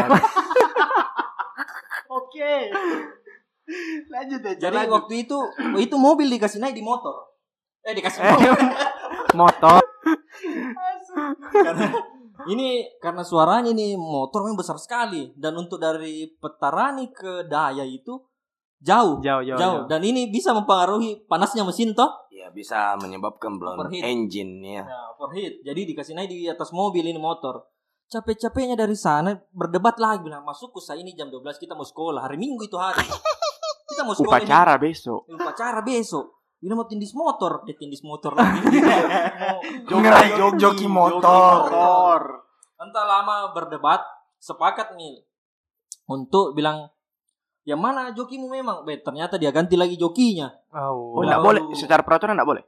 Oke. 2.11 2.53
Lanjut 4.07 4.39
ya. 4.41 4.53
Jadi 4.59 4.75
lanjut. 4.77 4.93
waktu 4.93 5.13
itu 5.23 5.37
itu 5.79 5.95
mobil 5.95 6.27
dikasih 6.29 6.59
naik 6.59 6.75
di 6.75 6.83
motor. 6.83 7.31
Eh 7.81 7.95
dikasih 7.95 8.19
motor. 8.21 8.57
Motor. 9.31 9.79
karena 11.53 11.87
ini 12.43 12.83
karena 12.99 13.23
suaranya 13.23 13.69
ini 13.69 13.95
motor 13.95 14.43
memang 14.43 14.59
besar 14.59 14.75
sekali 14.75 15.31
dan 15.35 15.55
untuk 15.55 15.77
dari 15.77 16.27
Petarani 16.35 17.11
ke 17.11 17.45
Daya 17.45 17.83
itu 17.83 18.19
jauh 18.77 19.21
Jauh, 19.21 19.39
jauh, 19.39 19.55
jauh 19.55 19.79
dan 19.87 20.01
ini 20.01 20.27
bisa 20.27 20.51
mempengaruhi 20.51 21.23
panasnya 21.27 21.63
mesin 21.63 21.93
toh 21.93 22.11
Ya, 22.27 22.49
bisa 22.49 22.97
menyebabkan 22.97 23.55
blown 23.55 23.77
Overheat. 23.77 24.03
engine 24.03 24.59
ya. 24.59 24.81
nah, 24.81 25.13
overheat 25.13 25.61
jadi 25.61 25.79
dikasih 25.85 26.17
naik 26.17 26.27
di 26.27 26.49
atas 26.49 26.73
mobil 26.73 27.05
ini 27.05 27.15
motor 27.15 27.61
capek-capeknya 28.11 28.75
dari 28.75 28.93
sana 28.93 29.39
berdebat 29.49 29.95
lagi 29.95 30.19
bilang 30.21 30.43
masukku 30.43 30.77
saya 30.77 30.99
ini 30.99 31.15
jam 31.15 31.31
12 31.31 31.47
kita 31.57 31.71
mau 31.71 31.81
sekolah 31.81 32.19
hari 32.21 32.35
Minggu 32.35 32.59
itu 32.61 32.75
hari 32.75 33.07
kita 33.87 34.03
mau 34.03 34.11
sekolah 34.11 34.35
ini. 34.35 34.43
Upacara 34.43 34.73
besok. 34.75 35.19
upacara 35.25 35.79
besok 35.79 36.25
ini 36.59 36.71
mau 36.71 36.83
tindis 36.83 37.15
motor 37.15 37.63
dia 37.63 37.73
tindis 37.73 38.03
motor 38.03 38.35
lagi 38.35 38.59
Mau- 39.87 39.97
Ngerai 39.97 40.27
jok- 40.35 40.59
joki 40.59 40.85
motor. 40.85 41.55
motor. 41.65 42.21
entah 42.77 43.05
lama 43.07 43.55
berdebat 43.55 44.03
sepakat 44.37 44.91
nih 44.93 45.23
untuk 46.05 46.51
bilang 46.51 46.91
yang 47.61 47.77
mana 47.77 48.09
jokimu 48.09 48.49
memang 48.49 48.83
Be, 48.83 48.99
ternyata 48.99 49.37
dia 49.37 49.49
ganti 49.49 49.79
lagi 49.79 49.95
jokinya 49.95 50.51
Oh. 50.71 51.15
Oh, 51.15 51.23
boleh. 51.41 51.63
Secara 51.73 51.99
peraturan 51.99 52.31
enggak 52.33 52.47
boleh. 52.47 52.63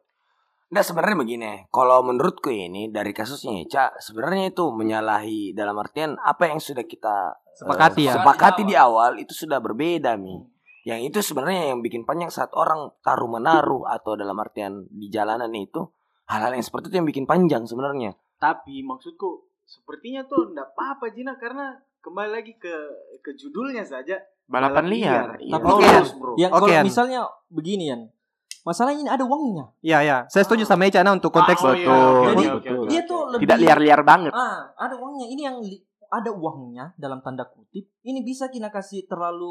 Nah 0.73 0.81
sebenarnya 0.81 1.17
begini, 1.21 1.51
kalau 1.69 2.01
menurutku 2.01 2.49
ini 2.49 2.89
dari 2.89 3.13
kasusnya 3.13 3.61
Eca, 3.61 3.93
sebenarnya 4.01 4.49
itu 4.49 4.73
menyalahi 4.73 5.53
dalam 5.53 5.77
artian 5.77 6.17
apa 6.17 6.49
yang 6.49 6.57
sudah 6.57 6.81
kita 6.81 7.29
eh, 7.29 7.53
Sepakati 7.61 8.01
ya? 8.09 8.17
sepakati 8.17 8.65
di 8.65 8.73
awal 8.73 9.21
itu 9.21 9.37
sudah 9.37 9.61
berbeda 9.61 10.17
mi. 10.17 10.33
Yang 10.81 11.13
itu 11.13 11.19
sebenarnya 11.31 11.77
yang 11.77 11.85
bikin 11.85 12.09
panjang 12.09 12.33
saat 12.33 12.49
orang 12.57 12.89
taruh 13.05 13.29
menaruh 13.29 13.85
atau 13.85 14.17
dalam 14.17 14.33
artian 14.41 14.89
di 14.89 15.13
jalanan 15.13 15.53
itu 15.53 15.85
hal-hal 16.25 16.57
yang 16.57 16.65
seperti 16.65 16.89
itu 16.89 16.95
yang 16.97 17.07
bikin 17.07 17.29
panjang 17.29 17.69
sebenarnya. 17.69 18.17
Tapi 18.41 18.81
maksudku 18.81 19.45
sepertinya 19.69 20.25
tuh 20.25 20.57
enggak 20.57 20.73
apa-apa 20.73 21.13
Jina 21.13 21.37
karena 21.37 21.77
kembali 22.01 22.33
lagi 22.33 22.57
ke 22.57 22.73
ke 23.21 23.37
judulnya 23.37 23.85
saja. 23.85 24.17
Balapan 24.49 24.89
Balap 24.89 24.91
liar. 24.91 25.13
liar. 25.13 25.29
Iya. 25.37 25.53
Tapi 25.53 25.65
kalau- 25.69 26.17
bro. 26.17 26.33
yang 26.35 26.51
Oke, 26.51 26.59
kalau 26.65 26.67
An. 26.73 26.83
misalnya 26.83 27.19
begini 27.53 27.93
Yan 27.93 28.01
masalahnya 28.63 29.01
ini 29.01 29.11
ada 29.11 29.23
uangnya 29.23 29.65
Iya, 29.79 29.97
iya. 30.01 30.17
Saya 30.25 30.43
setuju 30.43 30.63
sama 30.63 30.83
Eca 30.83 30.99
nah, 30.99 31.11
untuk 31.11 31.29
konteks 31.29 31.59
Ah, 31.59 31.67
oh, 31.67 31.73
iya. 31.73 31.83
Betul, 31.83 31.93
Oke, 31.93 32.25
Jadi, 32.25 32.43
oke, 32.49 32.69
oke, 32.73 32.87
dia 32.87 33.01
tuh 33.03 33.21
lebih 33.29 33.43
Tidak 33.43 33.57
liar-liar 33.59 34.01
banget. 34.01 34.31
ah 34.31 34.71
ada 34.73 34.95
uangnya 34.95 35.27
ini 35.27 35.41
yang 35.41 35.57
li- 35.59 35.83
ada 36.09 36.29
uangnya 36.29 36.93
dalam 36.95 37.19
tanda 37.19 37.43
kutip 37.43 37.89
ini 38.01 38.21
bisa 38.21 38.45
kita 38.47 38.69
kasih 38.69 39.03
terlalu 39.03 39.49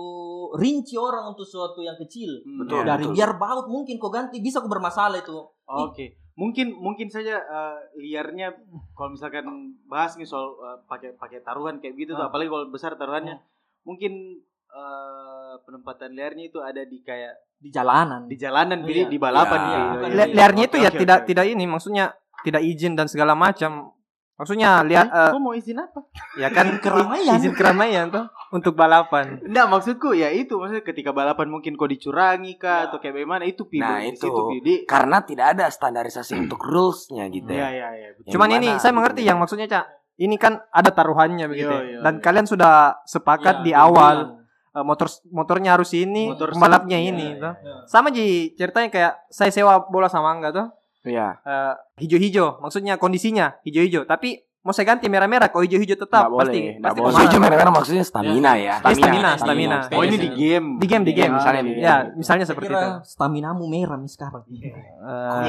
rinci 0.55 0.95
orang 0.95 1.27
untuk 1.29 1.43
sesuatu 1.43 1.81
yang 1.81 1.99
kecil 1.99 2.31
Hmm, 2.41 2.63
Betul, 2.63 2.79
iya. 2.79 2.87
dari 2.87 3.05
betul. 3.05 3.15
biar 3.15 3.31
baut 3.37 3.67
mungkin 3.67 3.95
kau 3.97 4.09
ganti 4.09 4.39
bisa 4.39 4.59
kau 4.59 4.69
bermasalah 4.69 5.19
itu 5.19 5.39
Oke, 5.65 6.07
mungkin 6.33 6.73
mungkin 6.75 7.09
saja 7.09 7.35
eh, 7.35 7.77
liarnya 7.99 8.55
kalau 8.93 9.11
misalkan 9.11 9.43
bahas 9.85 10.15
nih 10.15 10.25
soal 10.25 10.55
eh, 10.55 10.79
pakai 10.87 11.13
pakai 11.13 11.41
taruhan 11.41 11.77
kayak 11.77 11.99
gitu 11.99 12.13
tuh, 12.13 12.23
Ah. 12.23 12.29
apalagi 12.29 12.47
kalau 12.47 12.69
besar 12.69 12.95
taruhannya, 12.95 13.41
mungkin 13.83 14.39
eh, 14.73 15.55
penempatan 15.61 16.11
liarnya 16.11 16.45
itu 16.47 16.59
ada 16.59 16.83
di 16.83 16.99
kayak 16.99 17.35
di 17.55 17.69
jalanan 17.69 18.27
di 18.27 18.35
jalanan, 18.35 18.83
Iya. 18.83 19.07
di, 19.07 19.17
balapan. 19.17 19.61
Iya. 19.61 19.79
Pi. 19.79 19.87
Bukan 19.93 20.09
Iya, 20.09 20.17
Li- 20.17 20.25
iya. 20.25 20.35
liarnya 20.35 20.65
itu 20.67 20.77
ya 20.77 20.89
oke, 20.89 20.99
tidak 20.99 21.19
oke. 21.19 21.27
tidak 21.29 21.45
ini 21.47 21.65
maksudnya 21.65 22.05
tidak 22.41 22.63
izin 22.63 22.93
dan 22.93 23.07
segala 23.07 23.33
macam. 23.35 23.95
Maksudnya 24.33 24.83
lihat 24.83 25.07
eh, 25.07 25.31
Kok 25.31 25.39
mau 25.39 25.55
izin 25.55 25.79
apa? 25.79 26.01
ya 26.35 26.49
kan 26.49 26.67
keramaian. 26.83 27.39
izin 27.39 27.53
keramaian 27.53 28.11
tuh 28.11 28.27
untuk 28.51 28.75
balapan. 28.75 29.39
Enggak, 29.39 29.67
maksudku 29.69 30.11
ya 30.13 30.27
itu 30.29 30.59
maksudnya 30.59 30.83
ketika 30.83 31.13
balapan 31.13 31.47
mungkin 31.47 31.77
kau 31.77 31.87
dicurangi 31.87 32.59
kah 32.59 32.83
Ya. 32.83 32.87
atau 32.91 32.99
kayak 32.99 33.15
bagaimana 33.15 33.45
itu 33.45 33.63
pi 33.65 33.79
Nah, 33.79 34.03
itu. 34.03 34.19
situ, 34.19 34.41
Pi. 34.49 34.57
Di- 34.59 34.83
Karena 34.83 35.23
tidak 35.23 35.55
ada 35.55 35.69
standarisasi 35.69 36.35
untuk 36.41 36.59
rulesnya 36.59 37.29
gitu 37.29 37.47
Iya, 37.47 37.61
ya. 37.61 37.69
iya, 37.71 37.89
iya. 37.95 38.09
betul. 38.11 38.25
Yang 38.25 38.33
Cuman 38.35 38.49
mana 38.49 38.59
ini 38.59 38.69
saya 38.73 38.83
gitu. 38.83 38.97
mengerti 38.99 39.21
yang 39.23 39.39
maksudnya 39.39 39.69
Cak. 39.71 39.87
Ini 40.13 40.37
kan 40.37 40.53
ada 40.69 40.91
taruhannya 40.91 41.47
begitu. 41.47 41.71
Iya, 41.71 41.79
ya. 41.79 41.89
iya, 41.89 41.99
Dan 42.03 42.15
iya. 42.19 42.21
kalian 42.21 42.47
sudah 42.47 42.75
sepakat 43.05 43.57
Ya, 43.57 43.63
di 43.63 43.73
awal 43.73 44.42
eh, 44.73 44.85
motor 44.85 45.09
motornya 45.33 45.77
harus 45.77 45.93
ini, 45.93 46.33
Motor 46.33 46.57
pembalapnya 46.57 46.99
iya, 46.99 47.11
ini. 47.13 47.27
iya. 47.37 47.51
Ya. 47.61 47.75
Sama 47.89 48.09
ji 48.13 48.53
ceritanya 48.57 48.89
kayak 48.89 49.13
saya 49.29 49.51
sewa 49.53 49.85
bola 49.89 50.09
sama 50.09 50.33
Angga 50.33 50.51
tuh. 50.53 50.69
Iya. 51.03 51.43
eh, 51.43 51.75
hijau-hijau, 52.07 52.63
maksudnya 52.63 52.95
kondisinya 52.97 53.59
hijau-hijau. 53.67 54.07
Tapi 54.07 54.39
mau 54.63 54.71
saya 54.71 54.87
ganti 54.89 55.07
merah-merah, 55.07 55.47
kalau 55.47 55.63
hijau-hijau 55.63 55.99
tetap 55.99 56.23
Nggak 56.25 56.39
pasti 56.39 56.59
boleh, 56.61 56.75
pasti 56.79 56.95
boleh. 56.95 57.03
mahal. 57.03 57.19
Maksudnya 57.19 57.41
mereka 57.43 57.63
maksudnya 57.69 58.05
stamina 58.05 58.53
ya. 58.55 58.75
Stamina, 58.79 59.31
stamina, 59.35 59.77
stamina. 59.83 59.99
Oh, 59.99 60.05
ini 60.05 60.17
di 60.17 60.29
game. 60.31 60.67
Di 60.79 60.87
game, 60.87 61.03
di 61.03 61.13
game. 61.13 61.35
misalnya 61.35 61.63
game. 61.63 61.79
Ya, 61.79 61.95
misalnya 62.13 62.45
Saya 62.45 62.53
seperti 62.53 62.71
kira 62.71 62.79
itu. 62.79 62.91
staminamu 63.05 63.65
merah 63.67 63.99
nih 63.99 64.07
sekarang. 64.09 64.43
Oh, 64.47 65.43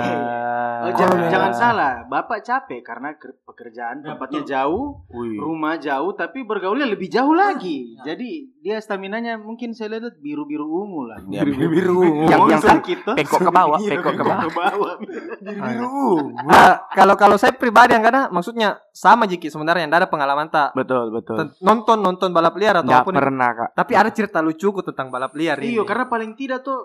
Eh, 0.84 0.91
jangan, 0.91 1.17
jangan 1.28 1.52
salah, 1.54 1.93
Bapak 2.04 2.41
capek 2.41 2.82
karena 2.82 3.13
ker- 3.13 3.38
pekerjaan 3.43 4.02
Ya, 4.02 4.12
tempatnya 4.12 4.41
jauh, 4.43 5.06
Wih. 5.08 5.38
rumah 5.38 5.78
jauh, 5.78 6.12
tapi 6.12 6.41
bergaulnya 6.41 6.84
lebih 6.84 7.08
jauh 7.08 7.32
lagi. 7.32 7.95
Ya. 7.95 8.12
Jadi 8.12 8.52
dia 8.60 8.78
staminanya 8.78 9.38
mungkin 9.38 9.71
saya 9.71 9.93
lihat 9.93 10.17
biru-biru 10.17 10.65
ungu 10.65 11.06
lah. 11.06 11.21
Ya, 11.30 11.45
biru-biru. 11.45 12.26
Yang 12.26 12.39
Oh, 12.41 12.49
yang 12.49 12.59
sakit 12.59 12.97
tuh. 13.03 13.16
pekok 13.16 13.41
ke 13.41 13.51
bawah, 13.51 13.80
pekok 13.80 14.14
ke 14.14 14.24
bawah. 14.24 14.43
Ke 14.43 14.51
bawah. 14.51 14.93
Ah, 16.45 16.84
kalau 16.91 17.16
kalau 17.16 17.38
saya 17.38 17.53
pribadi 17.53 17.93
yang 17.93 18.03
karena 18.03 18.28
maksudnya 18.28 18.82
sama 18.94 19.26
Jiki 19.26 19.50
sebenarnya 19.50 19.84
yang 19.84 19.91
ada 19.91 20.06
pengalaman 20.06 20.48
tak 20.48 20.70
Betul, 20.72 21.10
betul. 21.10 21.50
Nonton 21.60 21.98
nonton 21.98 22.30
balap 22.30 22.54
liar 22.54 22.78
atau 22.78 22.86
Nggak 22.86 23.02
apa 23.02 23.08
pun. 23.10 23.16
pernah, 23.18 23.50
Kak. 23.52 23.70
Tapi 23.74 23.94
ada 23.94 24.10
cerita 24.10 24.38
lucuku 24.38 24.80
tentang 24.84 25.10
balap 25.10 25.34
liar 25.34 25.58
ini. 25.58 25.74
Iya, 25.74 25.82
karena 25.82 26.06
paling 26.06 26.32
tidak 26.34 26.62
tuh 26.62 26.78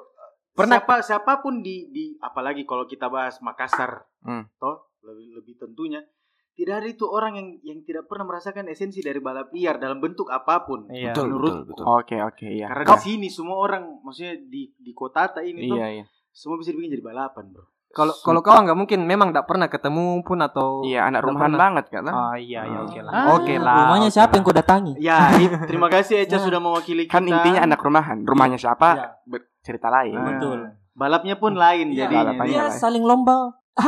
Pernah- 0.51 0.81
siapa 0.81 0.95
siapa 1.01 1.33
pun 1.39 1.61
di 1.61 1.87
di 1.87 2.17
apalagi 2.19 2.65
kalau 2.65 2.83
kita 2.83 3.07
bahas 3.07 3.39
Makassar, 3.39 4.03
Hmm. 4.21 4.49
toh 4.57 4.91
lebih 5.01 5.37
lebih 5.37 5.55
tentunya 5.57 6.03
tidak 6.51 6.75
ada 6.75 6.89
itu 6.89 7.07
orang 7.07 7.33
yang 7.33 7.49
yang 7.63 7.79
tidak 7.83 8.11
pernah 8.11 8.27
merasakan 8.27 8.67
esensi 8.67 8.99
dari 8.99 9.21
balap 9.21 9.53
liar 9.53 9.77
dalam 9.77 10.01
bentuk 10.01 10.27
apa 10.27 10.65
pun. 10.65 10.91
Iya. 10.91 11.13
Betul, 11.13 11.25
Menurut 11.29 11.53
betul, 11.53 11.65
betul. 11.71 11.85
Oke, 11.87 12.17
oke, 12.19 12.47
iya. 12.49 12.67
Karena 12.67 12.85
Kau- 12.85 12.97
di 12.97 13.05
sini 13.05 13.29
semua 13.29 13.57
orang 13.57 14.03
maksudnya 14.03 14.35
di 14.43 14.67
di 14.75 14.91
kota 14.91 15.29
Ta 15.29 15.41
ini 15.41 15.63
tuh 15.63 15.77
Iya, 15.77 15.87
iya. 15.93 16.05
semua 16.29 16.57
bisa 16.57 16.73
dibikin 16.73 16.91
jadi 16.91 17.05
balapan, 17.05 17.45
Bro. 17.53 17.65
Kalau 17.89 18.12
kalau 18.14 18.41
kau 18.41 18.53
nggak 18.55 18.76
mungkin 18.76 19.01
memang 19.03 19.32
nggak 19.32 19.45
pernah 19.45 19.66
ketemu 19.66 20.20
pun 20.20 20.39
atau 20.39 20.84
Iya, 20.84 21.09
anak 21.09 21.24
rumahan 21.24 21.49
pernah. 21.49 21.59
banget, 21.59 21.84
Kak. 21.89 22.03
Ah 22.07 22.36
iya 22.36 22.61
iya 22.62 22.78
oke 22.80 23.01
lah. 23.01 23.12
Ah, 23.12 23.26
oke 23.34 23.55
lah. 23.57 23.76
Rumahnya 23.82 24.07
oke 24.07 24.14
siapa 24.14 24.28
lah. 24.28 24.34
yang 24.34 24.45
kau 24.45 24.55
datangi? 24.55 24.93
Ya, 24.99 25.16
terima 25.64 25.89
kasih 25.89 26.14
Eca 26.20 26.36
Nah. 26.36 26.45
sudah 26.45 26.61
mewakili 26.61 27.03
kita. 27.05 27.14
Kan 27.14 27.24
intinya 27.24 27.61
anak 27.62 27.80
rumahan. 27.80 28.18
Rumahnya 28.22 28.57
siapa? 28.57 28.89
Ya. 28.95 29.07
ber- 29.24 29.49
Cerita 29.59 29.89
lain. 29.89 30.14
Ah, 30.14 30.24
Betul. 30.30 30.59
balapnya 30.93 31.34
pun 31.34 31.53
lain 31.53 31.91
Iya. 31.91 32.07
Dia 32.09 32.22
lah. 32.62 32.70
saling 32.70 33.03
lomba. 33.03 33.57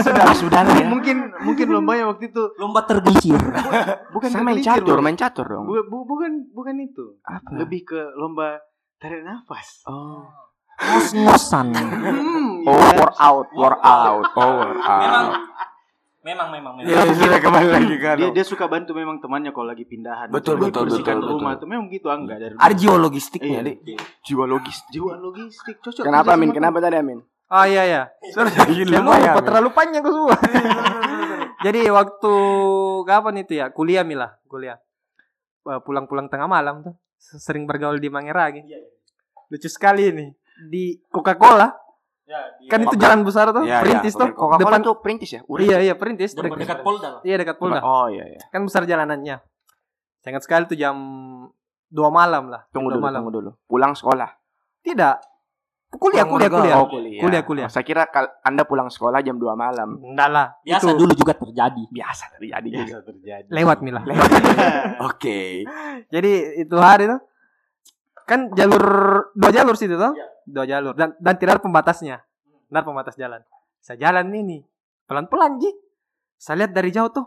sudah 0.00 0.32
sudah 0.32 0.60
lah 0.64 0.74
ya. 0.74 0.88
mungkin 0.88 1.28
mungkin 1.38 1.68
lombanya 1.68 2.08
waktu 2.08 2.28
itu 2.28 2.40
Lomba 2.56 2.82
tergelincir. 2.82 3.36
bukan 4.16 4.28
Saya 4.28 4.40
main 4.42 4.58
catur, 4.58 4.96
Bro. 4.96 5.04
main 5.04 5.12
catur 5.14 5.46
dong. 5.46 5.64
Bu- 5.64 5.84
bu- 5.84 6.06
bukan 6.06 6.48
bukan 6.50 6.74
itu. 6.78 7.20
Apa? 7.22 7.52
Lebih 7.54 7.84
ke 7.84 8.00
lomba 8.14 8.56
tarik 8.96 9.20
nafas. 9.22 9.84
Oh. 9.84 10.24
Ngos-ngosan. 10.78 11.66
Hmm, 11.74 12.46
Oh, 12.60 12.76
iya. 12.76 13.00
war 13.00 13.12
out, 13.16 13.48
war 13.52 13.74
out, 13.80 14.28
oh, 14.30 14.52
war 14.54 14.72
Memang 14.76 15.24
out. 15.24 15.40
memang 16.20 16.48
memang 16.52 16.72
memang. 16.76 16.90
Ya 16.90 17.08
sudah 17.08 17.40
kembali 17.40 17.68
lagi 17.70 17.96
kan. 17.96 18.14
dia 18.14 18.28
dia 18.30 18.44
suka 18.44 18.68
bantu 18.68 18.92
memang 18.92 19.16
temannya 19.18 19.50
kalau 19.50 19.66
lagi 19.66 19.82
pindahan. 19.82 20.28
Betul, 20.28 20.60
Lagi 20.60 20.68
betul, 20.68 20.82
bersihkan 20.86 21.16
betul, 21.16 21.30
rumah 21.32 21.56
betul. 21.56 21.62
tuh 21.64 21.68
memang 21.68 21.86
gitu 21.88 22.06
enggak 22.06 22.38
dari 22.38 22.52
Ada 22.54 22.74
jiwa 22.74 22.96
logistiknya, 23.00 23.58
Iya. 23.58 23.62
Dek. 23.64 23.76
Jiwa 24.22 24.44
logis. 24.44 24.78
jiwa 24.86 25.12
logistik 25.16 25.76
cocok. 25.80 26.04
Kenapa 26.04 26.36
Min? 26.36 26.50
Kenapa 26.52 26.76
tadi 26.78 26.96
Amin? 26.96 27.24
Oh 27.48 27.64
iya 27.64 27.82
ya. 27.88 28.02
Sudah 28.28 28.52
lupa 29.00 29.40
terlalu 29.40 29.68
panjang 29.72 30.02
ke 30.04 30.10
semua. 30.12 30.36
Jadi 31.64 31.80
waktu 31.88 32.32
kapan 33.02 33.34
itu 33.38 33.52
ya? 33.56 33.66
Kuliah 33.72 34.04
Mila, 34.04 34.36
kuliah. 34.44 34.76
Eh, 35.64 35.80
Pulang-pulang 35.80 36.28
tengah 36.28 36.46
malam 36.46 36.84
tuh 36.84 36.94
sering 37.18 37.64
bergaul 37.64 37.96
di 37.96 38.06
Mangeragi. 38.06 38.62
Lucu 39.48 39.66
sekali 39.66 40.12
ini. 40.12 40.26
Di 40.58 40.98
Coca-Cola, 41.06 41.70
kan 42.66 42.78
itu 42.82 42.96
jalan 42.98 43.22
besar 43.22 43.48
tuh, 43.50 43.62
iya, 43.62 43.78
perintis 43.78 44.12
tuh. 44.12 44.28
Coca-Cola 44.34 44.58
Depan 44.58 44.80
tuh 44.82 44.94
perintis 44.98 45.30
ya? 45.32 45.40
Udah. 45.46 45.62
Iya, 45.62 45.76
iya, 45.80 45.94
perintis. 45.94 46.34
Dekat 46.34 46.58
dekat 46.58 46.78
Polda 46.82 47.08
lah. 47.14 47.20
Iya, 47.22 47.36
dekat 47.38 47.56
Polda. 47.56 47.80
Oh 47.80 48.10
iya 48.10 48.26
iya. 48.26 48.40
Kan 48.50 48.66
besar 48.66 48.82
jalanannya. 48.84 49.38
Saya 50.18 50.30
ingat 50.34 50.42
sekali 50.42 50.66
tuh 50.66 50.74
jam 50.74 50.96
2 51.88 52.10
malam 52.10 52.50
lah. 52.50 52.66
Tunggu 52.68 52.90
dulu, 52.90 53.00
dua 53.00 53.06
malam. 53.08 53.18
tunggu 53.22 53.32
dulu. 53.32 53.50
Pulang 53.64 53.94
sekolah. 53.94 54.28
Tidak. 54.82 55.16
Kuliah, 55.88 56.28
kuliah, 56.28 56.50
kuliah. 56.52 56.76
Oh, 56.76 56.84
kuliah. 56.84 57.22
Kuliah, 57.24 57.42
kuliah. 57.48 57.68
Saya 57.72 57.80
kira 57.80 58.04
kal- 58.12 58.28
Anda 58.44 58.68
pulang 58.68 58.92
sekolah 58.92 59.24
jam 59.24 59.40
2 59.40 59.56
malam. 59.56 59.96
Enggak 59.96 60.28
lah. 60.28 60.46
Biasa 60.60 60.84
itu 60.84 61.00
dulu 61.00 61.12
juga 61.16 61.32
terjadi. 61.32 61.82
Biasa 61.88 62.24
terjadi 62.36 62.66
juga. 62.68 62.84
Biasa 62.84 63.02
terjadi. 63.08 63.48
lewat 63.48 63.78
Mila. 63.80 64.00
Oke. 65.08 65.64
Jadi 66.12 66.32
itu 66.60 66.76
hari 66.76 67.08
tuh 67.08 67.20
kan 68.28 68.52
jalur 68.52 68.84
dua 69.32 69.50
jalur 69.50 69.74
situ 69.74 69.96
tuh. 69.96 70.12
Dua 70.44 70.68
jalur 70.68 70.92
dan 70.92 71.16
dan 71.16 71.34
tidak 71.40 71.58
ada 71.58 71.62
pembatasnya. 71.64 72.16
Tidak 72.68 72.76
ada 72.76 72.84
pembatas 72.84 73.16
jalan. 73.16 73.40
Saya 73.80 73.96
jalan 73.96 74.28
ini 74.36 74.60
pelan-pelan 75.08 75.56
Ji. 75.56 75.72
Saya 76.36 76.64
lihat 76.64 76.76
dari 76.76 76.92
jauh 76.92 77.08
tuh. 77.08 77.26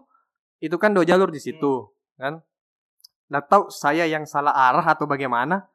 Itu 0.62 0.78
kan 0.78 0.94
dua 0.94 1.02
jalur 1.02 1.34
di 1.34 1.42
situ, 1.42 1.90
kan? 2.22 2.38
Nggak 3.34 3.44
tahu 3.50 3.64
saya 3.74 4.06
yang 4.06 4.30
salah 4.30 4.54
arah 4.54 4.86
atau 4.86 5.10
bagaimana. 5.10 5.66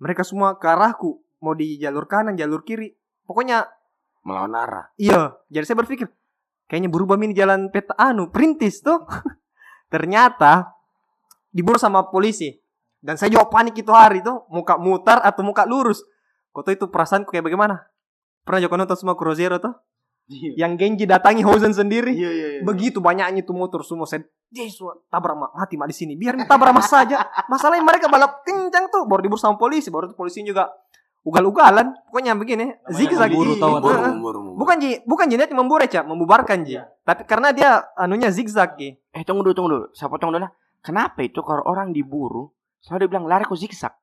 Mereka 0.00 0.24
semua 0.24 0.56
ke 0.56 0.64
arahku, 0.64 1.20
mau 1.44 1.52
di 1.52 1.76
jalur 1.76 2.08
kanan, 2.08 2.32
jalur 2.32 2.64
kiri. 2.64 2.88
Pokoknya 3.28 3.68
Melawan 4.20 4.52
arah. 4.52 4.92
Iya, 5.00 5.40
jadi 5.48 5.64
saya 5.64 5.80
berpikir 5.80 6.04
kayaknya 6.68 6.92
berubah 6.92 7.16
ini 7.16 7.32
jalan 7.32 7.72
peta 7.72 7.96
anu 7.96 8.28
perintis 8.28 8.84
tuh. 8.84 9.00
Ternyata 9.92 10.76
diburu 11.48 11.80
sama 11.80 12.04
polisi. 12.12 12.52
Dan 13.00 13.16
saya 13.16 13.32
juga 13.32 13.48
panik 13.48 13.80
itu 13.80 13.90
hari 13.90 14.20
tuh, 14.20 14.44
muka 14.52 14.76
mutar 14.76 15.24
atau 15.24 15.40
muka 15.40 15.64
lurus. 15.64 16.04
Kau 16.52 16.60
tahu 16.60 16.76
itu 16.76 16.86
perasaanku 16.92 17.32
kayak 17.32 17.48
bagaimana? 17.48 17.88
Pernah 18.44 18.60
juga 18.60 18.76
nonton 18.76 18.96
semua 18.96 19.16
Crow 19.16 19.32
Zero 19.32 19.56
tuh? 19.56 19.72
Iya 20.30 20.66
Yang 20.66 20.72
Genji 20.78 21.04
datangi 21.10 21.42
Hozen 21.42 21.74
sendiri. 21.74 22.14
iya 22.14 22.30
iya. 22.30 22.48
iya. 22.58 22.60
Begitu 22.62 23.02
banyaknya 23.02 23.42
itu 23.42 23.50
motor 23.50 23.82
semua 23.82 24.06
saya 24.06 24.22
semua 24.70 24.98
tabrak 25.10 25.34
mak 25.38 25.50
mati 25.54 25.74
mak 25.74 25.88
di 25.90 25.96
sini. 25.96 26.12
Biar 26.14 26.38
tabrak 26.46 26.74
mas 26.74 26.86
saja. 26.86 27.22
Masalahnya 27.50 27.82
mereka 27.82 28.06
balap 28.06 28.42
kencang 28.46 28.90
tuh, 28.90 29.06
baru 29.06 29.26
diburu 29.26 29.38
sama 29.38 29.58
polisi, 29.58 29.90
baru 29.90 30.10
polisi 30.14 30.42
juga 30.46 30.70
ugal-ugalan. 31.26 31.94
Pokoknya 32.10 32.34
begini, 32.38 32.66
zigzag. 32.94 33.30
tahu 33.30 33.78
memburu. 33.78 34.54
Bukan 34.58 34.76
Ji, 34.82 35.02
bukan 35.06 35.26
Ji 35.30 35.34
niatnya 35.38 35.56
memburu 35.58 35.86
Ca, 35.86 36.00
membubarkan 36.06 36.66
Ji. 36.66 36.78
Tapi 37.06 37.22
karena 37.26 37.50
dia 37.54 37.90
anunya 37.98 38.30
zigzag 38.30 38.78
Ji. 38.78 38.98
Eh 39.14 39.22
tunggu 39.26 39.46
dulu, 39.46 39.54
tunggu 39.54 39.70
dulu. 39.70 39.86
Saya 39.94 40.10
potong 40.10 40.30
dulu. 40.34 40.42
lah. 40.46 40.50
Kenapa 40.80 41.20
itu 41.22 41.42
kalau 41.42 41.62
orang 41.66 41.92
diburu 41.94 42.50
selalu 42.80 43.06
dibilang 43.06 43.26
lari 43.26 43.44
kok 43.44 43.56
zigzag? 43.56 43.94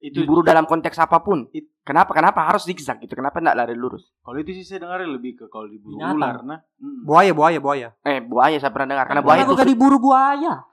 Itu 0.00 0.24
Diburu 0.24 0.40
dalam 0.40 0.64
konteks 0.64 0.96
apa 0.96 1.20
pun. 1.20 1.44
It- 1.52 1.68
Kenapa? 1.80 2.12
Kenapa 2.12 2.40
harus 2.46 2.64
zigzag 2.64 3.00
gitu? 3.00 3.12
Kenapa 3.12 3.36
enggak 3.36 3.56
lari 3.56 3.74
lurus? 3.74 4.08
kalau 4.20 4.38
itu 4.38 4.52
sih 4.54 4.64
saya 4.64 4.84
dengar 4.84 5.00
lebih 5.02 5.34
ke 5.34 5.44
kalau 5.48 5.66
diburu 5.66 5.96
Binatang. 5.96 6.16
ular 6.16 6.36
nah. 6.40 6.58
Mm. 6.78 7.02
Buaya, 7.04 7.32
buaya, 7.34 7.58
buaya. 7.58 7.88
Eh 8.00 8.20
buaya 8.20 8.56
saya 8.56 8.70
pernah 8.70 8.96
dengar. 8.96 9.04
Karena 9.04 9.20
buaya 9.20 9.42
itu 9.42 9.52
gak 9.52 9.68
diburu 9.68 9.96
buaya? 9.98 10.64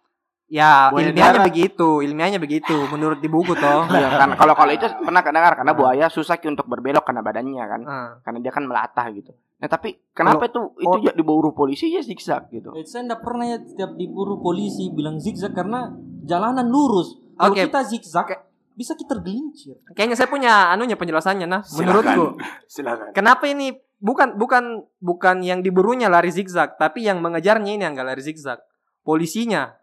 Ya, 0.47 0.87
Buaya 0.87 1.11
ilmiahnya 1.11 1.43
darat. 1.43 1.47
begitu, 1.51 1.89
ilmiahnya 1.99 2.39
begitu 2.39 2.71
menurut 2.87 3.19
di 3.19 3.27
buku 3.27 3.51
toh. 3.51 3.83
Iya, 3.91 4.15
karena 4.15 4.35
kalau 4.39 4.55
kalau 4.55 4.71
itu 4.71 4.87
pernah 5.03 5.19
dengar 5.19 5.53
karena 5.59 5.73
buaya 5.75 6.05
susah 6.07 6.39
Ki, 6.39 6.47
untuk 6.47 6.63
berbelok 6.63 7.03
karena 7.03 7.19
badannya 7.19 7.63
kan. 7.67 7.81
Ah. 7.83 8.09
Karena 8.23 8.39
dia 8.39 8.51
kan 8.55 8.63
melatah 8.63 9.11
gitu. 9.11 9.35
Nah, 9.57 9.65
tapi 9.65 9.97
kenapa 10.13 10.45
itu 10.45 10.61
itu 10.77 10.97
oh. 10.97 11.01
ya 11.01 11.13
diburu 11.17 11.49
polisi 11.49 11.89
ya 11.89 12.05
zigzag 12.05 12.45
gitu? 12.53 12.77
Eh, 12.77 12.85
saya 12.85 13.09
enggak 13.09 13.25
pernah 13.25 13.45
ya 13.49 13.57
setiap 13.57 13.97
diburu 13.97 14.37
polisi 14.37 14.93
bilang 14.93 15.17
zigzag 15.17 15.57
karena 15.57 15.89
jalanan 16.29 16.69
lurus. 16.69 17.17
Kalau 17.33 17.57
Oke. 17.57 17.65
kita 17.65 17.81
zigzag 17.89 18.37
bisa 18.77 18.93
kita 18.93 19.17
tergelincir. 19.17 19.81
Kayaknya 19.97 20.17
saya 20.21 20.29
punya 20.29 20.69
anunya 20.69 20.93
penjelasannya 20.93 21.49
nah. 21.49 21.65
Menurutku, 21.73 22.37
Silakan. 22.73 23.09
kenapa 23.17 23.49
ini 23.49 23.73
bukan 23.97 24.37
bukan 24.37 24.85
bukan 25.01 25.41
yang 25.41 25.65
diburunya 25.65 26.05
lari 26.05 26.29
zigzag, 26.29 26.77
tapi 26.77 27.09
yang 27.09 27.17
mengejarnya 27.17 27.73
ini 27.73 27.81
yang 27.81 27.97
nggak 27.97 28.13
lari 28.13 28.21
zigzag. 28.21 28.61
Polisinya, 29.01 29.73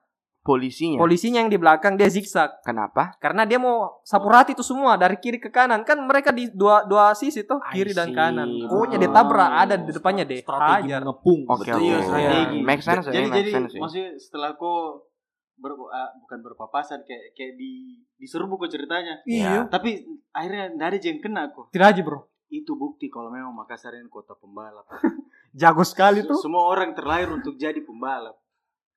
Polisinya. 0.45 1.01
polisinya 1.01 1.41
yang 1.41 1.49
di 1.49 1.57
belakang 1.57 1.97
dia 1.97 2.05
zigzag. 2.13 2.61
Kenapa? 2.61 3.17
Karena 3.17 3.49
dia 3.49 3.57
mau 3.57 4.05
sapu 4.05 4.29
rati 4.29 4.53
itu 4.53 4.61
semua 4.61 5.01
dari 5.01 5.17
kiri 5.17 5.41
ke 5.41 5.49
kanan. 5.49 5.89
Kan 5.89 6.05
mereka 6.05 6.37
di 6.37 6.53
dua 6.53 6.85
dua 6.85 7.17
sisi 7.17 7.49
tuh, 7.49 7.65
kiri 7.73 7.97
dan 7.97 8.13
kanan. 8.13 8.69
Pokoknya 8.69 9.01
Betul. 9.01 9.09
dia 9.09 9.17
tabrak 9.17 9.51
ada 9.57 9.75
di 9.81 9.89
depannya 9.89 10.25
deh. 10.29 10.45
Strategi 10.45 10.93
Hajar. 10.93 11.01
mengepung. 11.01 11.41
Oke, 11.49 11.65
Betul. 11.65 11.81
oke. 11.81 11.89
Iya, 11.89 11.99
strategi. 12.05 12.59
Make 12.61 12.83
sense 12.85 13.07
jadi 13.09 13.25
make 13.25 13.37
jadi 13.41 13.51
sense 13.57 13.73
ya. 13.73 13.81
maksudnya 13.81 14.09
setelah 14.21 14.51
kau 14.61 15.09
ber, 15.57 15.73
ah, 15.89 16.13
bukan 16.21 16.39
berpapasan 16.45 17.01
kayak 17.09 17.33
kayak 17.33 17.57
di 17.57 18.05
diserbu 18.21 18.61
kok 18.61 18.69
ceritanya. 18.69 19.25
Iya. 19.25 19.65
Tapi 19.73 20.05
akhirnya 20.37 20.77
nggak 20.77 20.89
ada 20.93 20.99
yang 21.01 21.21
kena 21.25 21.43
kok. 21.57 21.73
Tidak 21.73 21.89
aja 21.89 22.01
bro. 22.05 22.21
Itu 22.53 22.77
bukti 22.77 23.09
kalau 23.09 23.33
memang 23.33 23.57
Makassar 23.57 23.97
ini 23.97 24.13
kota 24.13 24.37
pembalap. 24.37 24.85
Jago 25.57 25.89
sekali 25.89 26.21
tuh. 26.21 26.37
Semua 26.37 26.69
orang 26.69 26.93
terlahir 26.93 27.33
untuk 27.33 27.57
jadi 27.57 27.81
pembalap. 27.81 28.44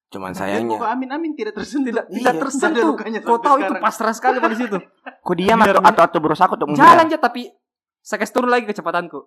Cuman 0.07 0.31
Dan 0.31 0.39
sayangnya 0.39 0.77
kok 0.77 0.87
Amin 0.87 1.09
Amin 1.09 1.31
tidak 1.33 1.53
tersentuh. 1.53 1.91
Tidak 1.91 2.05
Iya, 2.09 2.31
tersentuh. 2.33 2.85
lukanya 2.89 3.19
Kau 3.19 3.37
tahu 3.37 3.57
itu 3.57 3.67
sekarang. 3.67 3.83
pasrah 3.83 4.13
sekali 4.13 4.37
pada 4.39 4.55
situ. 4.55 4.77
Kok 5.25 5.35
diam 5.35 5.59
atau, 5.59 5.81
atau 5.81 6.03
atau 6.05 6.19
berusaha 6.19 6.47
untuk 6.47 6.71
Jalan 6.73 7.03
aja 7.03 7.17
tapi 7.17 7.51
saya 7.99 8.17
kasih 8.17 8.33
turun 8.33 8.47
lagi 8.47 8.63
kecepatanku. 8.63 9.19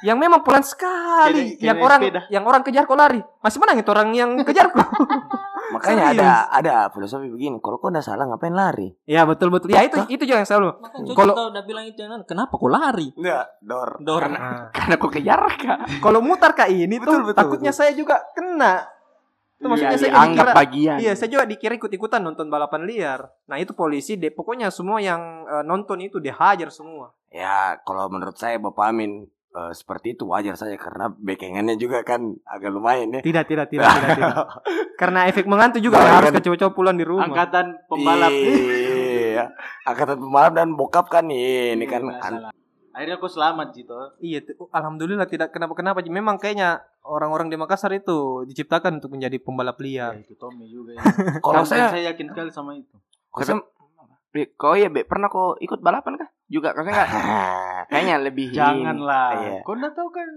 Yang 0.00 0.18
memang 0.18 0.40
pelan 0.40 0.62
sekali. 0.62 1.52
Kayak- 1.52 1.60
yang 1.60 1.78
orang 1.78 2.00
sepeda. 2.00 2.20
yang 2.30 2.44
orang 2.46 2.62
kejar 2.62 2.84
kau 2.84 2.94
lari. 2.94 3.20
Masih 3.42 3.58
menang 3.58 3.76
itu 3.76 3.90
orang 3.90 4.08
yang 4.12 4.30
kejarku. 4.40 4.78
makanya 5.74 6.04
Serius. 6.06 6.20
ada 6.20 6.30
ada 6.50 6.74
filosofi 6.88 7.26
begini. 7.26 7.58
Kalau 7.58 7.76
kau 7.76 7.88
udah 7.88 8.00
salah 8.00 8.24
ngapain 8.24 8.52
lari? 8.52 8.88
ya 9.02 9.24
betul 9.24 9.48
betul. 9.48 9.68
Ya 9.68 9.82
itu 9.82 9.98
itu 10.06 10.22
juga 10.22 10.38
yang 10.38 10.48
selalu. 10.48 10.80
Kalau- 11.12 11.50
udah 11.50 11.62
bilang 11.62 11.84
itu 11.84 11.98
Nan, 12.00 12.22
kenapa 12.22 12.54
kok 12.54 12.70
lari? 12.70 13.10
Enggak, 13.12 13.44
dor. 13.58 13.90
Dor. 13.98 14.22
Nah, 14.28 14.70
Karena 14.70 14.94
kok 15.02 15.10
kejar 15.10 15.40
kak. 15.52 15.78
kalau 15.98 16.20
mutar 16.20 16.54
kayak 16.54 16.72
ini 16.78 16.96
tuh 16.96 17.04
Betul, 17.04 17.20
betul, 17.26 17.36
takutnya 17.36 17.72
saya 17.74 17.90
juga 17.90 18.22
kena. 18.32 18.86
Itu 19.62 19.70
maksudnya 19.70 19.94
saya 19.94 20.10
dianggap 20.10 20.42
dikira- 20.44 20.58
bagian. 20.58 20.96
Iya, 20.98 21.12
saya 21.14 21.30
juga 21.30 21.46
dikira 21.46 21.78
ikut-ikutan 21.78 22.18
nonton 22.18 22.50
balapan 22.50 22.82
liar. 22.82 23.30
Nah, 23.46 23.56
itu 23.56 23.70
polisi 23.72 24.18
deh. 24.18 24.28
Pokoknya 24.28 24.68
semua 24.68 24.98
yang 24.98 25.22
eh, 25.46 25.62
nonton 25.62 26.02
itu 26.02 26.18
dihajar 26.18 26.66
semua. 26.68 27.14
Ya, 27.30 27.78
kalau 27.80 28.10
menurut 28.10 28.34
saya 28.34 28.58
Bapak 28.58 28.90
Amin 28.90 29.30
eh, 29.48 29.72
seperti 29.72 30.12
itu 30.12 30.26
wajar 30.26 30.58
saja 30.58 30.74
karena 30.74 31.14
bekengannya 31.14 31.78
juga 31.78 32.02
kan 32.02 32.34
agak 32.42 32.68
lumayan 32.68 33.14
ya. 33.14 33.20
Tidak, 33.22 33.44
tidak, 33.46 33.70
tidak, 33.70 33.86
tidak, 33.86 34.10
tidak. 34.18 34.36
Karena 35.00 35.26
efek 35.26 35.46
mengantuk 35.46 35.78
juga 35.78 35.98
Bahkan- 35.98 36.14
harus 36.16 36.30
ke 36.32 36.40
cowok-cowok 36.42 36.74
pulang 36.74 36.94
di 36.94 37.02
rumah. 37.02 37.26
Angkatan 37.26 37.66
pembalap. 37.86 38.30
Iya. 38.30 39.44
Angkatan 39.82 40.16
pembalap 40.18 40.52
dan 40.52 40.68
bokap 40.72 41.06
kan 41.06 41.26
ini 41.26 41.86
kan 41.86 42.02
Nggak 42.02 42.18
an- 42.20 42.38
salah. 42.42 42.52
Akhirnya 42.92 43.16
kau 43.16 43.26
selamat 43.26 43.72
Cito. 43.72 43.96
Iya, 44.20 44.44
t- 44.44 44.52
alhamdulillah 44.68 45.24
tidak 45.24 45.48
kenapa-kenapa. 45.48 46.04
Memang 46.04 46.36
kayaknya 46.36 46.84
orang-orang 47.02 47.48
di 47.48 47.56
Makassar 47.56 47.90
itu 47.90 48.44
diciptakan 48.44 49.00
untuk 49.00 49.10
menjadi 49.10 49.40
pembalap 49.40 49.80
Ya, 49.80 50.12
liar. 50.12 50.12
itu 50.20 50.36
Tommy 50.36 50.68
juga. 50.68 50.92
Ya. 50.94 51.00
kalau 51.44 51.64
Dan 51.64 51.68
saya 51.68 51.84
saya 51.88 52.12
yakin 52.12 52.26
sekali 52.28 52.50
sama 52.52 52.76
itu. 52.76 52.96
kalau 53.32 53.44
saya 53.44 53.58
Kau 54.56 54.72
ya 54.72 54.88
Be, 54.88 55.04
pernah 55.04 55.28
kau 55.28 55.60
ikut 55.60 55.84
balapan 55.84 56.16
kah? 56.16 56.28
Juga 56.48 56.72
kau 56.72 56.80
enggak? 56.80 57.04
Kayaknya 57.92 58.16
lebih 58.16 58.48
Janganlah. 58.48 59.28
Iya. 59.36 59.60
Kau 59.60 59.76
nggak 59.76 59.92
tahu 59.92 60.08
kan? 60.08 60.28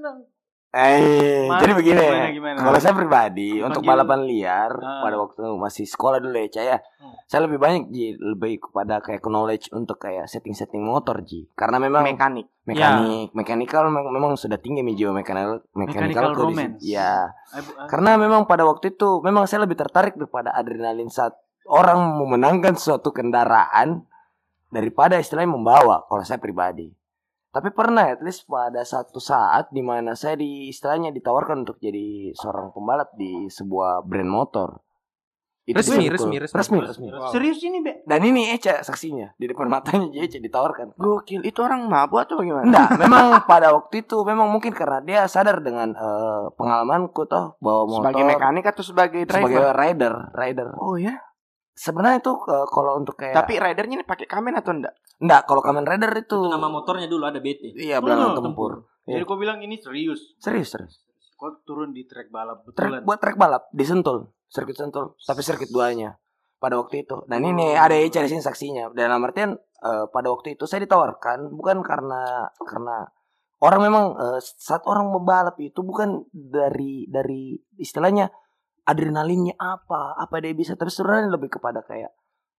Eh, 0.75 1.47
jadi 1.47 1.71
begini. 1.71 2.03
gimana, 2.03 2.27
gimana? 2.29 2.57
Kalau 2.59 2.79
saya 2.83 2.91
pribadi 2.91 3.63
untuk 3.63 3.79
Panggil- 3.79 3.95
balapan 3.95 4.19
liar 4.27 4.71
Ah. 4.75 5.07
pada 5.07 5.15
waktu 5.15 5.39
masih 5.55 5.87
sekolah 5.87 6.19
dulu 6.19 6.35
ya, 6.35 6.51
Caya. 6.51 6.77
Hmm. 6.99 7.15
Saya 7.25 7.47
lebih 7.47 7.57
banyak 7.57 7.83
Ji, 7.89 8.19
lebih 8.19 8.59
kepada 8.59 8.99
kayak 8.99 9.23
knowledge 9.23 9.71
untuk 9.71 9.95
kayak 9.97 10.27
setting-setting 10.27 10.83
motor, 10.83 11.23
Ji. 11.23 11.47
Karena 11.53 11.79
memang 11.79 12.03
mekanik. 12.03 12.51
mekanik, 12.65 13.31
mekanikal 13.31 13.87
memang, 13.87 14.09
memang 14.09 14.31
sudah 14.35 14.57
tinggi 14.57 14.81
mi 14.81 14.93
jiwa 14.93 15.13
mekanikal 15.13 15.63
Mechanical 15.71 16.33
mekanikal 16.33 16.33
romance. 16.35 16.81
Ya, 16.81 17.31
karena 17.87 18.17
memang 18.17 18.43
pada 18.43 18.65
waktu 18.65 18.91
itu 18.91 19.21
memang 19.21 19.45
saya 19.45 19.63
lebih 19.63 19.77
tertarik 19.77 20.17
daripada 20.17 20.51
adrenalin 20.51 21.07
saat 21.07 21.37
orang 21.65 22.19
memenangkan 22.19 22.75
suatu 22.75 23.09
kendaraan 23.09 24.03
daripada 24.67 25.15
istilahnya 25.15 25.55
membawa 25.55 26.03
kalau 26.03 26.21
saya 26.21 26.35
pribadi. 26.35 26.91
Tapi 27.55 27.71
pernah 27.71 28.11
at 28.11 28.19
least 28.19 28.51
pada 28.51 28.83
satu 28.83 29.23
saat 29.23 29.71
di 29.71 29.79
mana 29.79 30.11
saya 30.11 30.35
di 30.35 30.67
istilahnya 30.67 31.15
ditawarkan 31.15 31.63
untuk 31.63 31.79
jadi 31.79 32.35
seorang 32.35 32.75
pembalap 32.75 33.15
di 33.15 33.47
sebuah 33.47 34.03
brand 34.03 34.27
motor. 34.27 34.83
Itu 35.65 35.81
Resmi, 35.81 36.11
resmi, 36.11 36.35
resmi. 36.37 36.51
resmi, 36.59 36.77
resmi. 36.83 37.07
Wow. 37.09 37.31
Serius 37.33 37.57
ini, 37.65 37.81
Be? 37.81 38.05
Dan 38.05 38.21
ini 38.21 38.53
Eca 38.53 38.85
saksinya 38.85 39.33
di 39.33 39.49
depan 39.49 39.65
matanya 39.65 40.13
Eca 40.13 40.37
ditawarkan. 40.37 40.93
Gokil, 40.93 41.41
itu 41.41 41.57
orang 41.63 41.89
mabuk 41.89 42.21
atau 42.21 42.37
bagaimana? 42.37 42.69
Enggak, 42.69 42.89
memang 43.01 43.25
pada 43.49 43.73
waktu 43.73 44.05
itu 44.05 44.21
memang 44.21 44.51
mungkin 44.51 44.75
karena 44.77 45.01
dia 45.01 45.21
sadar 45.25 45.63
dengan 45.65 45.95
eh, 45.97 46.43
pengalamanku 46.53 47.23
toh 47.25 47.57
bawa 47.63 47.87
motor 47.89 48.13
Sebagai 48.13 48.23
mekanik 48.35 48.65
atau 48.67 48.83
sebagai 48.85 49.21
driver? 49.25 49.47
sebagai 49.47 49.63
rider, 49.73 50.13
rider. 50.37 50.67
Oh 50.77 51.01
ya. 51.01 51.17
Sebenarnya 51.75 52.19
itu 52.19 52.31
eh, 52.41 52.65
kalau 52.65 52.95
untuk 52.95 53.15
kayak 53.15 53.35
Tapi 53.35 53.53
ridernya 53.55 53.99
ini 53.99 54.05
pakai 54.05 54.25
kamen 54.25 54.55
atau 54.55 54.71
enggak? 54.71 54.95
enggak 55.15 55.41
kalau 55.43 55.59
Kamen 55.59 55.83
Rider 55.83 56.11
itu 56.13 56.35
Itu 56.37 56.47
nama 56.49 56.67
motornya 56.67 57.07
dulu 57.07 57.23
ada 57.23 57.37
BT. 57.37 57.71
iya 57.77 57.99
belakang 57.99 58.31
Oh, 58.33 58.41
tempur. 58.41 58.71
Jadi 59.01 59.15
Iya. 59.17 59.23
kau 59.23 59.35
bilang 59.35 59.59
ini 59.59 59.75
serius. 59.75 60.35
Serius, 60.37 60.67
serius. 60.69 61.03
Kau 61.33 61.51
turun 61.61 61.91
di 61.91 62.03
trek 62.03 62.27
balap 62.29 62.63
Trek, 62.65 62.89
betulan. 62.89 62.99
buat 63.01 63.19
trek 63.19 63.35
balap 63.35 63.67
di 63.69 63.83
Sentul, 63.83 64.27
sirkuit 64.45 64.73
Sentul, 64.73 65.15
tapi 65.17 65.39
sirkuit 65.39 65.67
duanya 65.67 66.15
pada 66.57 66.75
waktu 66.75 67.03
itu. 67.03 67.23
Dan 67.25 67.43
ini 67.43 67.75
ada 67.75 67.91
Eca 67.93 68.19
di 68.19 68.29
sini 68.29 68.39
saksinya. 68.39 68.87
Dalam 68.89 69.19
artian 69.21 69.51
eh, 69.53 70.05
pada 70.09 70.27
waktu 70.27 70.55
itu 70.55 70.63
saya 70.63 70.81
ditawarkan 70.81 71.47
bukan 71.49 71.79
karena 71.81 72.21
karena 72.57 73.03
orang 73.57 73.81
memang 73.81 74.05
eh, 74.15 74.39
saat 74.41 74.83
orang 74.83 75.07
membalap 75.09 75.55
itu 75.57 75.79
bukan 75.79 76.23
dari 76.31 77.03
dari 77.05 77.51
istilahnya 77.77 78.27
adrenalinnya 78.85 79.57
apa, 79.57 80.13
apa 80.15 80.35
dia 80.39 80.53
bisa, 80.53 80.77
sebenarnya 80.77 81.33
lebih 81.33 81.57
kepada 81.57 81.81
kayak 81.81 82.13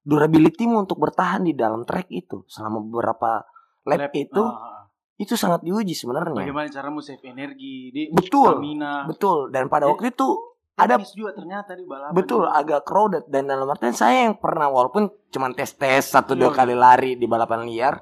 durability-mu 0.07 0.83
untuk 0.87 0.99
bertahan 1.03 1.43
di 1.43 1.55
dalam 1.55 1.83
trek 1.83 2.07
itu 2.11 2.47
selama 2.47 2.79
beberapa 2.83 3.43
lap, 3.87 3.99
Lap. 4.07 4.12
itu 4.14 4.43
ah. 4.43 4.87
itu 5.18 5.35
sangat 5.35 5.62
diuji 5.66 5.95
sebenarnya. 5.95 6.47
Bagaimana 6.47 6.66
caramu 6.70 7.03
save 7.03 7.22
energi 7.27 7.91
di 7.91 8.03
Betul. 8.11 8.59
stamina. 8.59 9.07
Betul. 9.07 9.51
Dan 9.51 9.66
pada 9.66 9.87
waktu 9.91 10.11
itu 10.14 10.29
ada 10.77 11.01
juga 11.01 11.33
ternyata 11.33 11.72
di 11.72 11.89
balapan. 11.89 12.12
betul 12.12 12.45
agak 12.45 12.85
crowded 12.85 13.24
dan 13.33 13.49
dalam 13.49 13.64
artian 13.64 13.97
saya 13.97 14.29
yang 14.29 14.37
pernah 14.37 14.68
walaupun 14.68 15.09
cuman 15.33 15.57
tes 15.57 15.72
tes 15.72 16.05
satu 16.05 16.37
dua 16.37 16.53
Iya. 16.53 16.57
kali 16.61 16.74
lari 16.77 17.12
di 17.16 17.24
balapan 17.24 17.64
liar 17.64 17.97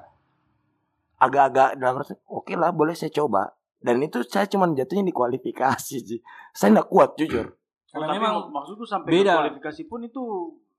agak-agak 1.15 1.79
dalam 1.79 2.03
artian 2.03 2.19
oke 2.27 2.51
lah 2.59 2.75
boleh 2.75 2.91
saya 2.91 3.15
coba 3.15 3.55
dan 3.79 4.03
itu 4.03 4.27
saya 4.27 4.43
cuman 4.51 4.75
jatuhnya 4.75 5.07
di 5.07 5.15
kualifikasi 5.15 5.95
sih 6.03 6.19
saya 6.51 6.75
nggak 6.75 6.89
kuat 6.91 7.15
jujur 7.15 7.55
Karena 7.95 8.05
tapi 8.05 8.17
memang 8.17 8.33
mak- 8.37 8.51
maksudku 8.53 8.83
sampai 8.83 9.09
beda. 9.09 9.23
ke 9.25 9.37
kualifikasi 9.39 9.81
pun 9.85 9.99
itu 10.01 10.23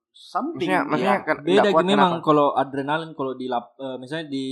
something. 0.09 0.69
Maksudnya, 0.69 0.81
maksudnya 0.83 1.15
Ya. 1.15 1.25
kan 1.25 1.37
Beda 1.43 1.69
kuat 1.71 1.85
memang 1.85 2.11
kenapa? 2.15 2.25
kalau 2.25 2.47
adrenalin 2.53 3.11
kalau 3.13 3.33
di 3.33 3.47
lap, 3.47 3.73
eh, 3.75 3.97
misalnya 3.97 4.27
di 4.27 4.47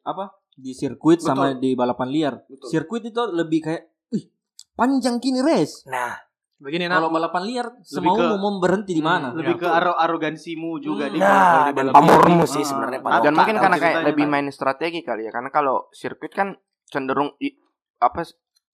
apa? 0.00 0.24
Di 0.52 0.70
sirkuit 0.70 1.18
sama 1.18 1.50
di 1.52 1.74
balapan 1.74 2.08
liar. 2.08 2.34
Betul. 2.44 2.66
Sirkuit 2.68 3.02
itu 3.04 3.22
lebih 3.28 3.60
kayak 3.60 3.82
Wih, 4.08 4.30
panjang 4.72 5.18
kini 5.18 5.40
race. 5.40 5.82
nah 5.84 6.14
Begini 6.56 6.86
nah. 6.86 6.96
Kalau 6.96 7.10
balapan 7.10 7.42
liar 7.44 7.66
semau 7.82 8.14
ke- 8.14 8.30
mau 8.32 8.56
berhenti 8.56 8.94
di 8.94 9.02
mana? 9.02 9.34
lebih 9.34 9.58
ke 9.58 9.66
aro 9.66 9.92
arogansimu 9.92 10.78
juga 10.78 11.04
Hmm. 11.04 11.12
di 11.12 11.18
Nah, 11.18 11.68
dan 11.68 11.90
pamormu 11.90 12.46
sih 12.46 12.62
Ah, 12.62 12.64
sebenarnya, 12.64 13.00
ah, 13.02 13.20
dan 13.20 13.32
mungkin 13.34 13.56
karena 13.58 13.76
kayak 13.76 13.98
lebih 14.06 14.24
main 14.24 14.46
strategi 14.48 15.02
kali 15.02 15.26
ya 15.26 15.32
karena 15.32 15.50
kalau 15.50 15.90
sirkuit 15.90 16.30
kan 16.30 16.54
cenderung 16.86 17.34
i- 17.38 17.58
apa 17.98 18.22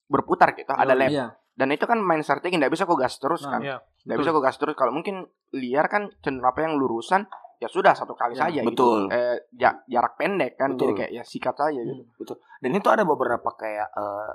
berputar 0.07 0.53
gitu 0.53 0.71
ada 0.71 0.93
lap 0.93 1.09
Iya. 1.09 1.27
Dan 1.53 1.69
itu 1.69 1.85
kan 1.85 1.99
main 1.99 2.21
strategi 2.21 2.57
nggak 2.57 2.71
bisa 2.71 2.85
kok 2.85 2.97
gas 2.97 3.17
terus 3.17 3.43
Nah, 3.43 3.53
kan 3.53 3.61
iya. 3.61 3.77
nggak 4.05 4.19
bisa 4.19 4.31
kok 4.31 4.43
gas 4.43 4.57
terus 4.57 4.75
kalau 4.75 4.91
mungkin 4.91 5.23
liar 5.51 5.87
kan 5.87 6.09
cenderung 6.21 6.47
apa 6.47 6.61
yang 6.63 6.75
lurusan 6.75 7.27
ya 7.57 7.67
sudah 7.67 7.93
satu 7.93 8.15
kali 8.15 8.33
Ya, 8.33 8.49
saja 8.49 8.61
betul. 8.63 9.07
gitu 9.07 9.13
eh, 9.13 9.37
ja- 9.53 9.83
jarak 9.85 10.17
pendek 10.17 10.57
kan 10.57 10.73
Betul. 10.73 10.81
jadi 10.81 10.95
kayak 10.97 11.13
ya 11.13 11.23
sikat 11.23 11.53
saja 11.55 11.81
gitu 11.81 12.33
dan 12.59 12.71
itu 12.71 12.89
ada 12.89 13.05
beberapa 13.05 13.51
kayak 13.53 13.89
eh, 13.91 14.33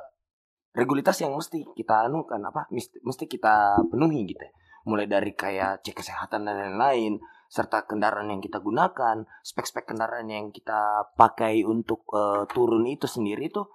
regulitas 0.73 1.15
yang 1.17 1.33
mesti 1.33 1.63
kita 1.71 2.05
anukan 2.05 2.37
apa 2.43 2.67
mesti, 2.69 2.99
mesti 3.01 3.25
kita 3.25 3.79
penuhi 3.87 4.27
gitu 4.27 4.43
ya. 4.43 4.51
mulai 4.85 5.09
dari 5.09 5.33
kayak 5.33 5.81
cek 5.81 5.97
kesehatan 5.97 6.45
dan 6.45 6.77
lain-lain 6.77 7.17
serta 7.47 7.85
kendaraan 7.85 8.27
yang 8.27 8.37
kita 8.37 8.59
gunakan 8.59 9.25
spek-spek 9.41 9.87
kendaraan 9.87 10.27
yang 10.27 10.51
kita 10.51 10.77
pakai 11.15 11.65
untuk 11.65 12.05
eh, 12.11 12.45
turun 12.47 12.85
itu 12.85 13.07
sendiri 13.07 13.49
itu 13.49 13.65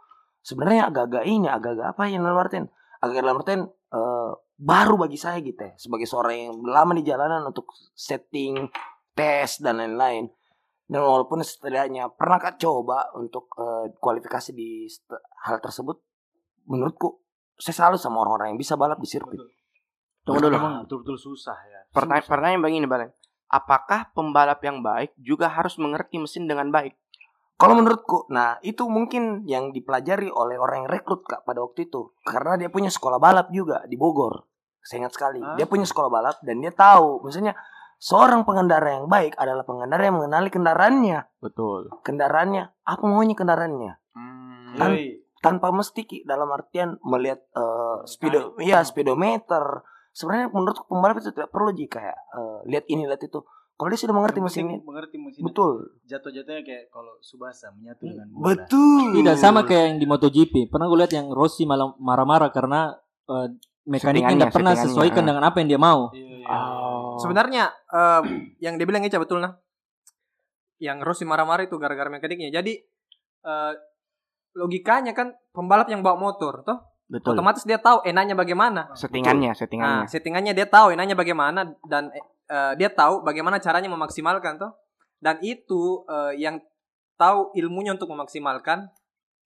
sebenarnya 0.40 0.86
agak-agak 0.86 1.24
ini 1.24 1.50
agak-agak 1.50 1.98
apa 1.98 2.02
yang 2.06 2.22
dalam 2.22 2.38
agak 3.00 3.20
dalam 3.24 3.40
artian 3.40 3.62
eh, 3.68 4.32
baru 4.60 4.94
bagi 5.00 5.16
saya 5.16 5.40
gitu 5.40 5.60
ya 5.60 5.72
sebagai 5.80 6.04
seorang 6.04 6.36
yang 6.36 6.54
lama 6.64 6.92
di 6.92 7.04
jalanan 7.04 7.48
untuk 7.48 7.72
setting 7.96 8.68
tes 9.16 9.60
dan 9.60 9.80
lain-lain 9.80 10.28
dan 10.90 11.06
walaupun 11.06 11.38
setidaknya 11.46 12.10
pernah 12.18 12.42
kak 12.42 12.58
coba 12.58 13.14
untuk 13.14 13.46
eh, 13.62 13.94
kualifikasi 13.94 14.50
di 14.50 14.90
hal 15.46 15.62
tersebut, 15.62 16.02
menurutku 16.66 17.22
saya 17.54 17.86
selalu 17.86 17.96
sama 18.02 18.26
orang-orang 18.26 18.56
yang 18.56 18.60
bisa 18.60 18.74
balap 18.74 18.98
di 18.98 19.06
sirkuit. 19.06 19.38
tunggu 20.26 20.50
dulu 20.50 20.52
Memang 20.52 20.84
betul-betul 20.84 21.16
susah 21.16 21.54
ya. 21.54 21.80
Pertanyaan, 21.94 22.26
Susah. 22.26 22.32
pertanyaan 22.34 22.62
begini 22.66 22.86
Balen 22.90 23.10
apakah 23.50 24.10
pembalap 24.14 24.58
yang 24.66 24.82
baik 24.82 25.14
juga 25.18 25.50
harus 25.50 25.78
mengerti 25.78 26.18
mesin 26.18 26.50
dengan 26.50 26.70
baik 26.70 26.94
Kalau 27.60 27.76
menurutku, 27.76 28.24
nah 28.32 28.56
itu 28.60 28.88
mungkin 28.88 29.44
yang 29.44 29.68
dipelajari 29.68 30.32
oleh 30.32 30.56
orang 30.56 30.84
yang 30.84 30.90
rekrut 30.90 31.20
kak 31.22 31.44
pada 31.44 31.60
waktu 31.60 31.86
itu, 31.86 32.16
karena 32.24 32.56
dia 32.56 32.72
punya 32.72 32.88
sekolah 32.88 33.20
balap 33.20 33.52
juga 33.52 33.84
di 33.84 34.00
Bogor. 34.00 34.48
Saya 34.80 35.04
ingat 35.04 35.12
sekali, 35.12 35.44
Ah. 35.44 35.54
dia 35.54 35.68
punya 35.68 35.84
sekolah 35.84 36.08
balap 36.08 36.40
dan 36.40 36.56
dia 36.56 36.72
tahu, 36.72 37.20
misalnya 37.20 37.52
seorang 38.00 38.48
pengendara 38.48 38.96
yang 38.96 39.06
baik 39.06 39.36
adalah 39.36 39.60
pengendara 39.62 40.00
yang 40.00 40.16
mengenali 40.16 40.48
kendaraannya, 40.48 41.20
betul 41.36 41.92
kendaraannya 42.00 42.72
apa 42.80 43.04
maunya 43.04 43.36
kendaraannya. 43.36 43.92
Tan- 44.70 44.96
Yoi. 44.96 45.20
tanpa 45.40 45.68
mesti 45.68 46.04
Ki, 46.04 46.18
dalam 46.24 46.48
artian 46.48 46.96
melihat 47.02 47.44
eh, 47.52 47.98
speedo 48.04 48.56
Mekanik. 48.56 48.64
ya 48.64 48.78
speedometer 48.80 49.64
sebenarnya 50.12 50.48
menurut 50.48 50.80
pembalap 50.84 51.16
itu 51.16 51.28
tidak 51.30 51.48
perlu 51.48 51.72
jika 51.72 52.00
kayak 52.00 52.18
eh, 52.30 52.58
lihat 52.68 52.84
ini 52.86 53.04
lihat 53.04 53.20
itu 53.20 53.40
kalau 53.80 53.88
dia 53.88 54.00
sudah 54.04 54.12
mengerti 54.12 54.44
mesin 54.44 54.68
ini 54.68 54.76
mengerti 54.84 55.16
mesin. 55.16 55.40
betul 55.40 55.88
Jatuh-jatuhnya 56.04 56.60
kayak 56.60 56.84
kalau 56.92 57.16
Subasa 57.24 57.72
menyatu 57.72 58.04
dengan 58.04 58.28
bola. 58.28 58.52
betul 58.52 59.16
Tidak 59.16 59.36
sama 59.40 59.64
kayak 59.64 59.84
yang 59.88 59.96
di 59.96 60.04
MotoGP. 60.04 60.68
Pernah 60.68 60.84
gue 60.84 60.98
lihat 61.00 61.12
yang 61.16 61.32
Rossi 61.32 61.64
malah 61.64 61.96
marah-marah 61.96 62.52
karena 62.52 62.92
eh, 63.24 63.48
mekaniknya 63.88 64.36
tidak 64.36 64.52
pernah 64.52 64.76
sesuaikan 64.76 65.24
ah. 65.24 65.28
dengan 65.32 65.42
apa 65.48 65.56
yang 65.64 65.68
dia 65.72 65.80
mau. 65.80 66.12
Iya, 66.12 66.44
iya. 66.44 66.52
oh. 66.52 67.16
Sebenarnya 67.24 67.72
em, 67.88 68.24
yang 68.68 68.76
dia 68.76 68.84
bilang 68.84 69.00
Eca 69.00 69.16
betul 69.16 69.40
nah. 69.40 69.56
Yang 70.76 70.98
Rossi 71.00 71.24
marah-marah 71.24 71.64
itu 71.64 71.80
gara-gara 71.80 72.12
mekaniknya. 72.12 72.52
Jadi 72.52 72.76
eh, 73.48 73.72
logikanya 74.60 75.16
kan 75.16 75.32
pembalap 75.56 75.88
yang 75.88 76.04
bawa 76.04 76.20
motor 76.20 76.66
toh 76.68 76.78
betul 77.10 77.34
otomatis 77.34 77.66
dia 77.66 77.80
tahu 77.80 78.06
enaknya 78.06 78.38
bagaimana. 78.38 78.92
settingannya 78.94 79.50
Nah, 79.50 79.56
settingannya 79.58 80.06
settingannya 80.06 80.52
dia 80.54 80.66
tahu 80.70 80.94
enaknya 80.94 81.18
bagaimana 81.18 81.66
dan 81.88 82.14
eh, 82.50 82.72
dia 82.74 82.90
tahu 82.90 83.22
bagaimana 83.22 83.56
caranya 83.56 83.86
memaksimalkan 83.86 84.58
toh. 84.58 84.74
Dan 85.16 85.38
itu 85.40 86.02
eh, 86.04 86.34
yang 86.36 86.58
tahu 87.14 87.54
ilmunya 87.54 87.94
untuk 87.94 88.08
memaksimalkan 88.08 88.88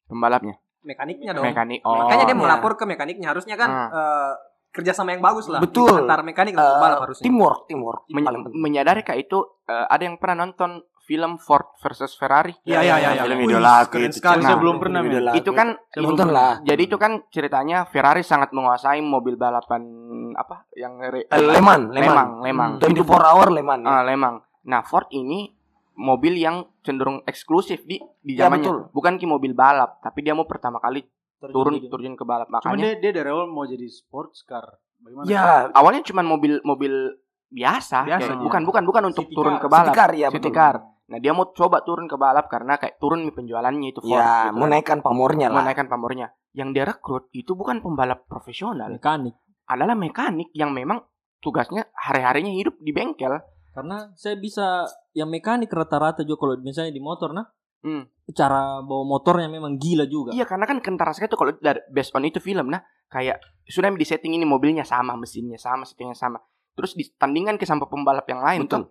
pembalapnya 0.07 0.55
mekaniknya 0.85 1.33
dong. 1.33 1.43
mekanik 1.43 1.81
oh 1.83 2.07
Makanya 2.07 2.25
dia 2.25 2.37
iya. 2.37 2.43
melapor 2.45 2.77
ke 2.77 2.85
mekaniknya 2.85 3.33
harusnya 3.33 3.57
kan 3.57 3.71
Ah. 3.73 3.89
eh, 3.91 4.33
kerjasama 4.71 5.15
yang 5.15 5.23
bagus 5.23 5.47
lah 5.49 5.59
Betul. 5.59 6.05
antara 6.05 6.21
mekanik 6.21 6.53
dan 6.53 6.67
pembalap 6.67 6.99
harusnya. 7.03 7.25
teamwork 7.25 7.61
teamwork 7.67 8.03
Men- 8.11 8.27
paling 8.27 8.43
penting 8.47 8.61
menyadari 8.61 9.01
kayak 9.01 9.27
itu 9.27 9.39
eh, 9.65 9.87
ada 9.89 10.03
yang 10.03 10.21
pernah 10.21 10.45
nonton 10.45 10.85
film 11.05 11.37
Ford 11.37 11.69
versus 11.79 12.13
Ferrari 12.13 12.57
Iya 12.63 12.81
iya 12.81 12.95
iya. 12.97 13.11
iya. 13.13 13.23
film 13.23 13.39
Wih, 13.39 13.53
idola 13.53 13.85
itu, 13.85 14.09
sekali. 14.11 14.41
Nah, 14.41 14.47
saya 14.47 14.57
belum 14.57 14.77
pernah, 14.77 15.01
Film 15.01 15.11
men. 15.11 15.21
idola 15.21 15.33
itu 15.35 15.51
kan 15.51 15.69
nonton 15.99 16.29
lah 16.29 16.53
jadi 16.61 16.83
itu 16.83 16.97
kan 16.97 17.13
ceritanya 17.29 17.85
Ferrari 17.85 18.21
sangat 18.21 18.51
menguasai 18.51 18.99
mobil 18.99 19.35
balapan 19.35 19.85
apa 20.33 20.65
yang 20.73 20.97
re- 20.99 21.27
Eh, 21.27 21.39
Leman 21.39 21.93
Lemang 21.93 22.41
Leman 22.41 22.41
Lemang 22.41 22.71
24 22.81 23.05
hour 23.23 23.49
Leman 23.51 23.81
Ah, 23.85 24.01
Lemang. 24.01 24.41
Nah, 24.65 24.81
Ford 24.81 25.05
ini 25.11 25.53
mobil 25.95 26.35
yang 26.35 26.65
cenderung 26.81 27.23
eksklusif 27.23 27.83
di 27.83 28.01
di 28.19 28.35
Ya, 28.35 28.49
zamannya. 28.49 28.65
betul. 28.65 28.79
Bukan 28.91 29.15
ki 29.15 29.25
mobil 29.25 29.53
balap, 29.53 30.01
tapi 30.01 30.21
dia 30.21 30.33
mau 30.33 30.43
pertama 30.43 30.77
kali 30.79 31.05
turun 31.39 31.77
gitu. 31.77 31.93
turun 31.93 32.13
ke 32.13 32.25
balap. 32.25 32.49
Cuma 32.49 32.65
Makanya 32.67 32.97
dia 32.97 33.13
dia 33.13 33.13
dari 33.15 33.29
awal 33.29 33.47
mau 33.47 33.63
jadi 33.63 33.85
sports 33.87 34.43
car. 34.43 34.65
Bagaimana? 34.97 35.29
ya 35.29 35.45
awalnya 35.71 36.01
cuma 36.03 36.25
mobil 36.25 36.59
mobil 36.63 37.13
biasa, 37.47 38.03
Biasa, 38.03 38.25
kayak- 38.25 38.35
iya. 38.35 38.43
bukan 38.43 38.63
bukan 38.65 38.83
bukan 38.83 39.03
untuk 39.07 39.25
City 39.25 39.37
turun 39.37 39.55
car. 39.55 39.61
ke 39.61 39.67
balap. 39.69 39.85
City 39.87 39.95
car 39.95 40.11
ya 40.13 40.27
City 40.27 40.37
betul 40.41 40.53
car. 40.53 40.75
Nah, 41.05 41.19
dia 41.21 41.37
mau 41.37 41.53
coba 41.53 41.85
turun 41.85 42.09
ke 42.09 42.17
balap 42.17 42.49
karena 42.49 42.81
kayak 42.81 42.97
turun 42.97 43.29
nih 43.29 43.35
penjualannya 43.37 43.89
itu 43.93 44.01
Ford. 44.01 44.17
ya 44.17 44.49
gitu 44.49 44.57
kan. 44.57 44.61
menaikkan 44.65 44.99
pamornya 45.05 45.53
lah 45.53 45.61
menaikkan 45.61 45.87
pamornya. 45.89 46.33
Yang 46.57 46.69
dia 46.73 46.85
rekrut 46.89 47.25
itu 47.37 47.53
bukan 47.53 47.85
pembalap 47.85 48.25
profesional, 48.25 48.89
mekanik. 48.89 49.37
adalah 49.69 49.93
mekanik 49.99 50.49
yang 50.57 50.73
memang 50.73 51.05
tugasnya 51.45 51.85
hari-harinya 51.93 52.53
hidup 52.57 52.81
di 52.81 52.95
bengkel. 52.95 53.37
Karena 53.75 54.09
saya 54.17 54.39
bisa 54.39 54.87
yang 55.13 55.29
mekanik 55.29 55.69
rata-rata 55.69 56.23
juga 56.23 56.47
kalau 56.47 56.55
misalnya 56.63 56.95
di 56.95 57.03
motor 57.03 57.37
nah. 57.37 57.45
Hmm. 57.85 58.09
Cara 58.33 58.81
bawa 58.81 59.05
motornya 59.05 59.45
memang 59.53 59.77
gila 59.77 60.09
juga. 60.09 60.33
Iya 60.33 60.49
karena 60.49 60.65
kan 60.65 60.81
kentara 60.81 61.13
sekali 61.13 61.29
tuh 61.29 61.37
kalau 61.37 61.53
dari 61.61 61.85
based 61.93 62.17
on 62.17 62.25
itu 62.25 62.41
film 62.41 62.73
nah 62.73 62.81
kayak 63.15 63.39
sudah 63.69 63.93
di 63.95 64.07
setting 64.07 64.35
ini 64.35 64.43
mobilnya 64.43 64.83
sama 64.83 65.15
mesinnya 65.15 65.55
sama 65.55 65.87
settingnya 65.87 66.19
sama 66.19 66.43
terus 66.75 66.99
ditandingkan 66.99 67.55
ke 67.55 67.65
sampai 67.65 67.87
pembalap 67.87 68.27
yang 68.27 68.43
lain 68.43 68.67
Betul. 68.67 68.75
tuh 68.75 68.85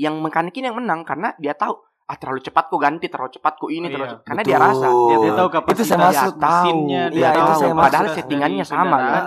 yang 0.00 0.16
mekanik 0.18 0.56
ini 0.56 0.64
yang 0.64 0.76
menang 0.76 1.04
karena 1.04 1.36
dia 1.36 1.52
tahu 1.52 1.76
ah 2.02 2.16
terlalu 2.16 2.40
cepat 2.40 2.66
kok 2.66 2.80
ganti, 2.80 3.06
terlalu 3.06 3.30
cepat 3.30 3.54
kok 3.54 3.70
ini, 3.70 3.86
Oh, 3.86 3.90
terlalu 3.92 4.02
iya. 4.02 4.12
cepat. 4.12 4.24
karena 4.24 4.40
Betul. 4.40 4.50
dia 4.50 4.58
rasa. 4.58 4.86
Dia, 4.88 5.16
dia 5.20 5.32
tahu 5.32 5.46
Itu 5.46 5.54
kapasitas 5.54 5.86
saya 5.86 6.00
maksud 6.00 6.32
tahu. 6.32 6.42
mesinnya, 6.42 7.02
dia 7.06 7.14
Iya, 7.14 7.28
tahu 7.30 7.38
itu 7.38 7.52
saya 7.54 7.72
Padahal 7.76 8.06
settingannya 8.10 8.64
sama, 8.64 8.96
kan? 8.98 9.24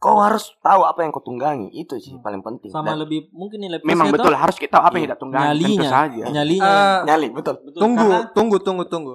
Kau 0.00 0.16
harus 0.16 0.44
tahu 0.58 0.80
apa 0.82 0.98
yang 0.98 1.12
kau 1.12 1.20
tunggangi. 1.20 1.68
Itu 1.70 2.00
sih 2.00 2.16
paling 2.18 2.40
penting. 2.40 2.72
sama 2.72 2.90
Dan 2.90 3.04
lebih 3.04 3.28
mungkin 3.30 3.60
nilai 3.60 3.84
Memang 3.84 4.08
betul 4.08 4.32
harus 4.32 4.56
kita 4.56 4.80
tahu 4.80 4.82
apa 4.82 4.94
yang 4.96 5.04
kita 5.06 5.18
tunggangi. 5.20 5.44
Tentu 5.44 5.60
nyalinya 5.60 5.90
saja. 5.92 6.24
nyalinya 6.26 6.72
Eh, 6.72 6.98
nyali, 7.04 7.26
betul. 7.30 7.54
Betul, 7.60 7.78
tunggu, 7.78 8.08
karena- 8.08 8.28
tunggu, 8.32 8.56
tunggu, 8.58 8.84
tunggu. 8.88 9.14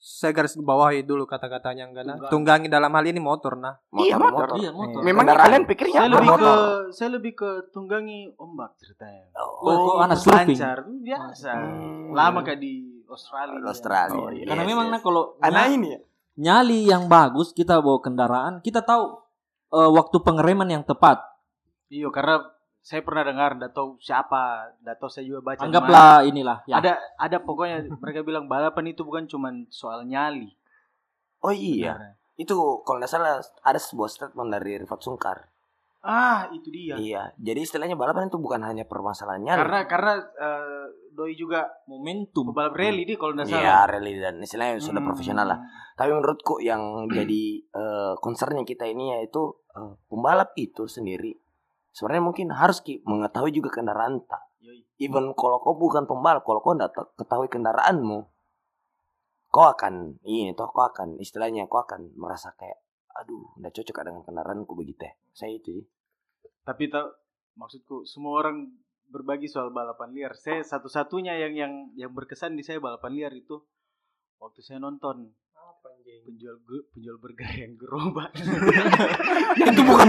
Saya 0.00 0.32
garis 0.32 0.56
bawahi 0.56 1.04
dulu 1.04 1.28
kata-katanya 1.28 1.84
enggak 1.84 2.04
nah. 2.04 2.16
Tunggangi 2.26 2.66
dalam 2.66 2.88
hal 2.88 3.04
ini 3.04 3.20
motor 3.20 3.52
nah. 3.54 3.76
Iya, 3.92 4.16
motor. 4.16 4.56
iya 4.56 4.72
motor 4.72 5.04
Memang 5.04 5.28
Kendaraan. 5.28 5.44
kalian 5.46 5.64
pikirnya 5.68 5.92
Saya 5.92 6.00
apa? 6.02 6.14
lebih 6.16 6.24
ke 6.26 6.32
motor. 6.34 6.58
saya 6.90 7.08
lebih 7.12 7.32
ke 7.34 7.50
tunggangi 7.68 8.20
ombak 8.34 8.70
ceritanya. 8.74 9.28
Oh, 9.36 9.60
kok 9.60 10.00
anak 10.00 10.18
surfing 10.18 10.56
Lancar, 10.56 10.78
biasa. 10.88 11.50
Hmm. 11.52 12.10
Lama 12.10 12.40
kayak 12.40 12.58
di 12.58 12.72
Australia. 13.04 13.60
Australia. 13.62 14.16
Oh, 14.16 14.30
iya. 14.30 14.44
karena 14.46 14.62
Yes, 14.62 14.70
memang 14.70 14.86
yes. 14.86 14.92
nah 14.92 15.00
kalau 15.00 15.22
Anak 15.38 15.64
ini 15.68 15.88
ya. 15.90 16.00
nyali 16.34 16.80
yang 16.86 17.04
bagus 17.04 17.52
kita 17.52 17.76
bawa 17.78 18.00
kendaraan 18.00 18.54
kita 18.58 18.80
tahu 18.80 19.20
eh, 19.70 19.90
waktu 19.92 20.16
pengereman 20.18 20.70
yang 20.70 20.82
tepat 20.82 21.20
Iya, 21.86 22.08
karena 22.08 22.40
saya 22.80 23.04
pernah 23.04 23.22
dengar, 23.22 23.54
nggak 23.54 23.72
tahu 23.72 23.96
siapa, 23.96 24.72
nggak 24.80 24.96
tahu 24.96 25.08
saya 25.08 25.24
juga 25.24 25.40
baca. 25.44 25.60
anggaplah 25.60 26.24
inilah 26.24 26.64
ya 26.64 26.80
Ada 26.80 26.92
ada 27.16 27.36
pokoknya 27.38 27.84
mereka 28.02 28.24
bilang 28.24 28.48
balapan 28.48 28.88
itu 28.88 29.04
bukan 29.04 29.24
cuma 29.24 29.52
soal 29.68 30.02
nyali. 30.02 30.56
Oh 31.40 31.52
iya. 31.52 31.96
Benar. 31.96 32.16
Itu 32.36 32.56
kalau 32.82 32.98
nggak 32.98 33.10
salah 33.10 33.36
ada 33.62 33.76
sebuah 33.76 34.08
statement 34.08 34.48
dari 34.48 34.76
Rifat 34.76 35.00
Sungkar. 35.00 35.48
Ah, 36.00 36.48
itu 36.48 36.72
dia. 36.72 36.96
Iya. 36.96 37.22
Jadi 37.36 37.60
istilahnya 37.60 37.92
balapan 37.92 38.32
itu 38.32 38.40
bukan 38.40 38.64
hanya 38.64 38.88
permasalahan 38.88 39.44
nyali. 39.44 39.60
Karena 39.60 39.80
karena 39.84 40.12
eh, 40.16 40.84
doi 41.12 41.36
juga 41.36 41.68
momentum 41.84 42.48
pembalap 42.48 42.72
rally 42.72 43.04
dia 43.04 43.20
kalau 43.20 43.36
nggak 43.36 43.44
salah. 43.44 43.60
Iya, 43.60 43.76
rally 43.86 44.12
dan 44.16 44.40
istilahnya 44.40 44.80
sudah 44.80 45.04
Hmm. 45.04 45.08
profesional 45.12 45.44
lah. 45.44 45.60
Tapi 45.94 46.08
menurutku 46.10 46.64
yang 46.64 46.80
jadi 47.12 47.42
eh, 47.60 48.12
concernnya 48.16 48.64
kita 48.64 48.88
ini 48.88 49.12
yaitu 49.12 49.44
eh, 49.76 49.92
pembalap 50.08 50.56
itu 50.56 50.88
sendiri 50.88 51.36
sebenarnya 51.94 52.24
mungkin 52.24 52.48
harus 52.54 52.82
ki 52.82 53.02
mengetahui 53.06 53.50
juga 53.54 53.70
kendaraan 53.80 54.22
tak. 54.26 54.42
Even 55.00 55.32
kalau 55.32 55.64
kau 55.64 55.72
bukan 55.74 56.04
pembalap, 56.04 56.44
kalau 56.44 56.60
kau 56.60 56.76
tidak 56.76 56.92
ketahui 57.16 57.48
kendaraanmu, 57.48 58.28
kau 59.48 59.66
akan 59.66 60.20
ini 60.22 60.52
toh 60.52 60.68
kau 60.70 60.84
akan 60.84 61.16
istilahnya 61.16 61.66
kau 61.66 61.80
akan 61.82 62.12
merasa 62.14 62.52
kayak 62.54 62.78
aduh 63.10 63.56
nggak 63.58 63.74
cocok 63.74 64.06
dengan 64.06 64.22
kendaraanku 64.22 64.72
begitu 64.76 65.08
ya. 65.08 65.12
Saya 65.32 65.56
itu. 65.56 65.82
Tapi 66.62 66.92
tau 66.92 67.10
maksudku 67.56 68.06
semua 68.06 68.44
orang 68.44 68.70
berbagi 69.10 69.50
soal 69.50 69.74
balapan 69.74 70.14
liar. 70.14 70.32
Saya 70.38 70.62
satu-satunya 70.62 71.34
yang 71.48 71.54
yang 71.56 71.72
yang 71.98 72.12
berkesan 72.14 72.54
di 72.54 72.62
saya 72.62 72.78
balapan 72.78 73.16
liar 73.16 73.32
itu 73.34 73.58
waktu 74.38 74.62
saya 74.62 74.78
nonton 74.78 75.34
penjual 76.24 76.56
penjual 76.94 77.16
burger 77.18 77.50
yang 77.56 77.74
gerobak. 77.74 78.30
itu 79.58 79.82
bukan 79.82 80.08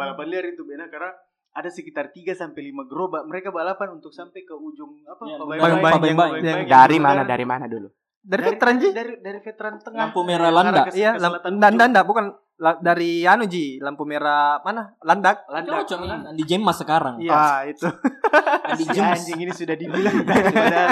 balapan 0.00 0.26
liar 0.26 0.44
itu 0.48 0.62
benar 0.64 0.88
karena 0.88 1.10
ada 1.50 1.66
sekitar 1.66 2.08
3 2.08 2.32
sampai 2.32 2.62
5 2.64 2.86
gerobak. 2.86 3.22
Mereka 3.24 3.50
balapan 3.50 3.92
untuk 3.92 4.10
sampai 4.10 4.40
ke 4.40 4.54
ujung 4.54 5.02
apa? 5.04 5.22
Ya, 5.24 5.34
Pabayang- 5.34 5.40
Pabayang- 5.40 5.60
Pabayang- 5.60 5.92
Pabayang- 5.92 6.16
Pabayang- 6.16 6.44
yang- 6.62 6.70
Dari 6.70 6.98
mana? 6.98 7.22
Dari 7.22 7.44
mana 7.44 7.64
dulu? 7.66 7.88
Dari 8.20 8.36
dari 8.36 8.44
veteran 8.52 8.74
Ji. 8.76 8.88
dari 8.92 9.12
dari 9.18 9.38
veteran 9.40 9.74
tengah. 9.80 10.00
Lampu 10.04 10.20
merah 10.22 10.50
Landak. 10.52 10.92
Iya, 10.92 11.16
dan 11.40 11.72
enggak, 11.88 12.04
bukan 12.04 12.24
La- 12.60 12.76
dari 12.76 13.24
anu 13.24 13.48
Ji, 13.48 13.80
lampu 13.80 14.04
merah 14.04 14.60
mana? 14.60 14.92
Landak. 15.00 15.48
Landak. 15.48 15.88
cocok 15.88 16.28
Andi 16.28 16.44
Jemas 16.44 16.76
sekarang 16.76 17.16
Iya. 17.16 17.32
Ah, 17.32 17.60
itu. 17.64 17.88
Andi 18.68 18.84
Si 18.84 18.92
Jemas 18.92 19.16
anjing 19.16 19.40
ini 19.40 19.52
sudah 19.56 19.72
dibilang. 19.72 20.12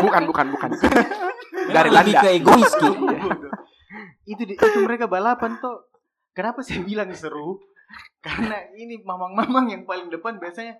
Bukan, 0.00 0.22
bukan, 0.24 0.46
bukan. 0.56 0.70
Dari 1.68 1.90
lebih 1.92 2.16
Landa. 2.16 2.24
ke 2.24 2.28
egois 2.32 2.72
itu 4.24 4.42
di- 4.44 4.56
itu 4.56 4.78
mereka 4.80 5.04
balapan 5.04 5.56
tuh 5.56 5.88
kenapa 6.32 6.60
saya 6.60 6.80
bilang 6.80 7.12
seru 7.12 7.60
karena 8.24 8.56
ini 8.74 9.00
mamang-mamang 9.00 9.66
yang 9.68 9.82
paling 9.82 10.08
depan 10.08 10.36
biasanya 10.36 10.76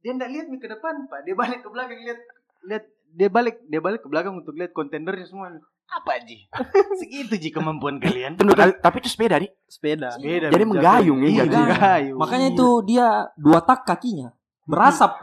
dia 0.00 0.10
nggak 0.12 0.30
lihat 0.30 0.46
nih 0.48 0.58
ke 0.58 0.68
depan 0.68 1.06
pak 1.06 1.20
dia 1.22 1.34
balik 1.34 1.60
ke 1.60 1.68
belakang 1.68 2.00
lihat 2.00 2.20
lihat 2.62 2.84
dia 3.10 3.28
balik 3.28 3.56
dia 3.66 3.80
balik 3.80 4.00
ke 4.00 4.08
belakang 4.08 4.34
untuk 4.34 4.54
lihat 4.54 4.70
kontendernya 4.70 5.24
semua 5.24 5.50
apa 5.90 6.22
ji 6.22 6.46
segitu 7.00 7.34
ji 7.34 7.50
kemampuan 7.50 7.98
kalian 7.98 8.38
Tunggu, 8.38 8.54
tapi- 8.54 8.78
tapi 8.78 8.96
itu 9.00 9.10
sepeda 9.10 9.36
nih. 9.36 9.50
Sepeda. 9.66 10.14
beda 10.14 10.46
Jadi 10.48 10.64
menggayung 10.64 11.18
ya, 11.20 11.28
Iya, 11.28 11.42
jadi. 11.44 11.56
menggayung 11.56 12.18
makanya 12.18 12.48
itu 12.48 12.68
dia 12.86 13.06
dua 13.34 13.58
tak 13.60 13.82
kakinya 13.84 14.30
berasap 14.64 15.18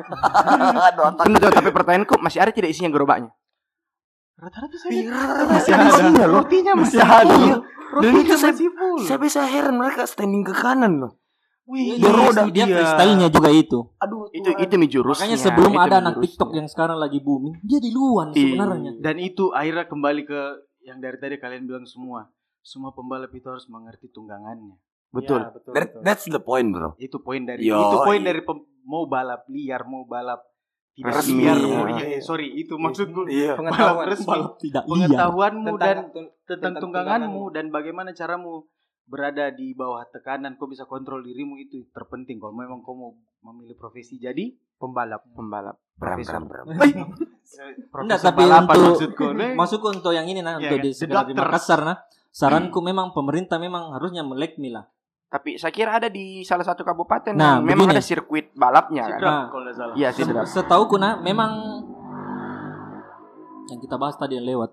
tapi 1.56 1.70
pertanyaanku 1.72 2.20
masih 2.20 2.44
ada 2.44 2.52
tidak 2.52 2.68
isinya 2.70 2.92
gerobaknya? 2.92 3.32
Rata-rata 4.38 4.78
saya 4.78 4.92
Iya, 4.94 5.02
lihat 5.04 5.50
masih 5.50 5.74
ada 5.74 6.24
rotinya 6.28 6.74
masih 6.76 6.98
Masih 6.98 7.02
ada. 7.04 7.34
Iya. 7.36 7.58
Dan 7.58 7.66
rotinya 7.90 8.22
itu 8.22 8.36
saya- 8.36 8.54
masih 8.54 8.70
full 8.72 8.98
Saya 9.02 9.18
bisa 9.18 9.40
heran 9.44 9.76
mereka 9.76 10.02
standing 10.04 10.42
ke 10.42 10.54
kanan 10.54 10.94
loh. 11.00 11.14
Wih, 11.66 12.00
dia, 12.00 12.08
roda 12.08 12.48
dia 12.48 12.64
dia. 12.64 12.80
freestyle-nya 12.80 13.28
juga 13.28 13.50
itu 13.50 13.80
Aduh, 13.98 14.32
Itu 14.32 14.56
itu 14.56 14.74
mi 14.74 14.88
jurusnya. 14.88 15.28
makanya 15.28 15.38
sebelum 15.42 15.74
ada 15.76 16.00
anak 16.00 16.16
jurusnya. 16.16 16.24
TikTok 16.24 16.50
yang 16.54 16.64
sekarang 16.66 16.96
lagi 16.96 17.20
booming 17.20 17.60
dia 17.60 17.76
di 17.78 17.92
luar 17.92 18.30
Iya. 18.30 18.40
sebenarnya 18.46 18.92
Dan 18.98 19.16
itu 19.20 19.52
akhirnya 19.52 19.84
kembali 19.86 20.22
ke 20.24 20.40
yang 20.82 20.98
dari 20.98 21.18
tadi 21.18 21.36
kalian 21.36 21.66
bilang 21.66 21.84
semua. 21.84 22.32
Semua 22.62 22.92
pembalap 22.92 23.32
itu 23.32 23.44
harus 23.46 23.66
mengerti 23.66 24.08
tunggangannya. 24.10 24.80
betul. 25.10 25.40
Ya, 25.40 25.50
betul, 25.50 25.72
That- 25.72 25.88
betul. 25.90 26.02
that's 26.04 26.26
the 26.26 26.38
point, 26.38 26.68
bro. 26.70 26.92
Itu 26.98 27.18
poin 27.18 27.42
dari 27.42 27.64
Yo, 27.64 27.76
itu 27.76 27.98
poin 28.02 28.20
iya. 28.22 28.28
dari 28.28 28.42
pem- 28.42 28.68
mau 28.84 29.04
balap 29.06 29.48
liar, 29.48 29.84
mau 29.84 30.04
balap 30.04 30.44
tidak 30.98 31.14
Resmi. 31.14 31.42
Iya. 31.46 31.54
Iya, 31.54 32.06
iya, 32.10 32.20
sorry, 32.20 32.48
itu 32.52 32.74
maksudku. 32.74 33.30
Iya. 33.30 33.54
Pengetahuan. 33.54 34.02
Balap 34.02 34.10
resmi. 34.10 34.30
Balap 34.34 34.54
tidak 34.58 34.84
Pengetahuanmu 34.84 35.70
Tentang- 35.70 35.80
dan 35.80 35.98
tentang 36.10 36.28
tentang 36.50 36.74
tungganganmu 36.82 37.44
dan 37.54 37.66
bagaimana 37.70 38.10
caramu 38.12 38.66
berada 39.06 39.54
di 39.54 39.72
bawah 39.72 40.04
tekanan, 40.10 40.58
kau 40.58 40.66
bisa 40.66 40.84
kontrol 40.84 41.22
dirimu 41.22 41.56
itu 41.56 41.86
terpenting. 41.94 42.42
Kalau 42.42 42.52
memang 42.52 42.82
kau 42.82 42.92
mau 42.92 43.12
memilih 43.46 43.78
profesi 43.78 44.18
jadi 44.18 44.52
pembalap. 44.76 45.24
Pembalap. 45.32 45.78
Profesor. 45.96 46.44
bram, 46.44 46.66
bram. 46.68 47.08
Enggak, 48.04 48.20
tapi 48.20 48.44
balapan 48.44 48.68
untuk- 48.68 48.90
maksudku. 49.00 49.26
Nih, 49.40 49.52
masuk 49.56 49.82
untuk 49.86 50.12
yang 50.12 50.28
ini 50.28 50.44
nah 50.44 50.60
Iya 50.60 50.68
untuk 50.68 50.78
kan? 50.78 50.84
di 50.84 50.92
sekitar 50.92 51.24
di. 51.24 51.34
Makassar 51.38 51.80
nah 51.82 51.98
saranku 52.28 52.84
memang 52.84 53.16
pemerintah 53.16 53.58
memang 53.58 53.96
harusnya 53.96 54.22
melek 54.22 54.60
lah 54.60 54.86
Tapi 55.28 55.60
saya 55.60 55.76
kira 55.76 55.92
ada 55.94 56.08
di 56.08 56.40
salah 56.42 56.64
satu 56.64 56.82
kabupaten 56.82 57.36
Nah, 57.36 57.60
yang 57.60 57.68
memang 57.68 57.86
begini. 57.86 58.00
ada 58.00 58.04
sirkuit 58.04 58.48
balapnya 58.56 59.04
kan. 59.04 59.12
Sidrap, 59.12 59.28
Nah. 59.28 59.46
kalau 59.52 59.64
nggak 59.68 59.76
salah. 59.76 59.94
Iya 59.94 60.10
sih, 60.10 60.24
Dra. 60.24 60.42
Setauku 60.44 60.96
nah 60.96 61.20
memang 61.20 61.52
yang 63.68 63.80
kita 63.84 64.00
bahas 64.00 64.16
tadi 64.16 64.40
yang 64.40 64.48
lewat. 64.48 64.72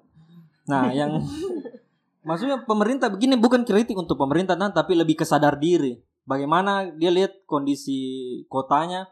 Nah, 0.66 0.90
yang 0.98 1.18
maksudnya 2.22 2.62
pemerintah 2.62 3.11
begini 3.11 3.34
bukan 3.34 3.66
kritik 3.66 3.98
untuk 3.98 4.14
pemerintah 4.14 4.55
nah, 4.55 4.70
tapi 4.70 4.94
lebih 4.94 5.18
kesadar 5.18 5.59
diri. 5.59 5.98
Bagaimana 6.24 6.88
dia 6.94 7.11
lihat 7.11 7.44
kondisi 7.44 7.98
kotanya. 8.46 9.11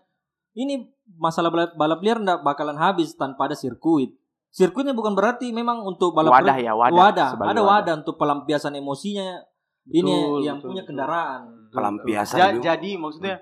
Ini 0.53 0.84
masalah 1.16 1.49
balap, 1.49 1.72
balap 1.74 2.01
liar 2.01 2.20
ndak 2.20 2.40
bakalan 2.40 2.76
habis 2.76 3.12
tanpa 3.12 3.49
ada 3.49 3.57
sirkuit. 3.57 4.14
Sirkuitnya 4.53 4.93
bukan 4.93 5.16
berarti 5.16 5.49
memang 5.49 5.80
untuk 5.80 6.12
balap 6.12 6.28
Wadah 6.30 6.57
ya, 6.61 6.72
wadah. 6.76 6.93
wadah. 6.93 7.28
Ada 7.40 7.62
wadah 7.62 7.95
untuk 7.99 8.14
pelampiasan 8.14 8.76
emosinya. 8.76 9.40
Ini 9.91 10.07
Betul, 10.07 10.41
yang 10.47 10.59
betul, 10.62 10.68
punya 10.70 10.83
betul. 10.83 10.91
kendaraan. 10.95 11.41
Pelampiasan 11.72 12.39
Ja- 12.39 12.53
dulu. 12.55 12.62
jadi 12.62 12.91
maksudnya 13.01 13.37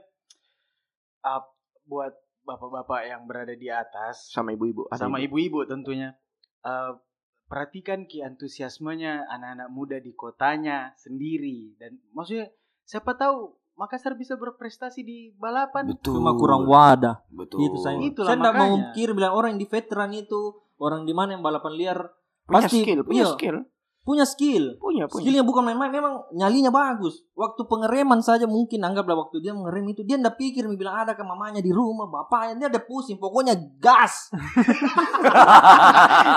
uh, 1.27 1.43
buat 1.85 2.13
bapak-bapak 2.47 3.01
yang 3.05 3.23
berada 3.29 3.53
di 3.53 3.69
atas 3.69 4.33
Sama 4.33 4.57
ibu-ibu. 4.57 4.89
Sama 4.97 5.21
ibu. 5.21 5.37
ibu-ibu 5.37 5.69
tentunya 5.69 6.17
uh, 6.65 6.97
perhatikan 7.45 8.07
ki 8.07 8.23
antusiasmenya 8.25 9.27
anak-anak 9.29 9.69
muda 9.69 9.99
di 9.99 10.15
kotanya 10.15 10.95
sendiri 10.97 11.75
dan 11.77 11.99
maksudnya 12.15 12.49
siapa 12.87 13.19
tahu 13.19 13.59
Makassar 13.81 14.13
bisa 14.13 14.37
berprestasi 14.37 15.01
di 15.01 15.33
balapan 15.41 15.89
Betul. 15.89 16.21
Cuma 16.21 16.37
kurang 16.37 16.69
wadah. 16.69 17.25
Betul. 17.33 17.65
Itu 17.65 17.81
saya. 17.81 17.97
Itulah 17.97 18.29
saya 18.29 18.37
enggak 18.37 18.57
mau 18.61 18.73
kira 18.93 19.17
bilang 19.17 19.33
orang 19.33 19.57
yang 19.57 19.63
di 19.65 19.69
veteran 19.73 20.13
itu, 20.13 20.53
orang 20.77 21.09
di 21.09 21.17
mana 21.17 21.33
yang 21.33 21.41
balapan 21.41 21.73
liar 21.81 21.99
Punya 22.45 22.61
pasti 22.61 22.85
skill, 22.85 23.01
punya 23.09 23.25
iya, 23.25 23.33
skill. 23.33 23.57
Punya 24.01 24.25
skill. 24.25 24.81
Punya, 24.81 25.05
punya. 25.07 25.23
Skillnya 25.23 25.45
bukan 25.45 25.61
main-main, 25.61 25.93
memang 25.93 26.25
nyalinya 26.33 26.73
bagus. 26.73 27.21
Waktu 27.37 27.69
pengereman 27.69 28.25
saja 28.25 28.49
mungkin 28.49 28.81
anggaplah 28.81 29.15
waktu 29.15 29.45
dia 29.45 29.53
mengerem 29.53 29.93
itu 29.93 30.03
dia 30.03 30.17
ndak 30.17 30.41
pikir 30.41 30.65
bilang 30.73 31.05
ada 31.05 31.13
ke 31.13 31.21
mamanya 31.21 31.61
di 31.61 31.69
rumah, 31.69 32.09
bapaknya 32.09 32.57
dia 32.57 32.69
ada 32.73 32.81
pusing, 32.81 33.21
pokoknya 33.21 33.55
gas. 33.77 34.33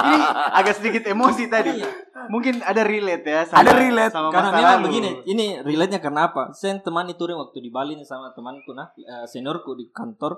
ini 0.04 0.18
agak 0.54 0.74
sedikit 0.80 1.04
emosi 1.08 1.48
tadi 1.48 1.72
Iya. 1.74 1.90
mungkin 2.30 2.62
ada 2.62 2.84
relate 2.86 3.26
ya 3.26 3.42
sama, 3.48 3.66
Ada 3.66 3.72
relate. 3.76 4.14
sama 4.14 4.28
Karena 4.30 4.50
memang 4.54 4.74
lalu. 4.80 4.86
begini, 4.88 5.10
ini 5.26 5.46
relate-nya 5.64 6.00
karena 6.04 6.30
apa? 6.30 6.54
Saya 6.54 6.78
temani 6.80 7.16
touring 7.16 7.40
waktu 7.40 7.64
di 7.64 7.72
Bali 7.72 7.96
nih 7.98 8.08
sama 8.08 8.32
temanku 8.36 8.76
nah, 8.76 8.92
eh, 8.96 9.26
seniorku 9.26 9.74
di 9.76 9.90
kantor. 9.90 10.38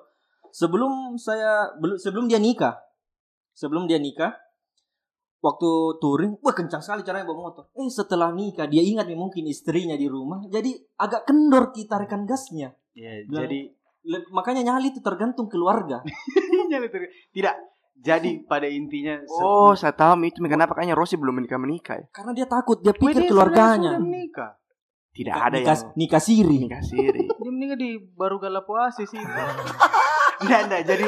Sebelum 0.55 1.19
saya 1.19 1.75
belum 1.81 1.99
sebelum 1.99 2.25
dia 2.31 2.39
nikah. 2.39 2.79
Sebelum 3.55 3.87
dia 3.87 3.99
nikah 3.99 4.35
waktu 5.45 5.69
touring, 5.97 6.33
wah 6.41 6.51
kencang 6.51 6.81
sekali 6.81 7.05
caranya 7.05 7.23
bawa 7.23 7.39
motor. 7.45 7.69
Eh 7.71 7.85
setelah 7.87 8.33
nikah 8.33 8.65
dia 8.65 8.81
ingat 8.81 9.05
nih 9.05 9.13
mungkin 9.13 9.45
istrinya 9.45 9.93
di 9.93 10.09
rumah, 10.09 10.41
jadi 10.45 10.73
agak 10.97 11.23
kendor 11.23 11.69
kita 11.69 11.95
rekan 11.95 12.25
gasnya. 12.25 12.73
Ya, 12.91 13.21
Bilang- 13.23 13.45
jadi 13.45 13.59
Le- 14.05 14.29
makanya 14.29 14.61
nyali 14.63 14.93
itu 14.93 15.01
tergantung 15.01 15.49
keluarga. 15.49 16.05
Nyali 16.69 16.89
ter- 16.89 17.09
tidak 17.31 17.57
Jadi 17.97 18.37
pada 18.51 18.69
intinya 18.69 19.17
Oh, 19.41 19.73
saya 19.73 19.97
tahu 19.97 20.21
itu 20.21 20.37
kenapa 20.39 20.77
kayaknya 20.77 20.93
Rossi 20.93 21.17
belum 21.17 21.41
menikah 21.41 21.57
menikah 21.57 21.97
ya. 21.97 22.05
Karena 22.13 22.31
dia 22.31 22.45
takut, 22.45 22.77
dia 22.81 22.93
pikir 22.93 23.25
dia 23.25 23.29
keluarganya. 23.33 23.97
sudah- 23.97 24.05
menikah. 24.05 24.51
Tidak 25.09 25.31
ada 25.31 25.57
nikah, 25.57 25.73
yang 25.73 25.95
nikah 25.95 26.21
siri. 26.21 26.57
nikah 26.61 26.83
siri. 26.83 27.23
Dia 27.25 27.49
menikah 27.49 27.77
di 27.79 27.97
baru 27.97 28.37
Galapo 28.37 28.77
Oasis 28.77 29.09
sih. 29.09 29.17
Enggak, 30.43 30.59
enggak. 30.67 30.81
Jadi 30.83 31.07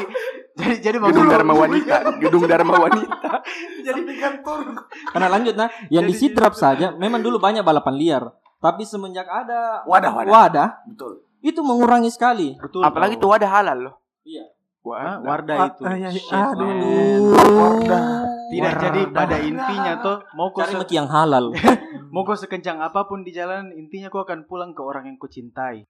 jadi 0.58 0.74
jadi 0.82 0.96
Gedung 0.98 1.28
Dharma 1.30 1.54
Wanita, 1.54 1.96
Gedung 2.18 2.44
Dharma 2.48 2.74
Wanita. 2.82 3.30
Jadi 3.86 4.00
di 4.04 4.14
kantor. 4.18 4.74
Karena 5.14 5.28
lanjut 5.30 5.54
nah, 5.54 5.70
yang 5.88 6.04
di 6.04 6.12
Jadi- 6.12 6.34
Sidrap 6.34 6.54
saja 6.58 6.92
memang 6.98 7.22
dulu 7.22 7.38
banyak 7.38 7.62
balapan 7.62 7.94
liar. 7.94 8.24
Tapi 8.58 8.82
semenjak 8.82 9.30
ada 9.30 9.86
Wadah, 9.86 10.10
wadah. 10.10 10.32
wadah 10.34 10.68
Betul. 10.90 11.22
itu 11.46 11.60
mengurangi 11.62 12.10
sekali. 12.10 12.58
betul. 12.58 12.82
Apalagi 12.82 13.14
tuh 13.22 13.30
ada 13.30 13.46
halal 13.46 13.78
loh. 13.78 13.94
Iya. 14.26 14.50
Hah? 14.82 15.20
Wah, 15.22 15.36
Wardah 15.36 15.56
itu. 15.68 15.82
Ah, 15.84 15.94
iya. 15.94 16.08
Shit, 16.10 16.32
Aduh. 16.32 17.36
Wardah. 17.38 18.04
Tidak 18.48 18.72
Wardah. 18.72 18.82
jadi 18.82 19.00
pada 19.12 19.36
intinya 19.38 19.92
tuh 20.00 20.16
mau 20.34 20.48
kau 20.50 20.64
Cari 20.64 20.74
yang 20.90 21.06
halal. 21.06 21.52
mau 22.14 22.24
kau 22.24 22.34
sekencang 22.34 22.80
apa 22.80 23.04
pun 23.04 23.20
di 23.22 23.30
jalan 23.30 23.70
intinya 23.76 24.08
kau 24.08 24.24
akan 24.24 24.48
pulang 24.48 24.72
ke 24.72 24.80
orang 24.82 25.06
yang 25.06 25.16
kau 25.20 25.28
cintai. 25.28 25.84